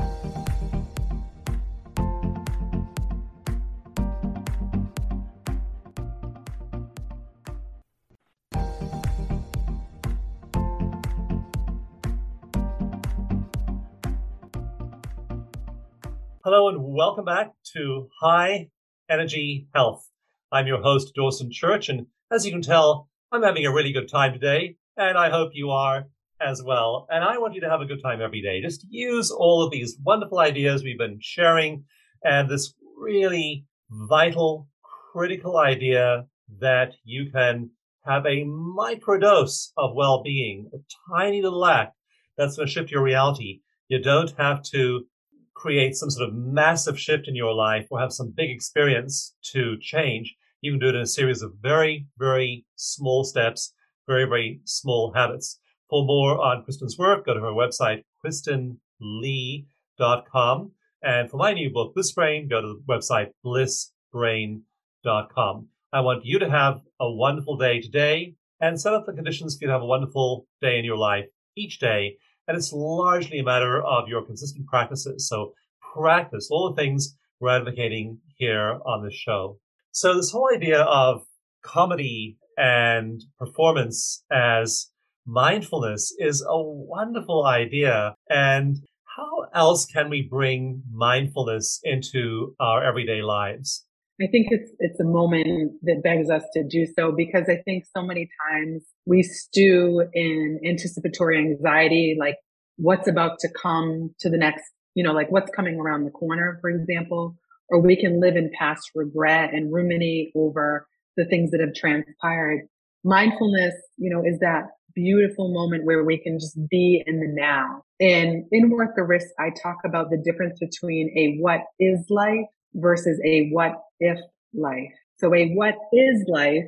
Hello 16.44 16.70
and 16.70 16.84
welcome 16.96 17.26
back 17.26 17.52
to 17.76 18.10
High 18.20 18.70
Energy 19.08 19.68
Health. 19.76 20.10
I'm 20.52 20.66
your 20.66 20.82
host, 20.82 21.14
Dawson 21.14 21.52
Church, 21.52 21.90
and 21.90 22.08
as 22.32 22.44
you 22.44 22.52
can 22.52 22.64
tell, 22.64 23.08
I'm 23.32 23.44
having 23.44 23.68
a 23.68 23.72
really 23.72 23.92
good 23.92 24.10
time 24.10 24.34
today, 24.34 24.78
and 24.98 25.16
I 25.16 25.30
hope 25.30 25.52
you 25.54 25.70
are 25.70 26.06
as 26.42 26.64
well. 26.64 27.06
And 27.12 27.24
I 27.24 27.38
want 27.38 27.54
you 27.54 27.62
to 27.62 27.70
have 27.70 27.82
a 27.82 27.86
good 27.86 28.02
time 28.02 28.20
every 28.20 28.42
day. 28.42 28.60
Just 28.60 28.84
use 28.90 29.30
all 29.30 29.62
of 29.62 29.72
these 29.72 30.00
wonderful 30.04 30.40
ideas 30.40 30.84
we've 30.84 30.98
been 30.98 31.20
sharing 31.22 31.84
and 32.24 32.50
this 32.50 32.74
really 32.98 33.68
vital, 33.92 34.68
critical 35.14 35.58
idea 35.58 36.26
that 36.60 36.94
you 37.04 37.30
can 37.32 37.70
have 38.04 38.26
a 38.26 38.44
microdose 38.46 39.70
of 39.78 39.94
well-being, 39.94 40.72
a 40.74 40.78
tiny 41.16 41.44
little 41.44 41.64
act 41.64 41.96
that's 42.40 42.56
going 42.56 42.68
to 42.68 42.74
shift 42.74 42.90
your 42.90 43.04
reality. 43.04 43.60
You 43.88 44.02
don't 44.02 44.34
have 44.40 44.64
to 44.72 45.06
create 45.54 45.96
some 45.96 46.10
sort 46.10 46.28
of 46.28 46.34
massive 46.34 47.00
shift 47.00 47.28
in 47.28 47.36
your 47.36 47.54
life 47.54 47.86
or 47.92 48.00
have 48.00 48.14
some 48.14 48.34
big 48.36 48.50
experience 48.50 49.36
to 49.52 49.78
change. 49.80 50.36
You 50.62 50.74
can 50.74 50.80
do 50.80 50.90
it 50.90 50.96
in 50.96 51.02
a 51.02 51.08
series 51.08 51.42
of 51.42 51.54
very, 51.62 52.06
very 52.18 52.66
small 52.76 53.24
steps, 53.24 53.74
very, 54.08 54.26
very 54.26 54.60
small 54.66 55.14
habits. 55.14 55.60
For 55.90 56.04
more 56.06 56.38
on 56.40 56.64
Kristen's 56.64 56.98
work, 56.98 57.26
go 57.26 57.34
to 57.34 57.40
her 57.40 57.52
website, 57.52 58.04
kristenlee.com. 58.24 60.72
And 61.02 61.32
for 61.32 61.38
my 61.38 61.54
new 61.54 61.70
book, 61.70 61.94
Bliss 61.94 62.12
Brain, 62.12 62.50
go 62.50 62.60
to 62.62 62.68
the 62.68 62.82
website, 62.88 63.32
blissbrain.com. 63.46 65.68
I 65.92 66.02
want 66.02 66.26
you 66.26 66.38
to 66.40 66.50
have 66.50 66.82
a 67.00 67.10
wonderful 67.10 67.56
day 67.58 67.80
today 67.80 68.36
and 68.60 68.80
set 68.80 68.94
up 68.94 69.06
the 69.06 69.14
conditions 69.14 69.56
for 69.56 69.64
you 69.64 69.68
to 69.68 69.74
have 69.74 69.82
a 69.82 69.86
wonderful 69.86 70.46
day 70.62 70.78
in 70.78 70.84
your 70.86 70.98
life 70.98 71.26
each 71.56 71.80
day. 71.80 72.18
And 72.48 72.58
it's 72.58 72.74
largely 72.74 73.40
a 73.40 73.44
matter 73.44 73.82
of 73.82 74.10
your 74.10 74.24
consistent 74.24 74.68
practices. 74.68 75.28
So 75.28 75.54
practice 75.94 76.50
all 76.52 76.70
the 76.70 76.76
things 76.76 77.18
we're 77.40 77.56
advocating 77.56 78.20
here 78.36 78.80
on 78.86 79.04
this 79.04 79.16
show. 79.16 79.58
So 79.92 80.16
this 80.16 80.32
whole 80.32 80.50
idea 80.54 80.82
of 80.82 81.24
comedy 81.64 82.38
and 82.58 83.22
performance 83.38 84.24
as 84.32 84.90
mindfulness 85.26 86.14
is 86.20 86.46
a 86.48 86.62
wonderful 86.62 87.46
idea. 87.46 88.16
And 88.30 88.78
how 89.18 89.48
else 89.54 89.86
can 89.86 90.10
we 90.10 90.28
bring 90.30 90.84
mindfulness 90.92 91.80
into 91.84 92.56
our 92.60 92.84
everyday 92.84 93.22
lives? 93.22 93.86
I 94.22 94.28
think 94.28 94.48
it's 94.52 94.70
it's 94.80 95.00
a 95.00 95.06
moment 95.06 95.72
that 95.84 96.04
begs 96.04 96.30
us 96.30 96.44
to 96.54 96.64
do 96.68 96.86
so 96.98 97.14
because 97.14 97.48
I 97.48 97.62
think 97.64 97.86
so 97.96 98.04
many 98.04 98.30
times 98.50 98.84
we 99.06 99.24
stew 99.24 100.04
in 100.14 100.60
anticipatory 100.66 101.38
anxiety, 101.38 102.18
like 102.20 102.36
what's 102.76 103.08
about 103.08 103.40
to 103.40 103.50
come 103.50 104.14
to 104.20 104.30
the 104.30 104.38
next, 104.38 104.66
you 104.94 105.06
know, 105.06 105.14
like 105.14 105.32
what's 105.32 105.50
coming 105.56 105.80
around 105.80 106.04
the 106.04 106.12
corner, 106.12 106.58
for 106.60 106.70
example, 106.70 107.38
or 107.70 107.80
we 107.80 107.96
can 107.96 108.20
live 108.20 108.36
in 108.36 108.52
past 108.58 108.92
regret 108.96 109.54
and 109.54 109.74
ruminate 109.74 110.32
over 110.36 110.88
the 111.18 111.26
things 111.26 111.52
that 111.52 111.60
have 111.60 111.74
transpired. 111.74 112.68
Mindfulness, 113.04 113.74
you 113.98 114.10
know, 114.10 114.24
is 114.26 114.40
that 114.40 114.64
beautiful 114.96 115.54
moment 115.54 115.86
where 115.86 116.04
we 116.04 116.18
can 116.18 116.40
just 116.40 116.58
be 116.70 117.04
in 117.06 117.20
the 117.20 117.28
now. 117.28 117.84
And 118.00 118.46
in 118.52 118.70
Worth 118.70 118.96
the 118.96 119.04
Risk, 119.04 119.28
I 119.40 119.50
talk 119.62 119.78
about 119.86 120.10
the 120.10 120.18
difference 120.18 120.60
between 120.60 121.12
a 121.18 121.38
what 121.42 121.62
is 121.80 122.06
life 122.10 122.48
versus 122.74 123.20
a 123.26 123.50
what 123.50 123.74
if 124.00 124.18
life. 124.54 124.92
So 125.18 125.34
a 125.36 125.54
what 125.54 125.76
is 125.94 126.26
life 126.28 126.66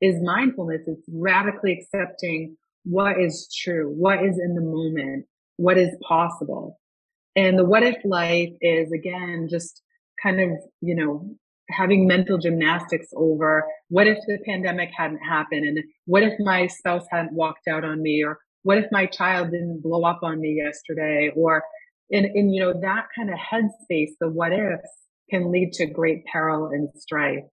is 0.00 0.16
mindfulness. 0.22 0.82
It's 0.86 1.08
radically 1.12 1.72
accepting 1.72 2.56
what 2.84 3.20
is 3.20 3.52
true, 3.62 3.92
what 3.96 4.24
is 4.24 4.38
in 4.38 4.54
the 4.54 4.60
moment, 4.60 5.26
what 5.56 5.76
is 5.76 5.90
possible. 6.06 6.78
And 7.36 7.58
the 7.58 7.64
what 7.64 7.82
if 7.82 7.96
life 8.04 8.50
is 8.60 8.90
again, 8.92 9.48
just 9.50 9.82
kind 10.22 10.40
of, 10.40 10.50
you 10.80 10.94
know, 10.94 11.28
having 11.70 12.06
mental 12.06 12.38
gymnastics 12.38 13.08
over 13.14 13.64
what 13.88 14.06
if 14.06 14.16
the 14.26 14.38
pandemic 14.46 14.88
hadn't 14.96 15.18
happened 15.18 15.66
and 15.66 15.78
what 16.06 16.22
if 16.22 16.32
my 16.38 16.66
spouse 16.66 17.04
hadn't 17.10 17.32
walked 17.32 17.68
out 17.68 17.84
on 17.84 18.00
me 18.00 18.24
or 18.24 18.38
what 18.62 18.78
if 18.78 18.86
my 18.90 19.04
child 19.04 19.50
didn't 19.50 19.82
blow 19.82 20.02
up 20.02 20.20
on 20.22 20.40
me 20.40 20.62
yesterday 20.64 21.30
or 21.36 21.62
in, 22.08 22.24
in 22.34 22.48
you 22.48 22.62
know 22.62 22.72
that 22.80 23.04
kind 23.14 23.28
of 23.28 23.36
headspace 23.36 24.12
the 24.18 24.30
what 24.30 24.50
ifs 24.50 24.88
can 25.28 25.52
lead 25.52 25.70
to 25.74 25.84
great 25.84 26.24
peril 26.32 26.68
and 26.68 26.88
strife 26.96 27.44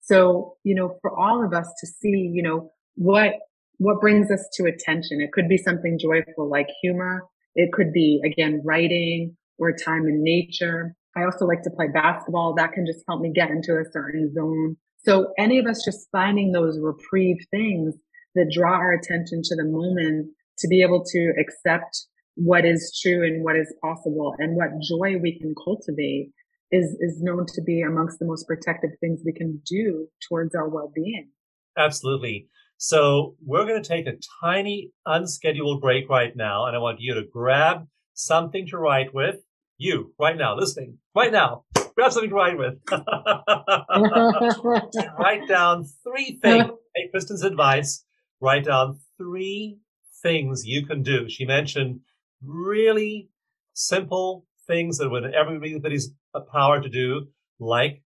so 0.00 0.54
you 0.64 0.74
know 0.74 0.96
for 1.02 1.14
all 1.14 1.44
of 1.44 1.52
us 1.52 1.68
to 1.78 1.86
see 1.86 2.30
you 2.32 2.42
know 2.42 2.72
what 2.94 3.34
what 3.78 4.00
brings 4.00 4.30
us 4.30 4.46
to 4.54 4.64
attention. 4.64 5.20
It 5.20 5.32
could 5.32 5.48
be 5.48 5.56
something 5.56 5.98
joyful 5.98 6.48
like 6.50 6.68
humor. 6.82 7.22
It 7.54 7.72
could 7.72 7.92
be, 7.92 8.20
again, 8.24 8.60
writing 8.64 9.36
or 9.58 9.72
time 9.72 10.06
in 10.06 10.22
nature. 10.22 10.94
I 11.16 11.24
also 11.24 11.46
like 11.46 11.62
to 11.62 11.70
play 11.70 11.88
basketball. 11.88 12.54
That 12.54 12.72
can 12.72 12.86
just 12.86 13.04
help 13.08 13.20
me 13.20 13.32
get 13.32 13.50
into 13.50 13.72
a 13.72 13.84
certain 13.92 14.32
zone. 14.32 14.76
So 15.04 15.32
any 15.38 15.58
of 15.58 15.66
us 15.66 15.84
just 15.84 16.08
finding 16.12 16.52
those 16.52 16.78
reprieve 16.80 17.38
things 17.50 17.94
that 18.34 18.52
draw 18.52 18.72
our 18.72 18.92
attention 18.92 19.42
to 19.44 19.56
the 19.56 19.64
moment 19.64 20.28
to 20.58 20.68
be 20.68 20.82
able 20.82 21.04
to 21.04 21.32
accept 21.40 22.06
what 22.34 22.64
is 22.64 22.96
true 23.02 23.24
and 23.24 23.42
what 23.42 23.56
is 23.56 23.72
possible 23.82 24.34
and 24.38 24.56
what 24.56 24.68
joy 24.80 25.18
we 25.20 25.38
can 25.38 25.54
cultivate 25.64 26.30
is, 26.70 26.96
is 27.00 27.20
known 27.22 27.46
to 27.46 27.62
be 27.62 27.80
amongst 27.80 28.18
the 28.18 28.26
most 28.26 28.46
protective 28.46 28.90
things 29.00 29.20
we 29.24 29.32
can 29.32 29.60
do 29.66 30.06
towards 30.28 30.54
our 30.54 30.68
well-being. 30.68 31.30
Absolutely. 31.76 32.48
So 32.76 33.34
we're 33.44 33.66
going 33.66 33.82
to 33.82 33.88
take 33.88 34.06
a 34.06 34.18
tiny 34.40 34.92
unscheduled 35.06 35.80
break 35.80 36.08
right 36.08 36.36
now. 36.36 36.66
And 36.66 36.76
I 36.76 36.78
want 36.78 37.00
you 37.00 37.14
to 37.14 37.24
grab 37.32 37.86
something 38.14 38.66
to 38.68 38.78
write 38.78 39.12
with. 39.12 39.36
You 39.78 40.12
right 40.18 40.36
now, 40.36 40.56
listening 40.56 40.98
right 41.14 41.30
now, 41.30 41.64
grab 41.94 42.10
something 42.12 42.30
to 42.30 42.36
write 42.36 42.58
with. 42.58 42.74
write 45.18 45.46
down 45.48 45.84
three 46.02 46.38
things. 46.42 46.70
Take 46.96 47.12
Kristen's 47.12 47.44
advice. 47.44 48.04
Write 48.40 48.64
down 48.64 48.98
three 49.16 49.78
things 50.22 50.66
you 50.66 50.84
can 50.84 51.02
do. 51.02 51.28
She 51.28 51.44
mentioned 51.44 52.00
really 52.42 53.28
simple 53.74 54.46
things 54.66 54.98
that 54.98 55.10
would 55.10 55.32
everybody's 55.32 56.10
a 56.34 56.40
power 56.40 56.80
to 56.80 56.88
do, 56.88 57.28
like 57.60 58.02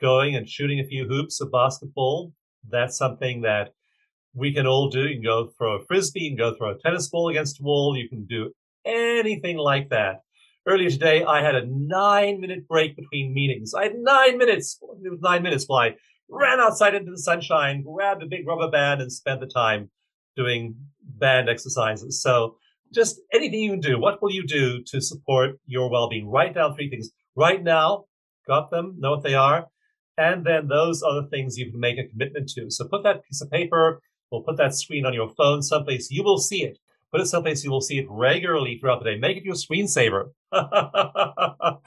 going 0.00 0.36
and 0.36 0.48
shooting 0.48 0.80
a 0.80 0.84
few 0.84 1.08
hoops 1.08 1.40
of 1.40 1.52
basketball. 1.52 2.32
That's 2.68 2.96
something 2.96 3.42
that 3.42 3.74
we 4.34 4.52
can 4.52 4.66
all 4.66 4.88
do. 4.88 5.02
You 5.02 5.16
can 5.16 5.24
go 5.24 5.50
throw 5.58 5.76
a 5.76 5.84
frisbee, 5.84 6.20
you 6.20 6.30
can 6.30 6.38
go 6.38 6.54
throw 6.54 6.70
a 6.70 6.78
tennis 6.78 7.08
ball 7.08 7.28
against 7.28 7.60
a 7.60 7.62
wall, 7.62 7.96
you 7.96 8.08
can 8.08 8.24
do 8.24 8.52
anything 8.84 9.56
like 9.56 9.90
that. 9.90 10.22
Earlier 10.64 10.90
today, 10.90 11.24
I 11.24 11.42
had 11.42 11.56
a 11.56 11.66
nine 11.66 12.40
minute 12.40 12.68
break 12.68 12.94
between 12.94 13.34
meetings. 13.34 13.74
I 13.74 13.84
had 13.84 13.96
nine 13.96 14.38
minutes. 14.38 14.78
It 14.80 15.10
was 15.10 15.20
nine 15.20 15.42
minutes 15.42 15.64
fly. 15.64 15.96
Ran 16.28 16.60
outside 16.60 16.94
into 16.94 17.10
the 17.10 17.18
sunshine, 17.18 17.82
grabbed 17.82 18.22
a 18.22 18.26
big 18.26 18.46
rubber 18.46 18.70
band 18.70 19.02
and 19.02 19.12
spent 19.12 19.40
the 19.40 19.48
time 19.48 19.90
doing 20.36 20.76
band 21.02 21.48
exercises. 21.48 22.22
So 22.22 22.56
just 22.94 23.20
anything 23.32 23.60
you 23.60 23.70
can 23.72 23.80
do. 23.80 23.98
What 23.98 24.22
will 24.22 24.30
you 24.30 24.46
do 24.46 24.82
to 24.84 25.00
support 25.00 25.58
your 25.66 25.90
well-being? 25.90 26.30
Write 26.30 26.54
down 26.54 26.74
three 26.74 26.88
things 26.88 27.10
right 27.34 27.62
now. 27.62 28.04
Got 28.46 28.70
them? 28.70 28.94
Know 28.98 29.10
what 29.10 29.24
they 29.24 29.34
are? 29.34 29.66
And 30.16 30.44
then 30.46 30.68
those 30.68 31.02
other 31.02 31.26
things 31.28 31.58
you 31.58 31.72
can 31.72 31.80
make 31.80 31.98
a 31.98 32.06
commitment 32.06 32.48
to. 32.50 32.70
So 32.70 32.86
put 32.86 33.02
that 33.02 33.24
piece 33.24 33.40
of 33.40 33.50
paper 33.50 34.00
or 34.30 34.44
put 34.44 34.58
that 34.58 34.74
screen 34.74 35.06
on 35.06 35.12
your 35.12 35.30
phone 35.30 35.62
someplace 35.62 36.10
you 36.10 36.22
will 36.22 36.38
see 36.38 36.62
it. 36.62 36.78
Put 37.12 37.20
it 37.20 37.26
someplace 37.26 37.62
you 37.62 37.70
will 37.70 37.82
see 37.82 37.98
it 37.98 38.06
regularly 38.08 38.78
throughout 38.78 39.02
the 39.02 39.10
day. 39.10 39.18
Make 39.18 39.36
it 39.36 39.44
your 39.44 39.54
screensaver. 39.54 40.30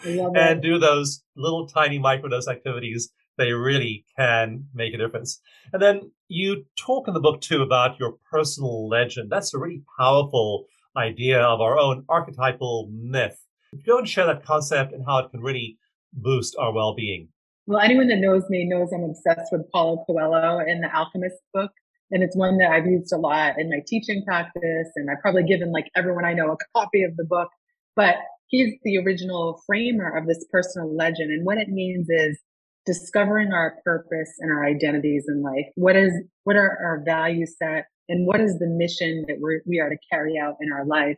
and 0.06 0.62
do 0.62 0.78
those 0.78 1.24
little 1.36 1.68
tiny 1.68 2.00
microdose 2.00 2.48
activities. 2.48 3.10
They 3.38 3.52
really 3.52 4.06
can 4.16 4.66
make 4.74 4.94
a 4.94 4.98
difference. 4.98 5.42
And 5.74 5.82
then 5.82 6.12
you 6.28 6.66
talk 6.78 7.08
in 7.08 7.16
the 7.16 7.20
book 7.20 7.42
too 7.42 7.64
about 7.64 8.00
your 8.00 8.14
personal 8.30 8.88
legend. 8.88 9.32
That's 9.32 9.54
a 9.54 9.58
really 9.58 9.82
powerful 9.98 10.68
idea 10.96 11.42
of 11.42 11.60
our 11.60 11.78
own 11.78 12.06
archetypal 12.08 12.92
myth. 12.94 13.38
Go 13.86 13.98
and 13.98 14.08
share 14.08 14.28
that 14.28 14.46
concept 14.46 14.94
and 14.94 15.04
how 15.06 15.18
it 15.18 15.32
can 15.32 15.42
really 15.42 15.78
boost 16.14 16.56
our 16.58 16.72
well-being. 16.72 17.30
Well, 17.66 17.80
anyone 17.80 18.08
that 18.10 18.20
knows 18.20 18.44
me 18.48 18.64
knows 18.66 18.90
I'm 18.94 19.04
obsessed 19.04 19.52
with 19.52 19.70
Paulo 19.72 20.06
Coelho 20.06 20.60
in 20.60 20.82
the 20.82 20.96
Alchemist 20.96 21.38
book. 21.52 21.72
And 22.12 22.24
it's 22.24 22.36
one 22.36 22.58
that 22.58 22.72
I've 22.72 22.86
used 22.86 23.12
a 23.12 23.18
lot 23.18 23.56
in 23.58 23.70
my 23.70 23.80
teaching 23.86 24.24
practice. 24.26 24.92
And 24.96 25.10
I've 25.10 25.22
probably 25.22 25.44
given 25.44 25.72
like 25.72 25.90
everyone 25.96 26.26
I 26.26 26.34
know 26.34 26.52
a 26.52 26.58
copy 26.78 27.04
of 27.04 27.16
the 27.18 27.26
book. 27.26 27.50
But 27.96 28.16
he's 28.48 28.74
the 28.84 28.98
original 28.98 29.62
framer 29.66 30.16
of 30.16 30.28
this 30.28 30.46
personal 30.52 30.96
legend. 30.96 31.32
And 31.32 31.46
what 31.46 31.58
it 31.58 31.70
means 31.70 32.08
is 32.10 32.40
discovering 32.86 33.52
our 33.52 33.78
purpose 33.84 34.34
and 34.40 34.52
our 34.52 34.66
identities 34.66 35.26
in 35.28 35.42
life. 35.42 35.66
What 35.76 35.96
is, 35.96 36.14
what 36.44 36.56
are 36.56 36.78
our 36.84 37.02
value 37.04 37.48
set 37.48 37.86
and 38.08 38.28
what 38.28 38.40
is 38.40 38.60
the 38.60 38.68
mission 38.68 39.26
that 39.28 39.38
we're, 39.40 39.62
we 39.66 39.80
are 39.80 39.90
to 39.90 39.98
carry 40.12 40.38
out 40.38 40.58
in 40.62 40.72
our 40.72 40.86
life? 40.86 41.18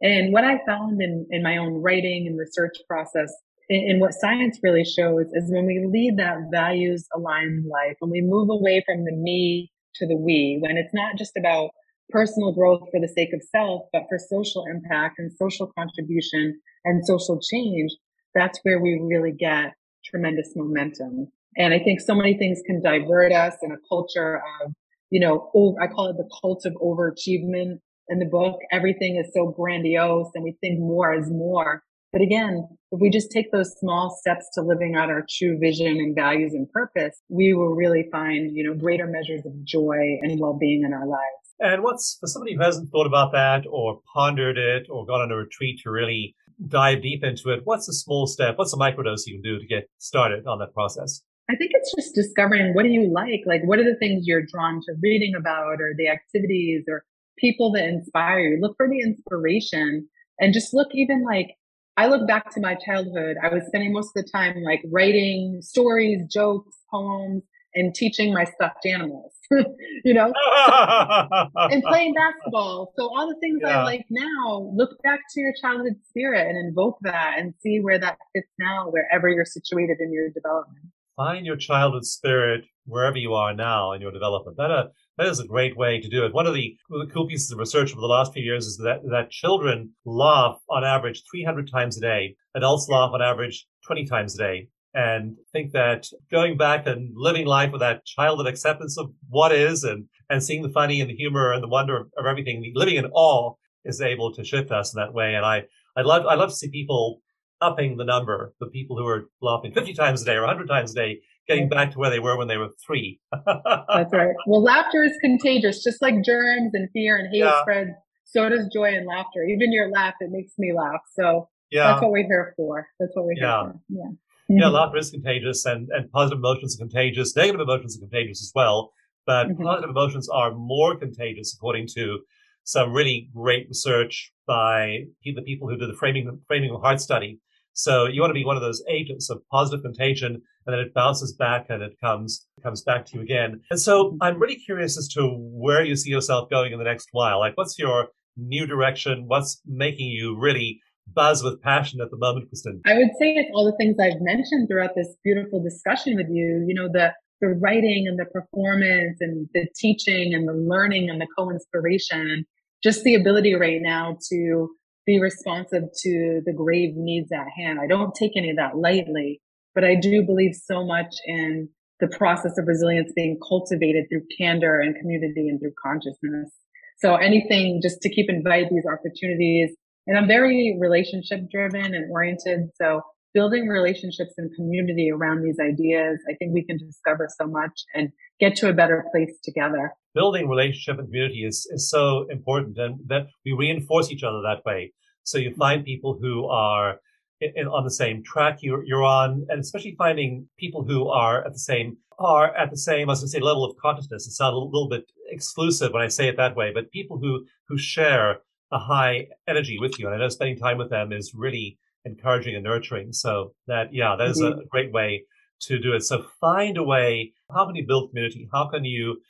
And 0.00 0.32
what 0.32 0.44
I 0.44 0.60
found 0.66 1.02
in, 1.02 1.26
in 1.30 1.42
my 1.42 1.58
own 1.58 1.74
writing 1.74 2.26
and 2.26 2.38
research 2.38 2.76
process 2.88 3.32
and 3.72 4.00
what 4.00 4.12
science 4.12 4.58
really 4.62 4.84
shows 4.84 5.26
is 5.32 5.50
when 5.50 5.66
we 5.66 5.86
lead 5.86 6.18
that 6.18 6.36
values 6.50 7.06
aligned 7.14 7.64
life, 7.66 7.96
when 8.00 8.10
we 8.10 8.20
move 8.20 8.50
away 8.50 8.82
from 8.84 9.04
the 9.04 9.12
me 9.12 9.71
to 9.96 10.06
the 10.06 10.16
we, 10.16 10.58
when 10.60 10.76
it's 10.76 10.94
not 10.94 11.16
just 11.16 11.32
about 11.36 11.70
personal 12.10 12.52
growth 12.52 12.88
for 12.90 13.00
the 13.00 13.08
sake 13.08 13.32
of 13.32 13.42
self, 13.42 13.82
but 13.92 14.04
for 14.08 14.18
social 14.18 14.64
impact 14.66 15.18
and 15.18 15.32
social 15.32 15.72
contribution 15.78 16.60
and 16.84 17.06
social 17.06 17.40
change, 17.40 17.92
that's 18.34 18.58
where 18.62 18.80
we 18.80 19.00
really 19.02 19.32
get 19.32 19.72
tremendous 20.04 20.50
momentum. 20.54 21.28
And 21.56 21.74
I 21.74 21.78
think 21.78 22.00
so 22.00 22.14
many 22.14 22.36
things 22.36 22.60
can 22.66 22.82
divert 22.82 23.32
us 23.32 23.54
in 23.62 23.72
a 23.72 23.76
culture 23.88 24.42
of, 24.62 24.72
you 25.10 25.20
know, 25.20 25.50
I 25.80 25.86
call 25.86 26.08
it 26.08 26.16
the 26.16 26.28
cult 26.40 26.64
of 26.64 26.74
overachievement 26.74 27.78
in 28.08 28.18
the 28.18 28.26
book. 28.26 28.58
Everything 28.70 29.16
is 29.16 29.32
so 29.34 29.48
grandiose 29.48 30.30
and 30.34 30.44
we 30.44 30.56
think 30.60 30.78
more 30.78 31.14
is 31.14 31.30
more. 31.30 31.82
But 32.12 32.20
again, 32.20 32.68
if 32.90 33.00
we 33.00 33.08
just 33.08 33.30
take 33.30 33.50
those 33.52 33.72
small 33.78 34.14
steps 34.20 34.44
to 34.54 34.60
living 34.60 34.94
out 34.96 35.08
our 35.08 35.24
true 35.28 35.58
vision 35.58 35.96
and 35.96 36.14
values 36.14 36.52
and 36.52 36.70
purpose, 36.70 37.18
we 37.30 37.54
will 37.54 37.74
really 37.74 38.06
find, 38.12 38.54
you 38.54 38.64
know, 38.64 38.74
greater 38.74 39.06
measures 39.06 39.46
of 39.46 39.64
joy 39.64 40.18
and 40.20 40.38
well-being 40.38 40.82
in 40.84 40.92
our 40.92 41.06
lives. 41.06 41.22
And 41.58 41.82
what's 41.82 42.18
for 42.20 42.26
somebody 42.26 42.54
who 42.54 42.62
hasn't 42.62 42.90
thought 42.90 43.06
about 43.06 43.32
that 43.32 43.64
or 43.70 44.00
pondered 44.12 44.58
it 44.58 44.88
or 44.90 45.06
gone 45.06 45.22
on 45.22 45.32
a 45.32 45.36
retreat 45.36 45.80
to 45.84 45.90
really 45.90 46.36
dive 46.68 47.02
deep 47.02 47.24
into 47.24 47.48
it, 47.48 47.60
what's 47.64 47.88
a 47.88 47.94
small 47.94 48.26
step? 48.26 48.58
What's 48.58 48.74
a 48.74 48.76
microdose 48.76 49.26
you 49.26 49.40
can 49.40 49.42
do 49.42 49.58
to 49.58 49.66
get 49.66 49.88
started 49.98 50.46
on 50.46 50.58
that 50.58 50.74
process? 50.74 51.22
I 51.50 51.56
think 51.56 51.70
it's 51.74 51.94
just 51.96 52.14
discovering 52.14 52.74
what 52.74 52.82
do 52.82 52.90
you 52.90 53.10
like? 53.10 53.40
Like, 53.46 53.62
what 53.64 53.78
are 53.78 53.84
the 53.84 53.96
things 53.98 54.26
you're 54.26 54.44
drawn 54.44 54.80
to 54.86 54.94
reading 55.02 55.34
about 55.34 55.80
or 55.80 55.94
the 55.96 56.08
activities 56.08 56.84
or 56.88 57.04
people 57.38 57.72
that 57.72 57.84
inspire 57.84 58.40
you? 58.40 58.58
Look 58.60 58.76
for 58.76 58.88
the 58.88 59.00
inspiration 59.00 60.08
and 60.38 60.52
just 60.52 60.74
look 60.74 60.88
even 60.92 61.24
like 61.24 61.56
I 61.96 62.06
look 62.06 62.26
back 62.26 62.50
to 62.54 62.60
my 62.60 62.74
childhood. 62.74 63.36
I 63.42 63.52
was 63.52 63.64
spending 63.66 63.92
most 63.92 64.12
of 64.16 64.24
the 64.24 64.30
time 64.30 64.62
like 64.62 64.82
writing 64.90 65.60
stories, 65.60 66.22
jokes, 66.32 66.76
poems, 66.90 67.42
and 67.74 67.94
teaching 67.94 68.32
my 68.32 68.44
stuffed 68.44 68.84
animals, 68.86 69.32
you 70.04 70.14
know, 70.14 70.32
and 71.56 71.82
playing 71.82 72.14
basketball. 72.14 72.92
So 72.96 73.04
all 73.04 73.28
the 73.28 73.36
things 73.40 73.60
yeah. 73.62 73.80
I 73.80 73.84
like 73.84 74.04
now, 74.10 74.72
look 74.74 75.02
back 75.02 75.20
to 75.34 75.40
your 75.40 75.52
childhood 75.60 75.96
spirit 76.08 76.48
and 76.48 76.58
invoke 76.58 76.98
that 77.02 77.34
and 77.38 77.54
see 77.60 77.78
where 77.80 77.98
that 77.98 78.18
fits 78.34 78.48
now, 78.58 78.90
wherever 78.90 79.28
you're 79.28 79.44
situated 79.44 79.98
in 80.00 80.12
your 80.12 80.28
development. 80.30 80.86
Find 81.16 81.46
your 81.46 81.56
childhood 81.56 82.04
spirit 82.04 82.64
wherever 82.86 83.16
you 83.16 83.34
are 83.34 83.54
now 83.54 83.92
in 83.92 84.00
your 84.00 84.12
development. 84.12 84.56
That, 84.56 84.70
uh, 84.70 84.84
that 85.18 85.26
is 85.26 85.40
a 85.40 85.46
great 85.46 85.76
way 85.76 86.00
to 86.00 86.08
do 86.08 86.24
it. 86.24 86.32
One 86.32 86.46
of 86.46 86.54
the, 86.54 86.76
the 86.88 87.10
cool 87.12 87.26
pieces 87.26 87.50
of 87.50 87.58
research 87.58 87.92
over 87.92 88.00
the 88.00 88.06
last 88.06 88.32
few 88.32 88.42
years 88.42 88.66
is 88.66 88.78
that, 88.78 89.02
that 89.10 89.30
children 89.30 89.90
laugh 90.04 90.58
on 90.70 90.84
average 90.84 91.22
300 91.30 91.70
times 91.70 91.98
a 91.98 92.00
day. 92.00 92.36
Adults 92.54 92.88
laugh 92.88 93.10
on 93.12 93.20
average 93.20 93.66
20 93.86 94.06
times 94.06 94.34
a 94.34 94.38
day. 94.38 94.68
And 94.94 95.36
think 95.52 95.72
that 95.72 96.06
going 96.30 96.56
back 96.56 96.86
and 96.86 97.12
living 97.14 97.46
life 97.46 97.72
with 97.72 97.80
that 97.80 98.04
childhood 98.04 98.46
acceptance 98.46 98.98
of 98.98 99.12
what 99.28 99.52
is 99.52 99.84
and, 99.84 100.06
and 100.28 100.42
seeing 100.42 100.62
the 100.62 100.68
funny 100.68 101.00
and 101.00 101.08
the 101.08 101.16
humor 101.16 101.52
and 101.52 101.62
the 101.62 101.68
wonder 101.68 101.96
of, 101.96 102.06
of 102.16 102.26
everything, 102.26 102.72
living 102.74 102.96
in 102.96 103.06
awe 103.06 103.54
is 103.84 104.00
able 104.00 104.32
to 104.34 104.44
shift 104.44 104.70
us 104.70 104.94
in 104.94 105.00
that 105.00 105.14
way. 105.14 105.34
And 105.34 105.44
I, 105.44 105.64
I 105.96 106.02
love, 106.02 106.26
I 106.26 106.34
love 106.34 106.50
to 106.50 106.54
see 106.54 106.70
people 106.70 107.20
upping 107.60 107.96
the 107.96 108.04
number, 108.04 108.52
the 108.60 108.66
people 108.66 108.96
who 108.96 109.06
are 109.06 109.28
laughing 109.40 109.72
50 109.72 109.94
times 109.94 110.22
a 110.22 110.24
day 110.24 110.34
or 110.34 110.42
100 110.42 110.66
times 110.68 110.92
a 110.92 110.94
day 110.94 111.20
getting 111.48 111.68
back 111.68 111.90
to 111.92 111.98
where 111.98 112.10
they 112.10 112.20
were 112.20 112.36
when 112.36 112.48
they 112.48 112.56
were 112.56 112.70
three. 112.84 113.20
That's 113.32 114.12
right. 114.12 114.34
Well, 114.46 114.62
laughter 114.62 115.02
is 115.02 115.12
contagious, 115.20 115.82
just 115.82 116.00
like 116.00 116.24
germs 116.24 116.72
and 116.74 116.88
fear 116.92 117.16
and 117.16 117.28
hate 117.32 117.40
yeah. 117.40 117.60
spread. 117.62 117.94
So 118.24 118.48
does 118.48 118.68
joy 118.72 118.94
and 118.94 119.06
laughter. 119.06 119.42
Even 119.44 119.72
your 119.72 119.90
laugh, 119.90 120.14
it 120.20 120.30
makes 120.30 120.52
me 120.58 120.72
laugh. 120.72 121.00
So 121.14 121.48
yeah. 121.70 121.88
that's 121.88 122.02
what 122.02 122.12
we're 122.12 122.26
here 122.26 122.54
for. 122.56 122.86
That's 122.98 123.14
what 123.14 123.26
we're 123.26 123.34
yeah. 123.36 123.62
here 123.62 123.72
for. 123.72 123.80
Yeah. 123.88 124.02
Mm-hmm. 124.04 124.58
Yeah, 124.58 124.68
laughter 124.68 124.98
is 124.98 125.10
contagious 125.10 125.64
and, 125.66 125.88
and 125.90 126.10
positive 126.10 126.38
emotions 126.38 126.76
are 126.76 126.78
contagious. 126.78 127.36
Negative 127.36 127.60
emotions 127.60 127.96
are 127.96 128.00
contagious 128.00 128.42
as 128.42 128.52
well. 128.54 128.92
But 129.26 129.48
mm-hmm. 129.48 129.62
positive 129.62 129.90
emotions 129.90 130.28
are 130.28 130.52
more 130.52 130.96
contagious 130.96 131.54
according 131.54 131.88
to 131.94 132.20
some 132.64 132.92
really 132.92 133.28
great 133.34 133.68
research 133.68 134.32
by 134.46 135.04
the 135.24 135.42
people 135.42 135.68
who 135.68 135.76
did 135.76 135.88
the 135.88 135.94
framing, 135.94 136.40
Framingham 136.46 136.80
Heart 136.80 137.00
study. 137.00 137.38
So 137.74 138.06
you 138.06 138.20
want 138.20 138.30
to 138.30 138.34
be 138.34 138.44
one 138.44 138.56
of 138.56 138.62
those 138.62 138.82
agents 138.88 139.30
of 139.30 139.42
positive 139.50 139.82
contagion 139.82 140.42
and 140.66 140.72
then 140.72 140.78
it 140.78 140.94
bounces 140.94 141.32
back 141.32 141.66
and 141.68 141.82
it 141.82 141.92
comes, 142.00 142.46
comes 142.62 142.82
back 142.82 143.06
to 143.06 143.16
you 143.16 143.22
again. 143.22 143.60
And 143.70 143.80
so 143.80 144.16
I'm 144.20 144.38
really 144.38 144.56
curious 144.56 144.96
as 144.98 145.08
to 145.14 145.28
where 145.38 145.82
you 145.82 145.96
see 145.96 146.10
yourself 146.10 146.50
going 146.50 146.72
in 146.72 146.78
the 146.78 146.84
next 146.84 147.08
while. 147.12 147.38
Like 147.38 147.56
what's 147.56 147.78
your 147.78 148.08
new 148.36 148.66
direction? 148.66 149.24
What's 149.26 149.60
making 149.66 150.08
you 150.08 150.38
really 150.38 150.80
buzz 151.14 151.42
with 151.42 151.60
passion 151.62 152.00
at 152.00 152.10
the 152.10 152.16
moment, 152.16 152.48
Kristen? 152.48 152.80
I 152.86 152.94
would 152.94 153.10
say 153.18 153.34
it's 153.34 153.50
all 153.54 153.64
the 153.64 153.76
things 153.76 153.96
I've 154.00 154.20
mentioned 154.20 154.68
throughout 154.68 154.94
this 154.94 155.08
beautiful 155.24 155.62
discussion 155.62 156.16
with 156.16 156.28
you. 156.30 156.64
You 156.66 156.74
know, 156.74 156.88
the, 156.92 157.12
the 157.40 157.48
writing 157.48 158.06
and 158.06 158.18
the 158.18 158.26
performance 158.26 159.18
and 159.20 159.48
the 159.54 159.66
teaching 159.76 160.34
and 160.34 160.48
the 160.48 160.52
learning 160.52 161.10
and 161.10 161.20
the 161.20 161.26
co-inspiration, 161.36 162.44
just 162.82 163.02
the 163.02 163.14
ability 163.14 163.54
right 163.54 163.80
now 163.82 164.16
to 164.30 164.68
be 165.06 165.20
responsive 165.20 165.84
to 166.02 166.42
the 166.44 166.52
grave 166.52 166.94
needs 166.96 167.30
at 167.32 167.46
hand. 167.56 167.78
I 167.82 167.86
don't 167.86 168.14
take 168.14 168.32
any 168.36 168.50
of 168.50 168.56
that 168.56 168.76
lightly, 168.76 169.40
but 169.74 169.84
I 169.84 169.94
do 169.94 170.22
believe 170.22 170.54
so 170.54 170.84
much 170.84 171.14
in 171.26 171.68
the 172.00 172.08
process 172.08 172.58
of 172.58 172.66
resilience 172.66 173.12
being 173.14 173.38
cultivated 173.48 174.06
through 174.08 174.22
candor 174.38 174.80
and 174.80 174.96
community 174.96 175.48
and 175.48 175.60
through 175.60 175.72
consciousness. 175.82 176.50
So 176.98 177.16
anything 177.16 177.80
just 177.82 178.00
to 178.02 178.08
keep 178.08 178.28
invite 178.28 178.68
these 178.70 178.84
opportunities. 178.86 179.70
And 180.06 180.18
I'm 180.18 180.26
very 180.26 180.76
relationship 180.80 181.40
driven 181.50 181.94
and 181.94 182.10
oriented. 182.10 182.70
So 182.76 183.02
building 183.34 183.66
relationships 183.66 184.34
and 184.36 184.54
community 184.54 185.10
around 185.10 185.42
these 185.42 185.58
ideas, 185.58 186.20
I 186.28 186.34
think 186.34 186.52
we 186.52 186.64
can 186.64 186.78
discover 186.78 187.28
so 187.38 187.46
much 187.46 187.84
and 187.94 188.10
get 188.40 188.56
to 188.56 188.68
a 188.68 188.72
better 188.72 189.04
place 189.10 189.38
together. 189.42 189.92
Building 190.14 190.48
relationship 190.48 190.98
and 190.98 191.08
community 191.08 191.44
is, 191.44 191.66
is 191.72 191.88
so 191.88 192.26
important 192.30 192.78
and 192.78 192.98
that 193.06 193.28
we 193.44 193.52
reinforce 193.52 194.10
each 194.10 194.22
other 194.22 194.42
that 194.42 194.64
way. 194.64 194.92
So 195.24 195.38
you 195.38 195.54
find 195.54 195.84
people 195.84 196.18
who 196.20 196.46
are 196.48 196.98
in, 197.40 197.66
on 197.66 197.84
the 197.84 197.90
same 197.90 198.22
track 198.22 198.58
you're, 198.60 198.84
you're 198.84 199.04
on, 199.04 199.46
and 199.48 199.60
especially 199.60 199.94
finding 199.96 200.48
people 200.58 200.84
who 200.84 201.08
are 201.08 201.44
at 201.44 201.52
the 201.52 201.58
same 201.58 201.96
are 202.18 202.54
at 202.54 202.70
the 202.70 202.76
same, 202.76 203.08
I 203.08 203.12
was 203.12 203.20
going 203.20 203.28
to 203.28 203.32
say, 203.32 203.40
level 203.40 203.64
of 203.64 203.76
consciousness. 203.78 204.26
It 204.26 204.32
sounds 204.32 204.54
a 204.54 204.58
little 204.58 204.88
bit 204.88 205.10
exclusive 205.30 205.92
when 205.92 206.02
I 206.02 206.08
say 206.08 206.28
it 206.28 206.36
that 206.36 206.54
way, 206.54 206.70
but 206.72 206.90
people 206.90 207.18
who 207.18 207.46
who 207.68 207.78
share 207.78 208.40
a 208.70 208.78
high 208.78 209.28
energy 209.48 209.78
with 209.78 209.98
you, 209.98 210.06
and 210.06 210.14
I 210.14 210.18
know 210.18 210.28
spending 210.28 210.58
time 210.58 210.78
with 210.78 210.90
them 210.90 211.10
is 211.12 211.32
really 211.34 211.78
encouraging 212.04 212.54
and 212.54 212.64
nurturing. 212.64 213.12
So 213.12 213.54
that 213.66 213.92
yeah, 213.92 214.16
that 214.16 214.28
is 214.28 214.40
mm-hmm. 214.40 214.60
a 214.60 214.64
great 214.66 214.92
way 214.92 215.24
to 215.62 215.78
do 215.78 215.92
it. 215.94 216.02
So 216.02 216.26
find 216.40 216.76
a 216.76 216.82
way. 216.82 217.32
How 217.54 217.66
can 217.66 217.74
you 217.74 217.86
build 217.86 218.10
community? 218.10 218.48
How 218.52 218.68
can 218.68 218.84
you 218.84 219.20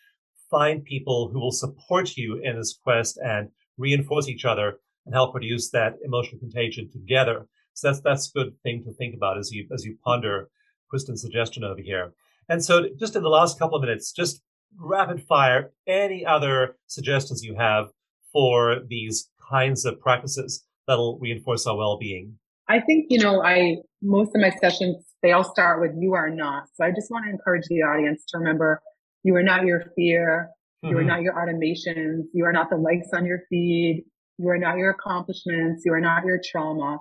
find 0.51 0.85
people 0.85 1.29
who 1.29 1.41
will 1.41 1.53
support 1.53 2.17
you 2.17 2.41
in 2.43 2.57
this 2.57 2.79
quest 2.83 3.19
and 3.25 3.49
reinforce 3.79 4.29
each 4.29 4.45
other 4.45 4.79
and 5.07 5.15
help 5.15 5.33
produce 5.33 5.71
that 5.71 5.97
emotional 6.05 6.39
contagion 6.39 6.91
together? 6.91 7.47
So 7.75 7.89
that's 7.89 8.01
that's 8.01 8.29
a 8.31 8.39
good 8.39 8.55
thing 8.63 8.85
to 8.85 8.93
think 8.95 9.15
about 9.15 9.39
as 9.39 9.51
you 9.51 9.67
as 9.73 9.85
you 9.85 9.97
ponder 10.05 10.49
Kristen's 10.89 11.23
suggestion 11.23 11.65
over 11.65 11.81
here. 11.81 12.13
And 12.49 12.65
so 12.65 12.89
just 12.99 13.17
in 13.17 13.23
the 13.23 13.29
last 13.29 13.59
couple 13.59 13.77
of 13.77 13.83
minutes, 13.83 14.13
just 14.13 14.43
rapid 14.79 15.23
fire 15.23 15.73
any 15.87 16.25
other 16.25 16.77
suggestions 16.87 17.43
you 17.43 17.55
have 17.57 17.89
for 18.33 18.81
these 18.87 19.31
kinds 19.51 19.85
of 19.85 20.01
practices 20.01 20.65
that'll 20.87 21.19
reinforce 21.19 21.67
our 21.67 21.77
well-being. 21.77 22.39
I 22.73 22.81
think, 22.81 23.07
you 23.11 23.19
know, 23.19 23.43
I 23.43 23.77
most 24.03 24.35
of 24.35 24.41
my 24.41 24.51
sessions 24.61 24.97
they 25.23 25.33
all 25.33 25.45
start 25.45 25.81
with 25.81 25.93
you 25.99 26.15
are 26.15 26.31
not. 26.31 26.65
So 26.75 26.85
I 26.85 26.91
just 26.91 27.11
want 27.11 27.27
to 27.27 27.31
encourage 27.31 27.65
the 27.69 27.83
audience 27.83 28.25
to 28.29 28.39
remember 28.39 28.81
you 29.23 29.37
are 29.37 29.43
not 29.43 29.65
your 29.65 29.85
fear, 29.95 30.49
you 30.83 30.91
mm-hmm. 30.91 30.99
are 30.99 31.05
not 31.05 31.23
your 31.23 31.35
automations, 31.35 32.25
you 32.33 32.45
are 32.45 32.53
not 32.53 32.71
the 32.71 32.77
likes 32.77 33.09
on 33.13 33.25
your 33.25 33.43
feed, 33.49 34.05
you 34.39 34.49
are 34.49 34.59
not 34.59 34.79
your 34.79 34.91
accomplishments, 34.91 35.83
you 35.85 35.93
are 35.93 36.01
not 36.01 36.25
your 36.25 36.41
trauma 36.45 36.99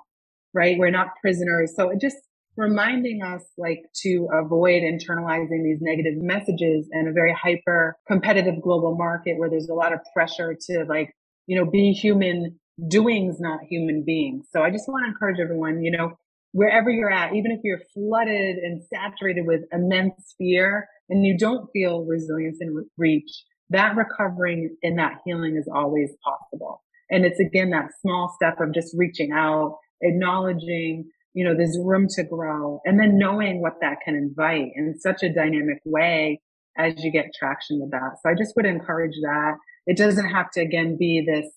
right? 0.54 0.78
We're 0.78 0.92
not 0.92 1.10
prisoners. 1.22 1.74
So 1.76 1.90
it 1.90 2.02
just 2.02 2.18
reminding 2.58 3.24
us 3.24 3.44
like 3.58 3.84
to 4.04 4.28
avoid 4.34 4.84
internalizing 4.84 5.64
these 5.64 5.80
negative 5.82 6.22
messages 6.22 6.88
in 6.92 7.08
a 7.08 7.14
very 7.14 7.34
hyper 7.34 7.96
competitive 8.08 8.62
global 8.62 8.96
market 8.96 9.38
where 9.38 9.50
there's 9.50 9.70
a 9.70 9.74
lot 9.74 9.94
of 9.94 10.00
pressure 10.14 10.56
to 10.68 10.86
like, 10.88 11.14
you 11.48 11.58
know, 11.58 11.70
be 11.70 11.94
human 11.94 12.60
doings, 12.88 13.38
not 13.40 13.60
human 13.70 14.04
beings. 14.06 14.48
So 14.52 14.62
I 14.62 14.72
just 14.72 14.88
want 14.88 15.06
to 15.06 15.10
encourage 15.10 15.40
everyone, 15.40 15.84
you 15.84 15.92
know, 15.92 16.18
wherever 16.54 16.90
you're 16.90 17.12
at, 17.12 17.34
even 17.34 17.52
if 17.52 17.60
you're 17.64 17.82
flooded 17.94 18.58
and 18.58 18.82
saturated 18.94 19.46
with 19.46 19.62
immense 19.72 20.36
fear 20.38 20.88
and 21.10 21.26
you 21.26 21.38
don't 21.38 21.70
feel 21.72 22.06
resilience 22.06 22.58
and 22.60 22.86
reach, 22.98 23.32
that 23.70 23.96
recovering 23.96 24.76
and 24.84 25.00
that 25.00 25.20
healing 25.26 25.56
is 25.58 25.70
always 25.74 26.10
possible. 26.24 26.84
And 27.10 27.26
it's 27.26 27.40
again 27.40 27.72
that 27.72 27.90
small 28.02 28.34
step 28.36 28.60
of 28.60 28.74
just 28.74 28.96
reaching 28.98 29.32
out 29.32 29.78
acknowledging, 30.02 31.10
you 31.34 31.46
know, 31.46 31.56
there's 31.56 31.78
room 31.82 32.08
to 32.10 32.24
grow 32.24 32.82
and 32.86 33.00
then 33.00 33.18
knowing 33.18 33.62
what 33.62 33.80
that 33.82 33.98
can 34.04 34.16
invite 34.16 34.72
in 34.76 35.00
such 35.00 35.24
a 35.24 35.34
dynamic 35.34 35.80
way 35.86 36.42
as 36.78 37.04
you 37.04 37.12
get 37.12 37.34
traction 37.38 37.80
with 37.80 37.92
that. 37.92 38.18
So 38.22 38.30
I 38.30 38.34
just 38.34 38.56
would 38.56 38.66
encourage 38.66 39.16
that. 39.22 39.54
It 39.86 39.98
doesn't 39.98 40.30
have 40.30 40.52
to 40.52 40.62
again 40.62 40.98
be 40.98 41.24
this 41.26 41.52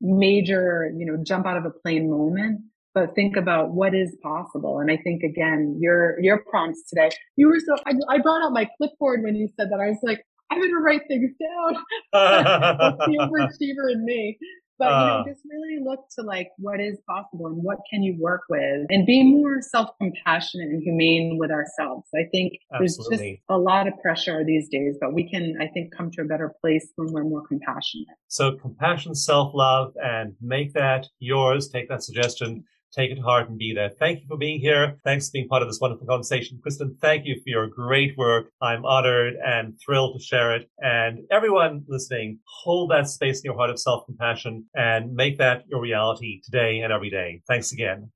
major, 0.00 0.90
you 0.96 1.06
know, 1.06 1.22
jump 1.22 1.46
out 1.46 1.56
of 1.56 1.64
a 1.64 1.70
plane 1.70 2.10
moment, 2.10 2.60
but 2.94 3.14
think 3.14 3.36
about 3.36 3.70
what 3.70 3.94
is 3.94 4.16
possible. 4.22 4.78
And 4.78 4.90
I 4.90 4.96
think 4.96 5.22
again, 5.22 5.78
your, 5.80 6.20
your 6.20 6.44
prompts 6.50 6.88
today, 6.88 7.10
you 7.36 7.48
were 7.48 7.60
so, 7.60 7.76
I, 7.86 7.92
I 8.08 8.18
brought 8.18 8.44
out 8.44 8.52
my 8.52 8.68
clipboard 8.78 9.22
when 9.22 9.36
you 9.36 9.48
said 9.58 9.68
that. 9.70 9.80
I 9.80 9.88
was 9.88 9.98
like, 10.02 10.24
I'm 10.50 10.60
to 10.60 10.76
write 10.76 11.02
things 11.08 11.30
down. 11.40 11.82
the 12.12 13.18
overachiever 13.20 13.92
in 13.92 14.04
me. 14.04 14.38
But 14.78 14.84
you 14.86 14.90
know, 14.90 14.96
uh. 14.96 15.24
just 15.24 15.40
really 15.50 15.82
look 15.82 16.08
to 16.16 16.22
like 16.22 16.50
what 16.58 16.80
is 16.80 16.98
possible 17.08 17.46
and 17.46 17.62
what 17.62 17.78
can 17.90 18.02
you 18.02 18.16
work 18.20 18.42
with 18.48 18.86
and 18.88 19.06
be 19.06 19.24
more 19.24 19.60
self-compassionate 19.60 20.68
and 20.68 20.82
humane 20.82 21.36
with 21.38 21.50
ourselves. 21.50 22.08
I 22.14 22.24
think 22.30 22.52
Absolutely. 22.72 23.16
there's 23.16 23.30
just 23.30 23.42
a 23.48 23.58
lot 23.58 23.88
of 23.88 23.94
pressure 24.00 24.44
these 24.44 24.68
days, 24.68 24.96
but 25.00 25.12
we 25.14 25.28
can, 25.28 25.56
I 25.60 25.66
think, 25.68 25.94
come 25.96 26.10
to 26.12 26.22
a 26.22 26.24
better 26.24 26.54
place 26.60 26.92
when 26.96 27.12
we're 27.12 27.24
more 27.24 27.46
compassionate. 27.46 28.06
So 28.28 28.52
compassion, 28.56 29.14
self-love, 29.14 29.94
and 30.02 30.34
make 30.40 30.72
that 30.74 31.06
yours. 31.18 31.68
Take 31.68 31.88
that 31.88 32.02
suggestion 32.02 32.64
take 32.92 33.10
it 33.10 33.18
heart 33.18 33.48
and 33.48 33.58
be 33.58 33.72
there. 33.74 33.90
Thank 33.90 34.20
you 34.20 34.26
for 34.28 34.36
being 34.36 34.60
here. 34.60 34.96
Thanks 35.04 35.28
for 35.28 35.32
being 35.34 35.48
part 35.48 35.62
of 35.62 35.68
this 35.68 35.78
wonderful 35.80 36.06
conversation. 36.06 36.58
Kristen, 36.62 36.96
thank 37.00 37.26
you 37.26 37.36
for 37.36 37.48
your 37.48 37.66
great 37.66 38.16
work. 38.16 38.50
I'm 38.60 38.84
honored 38.84 39.34
and 39.44 39.78
thrilled 39.84 40.18
to 40.18 40.24
share 40.24 40.54
it. 40.54 40.70
And 40.78 41.20
everyone 41.30 41.84
listening, 41.88 42.38
hold 42.62 42.90
that 42.90 43.08
space 43.08 43.38
in 43.38 43.44
your 43.44 43.56
heart 43.56 43.70
of 43.70 43.78
self-compassion 43.78 44.66
and 44.74 45.12
make 45.14 45.38
that 45.38 45.64
your 45.68 45.80
reality 45.80 46.40
today 46.44 46.80
and 46.80 46.92
every 46.92 47.10
day. 47.10 47.42
Thanks 47.46 47.72
again. 47.72 48.10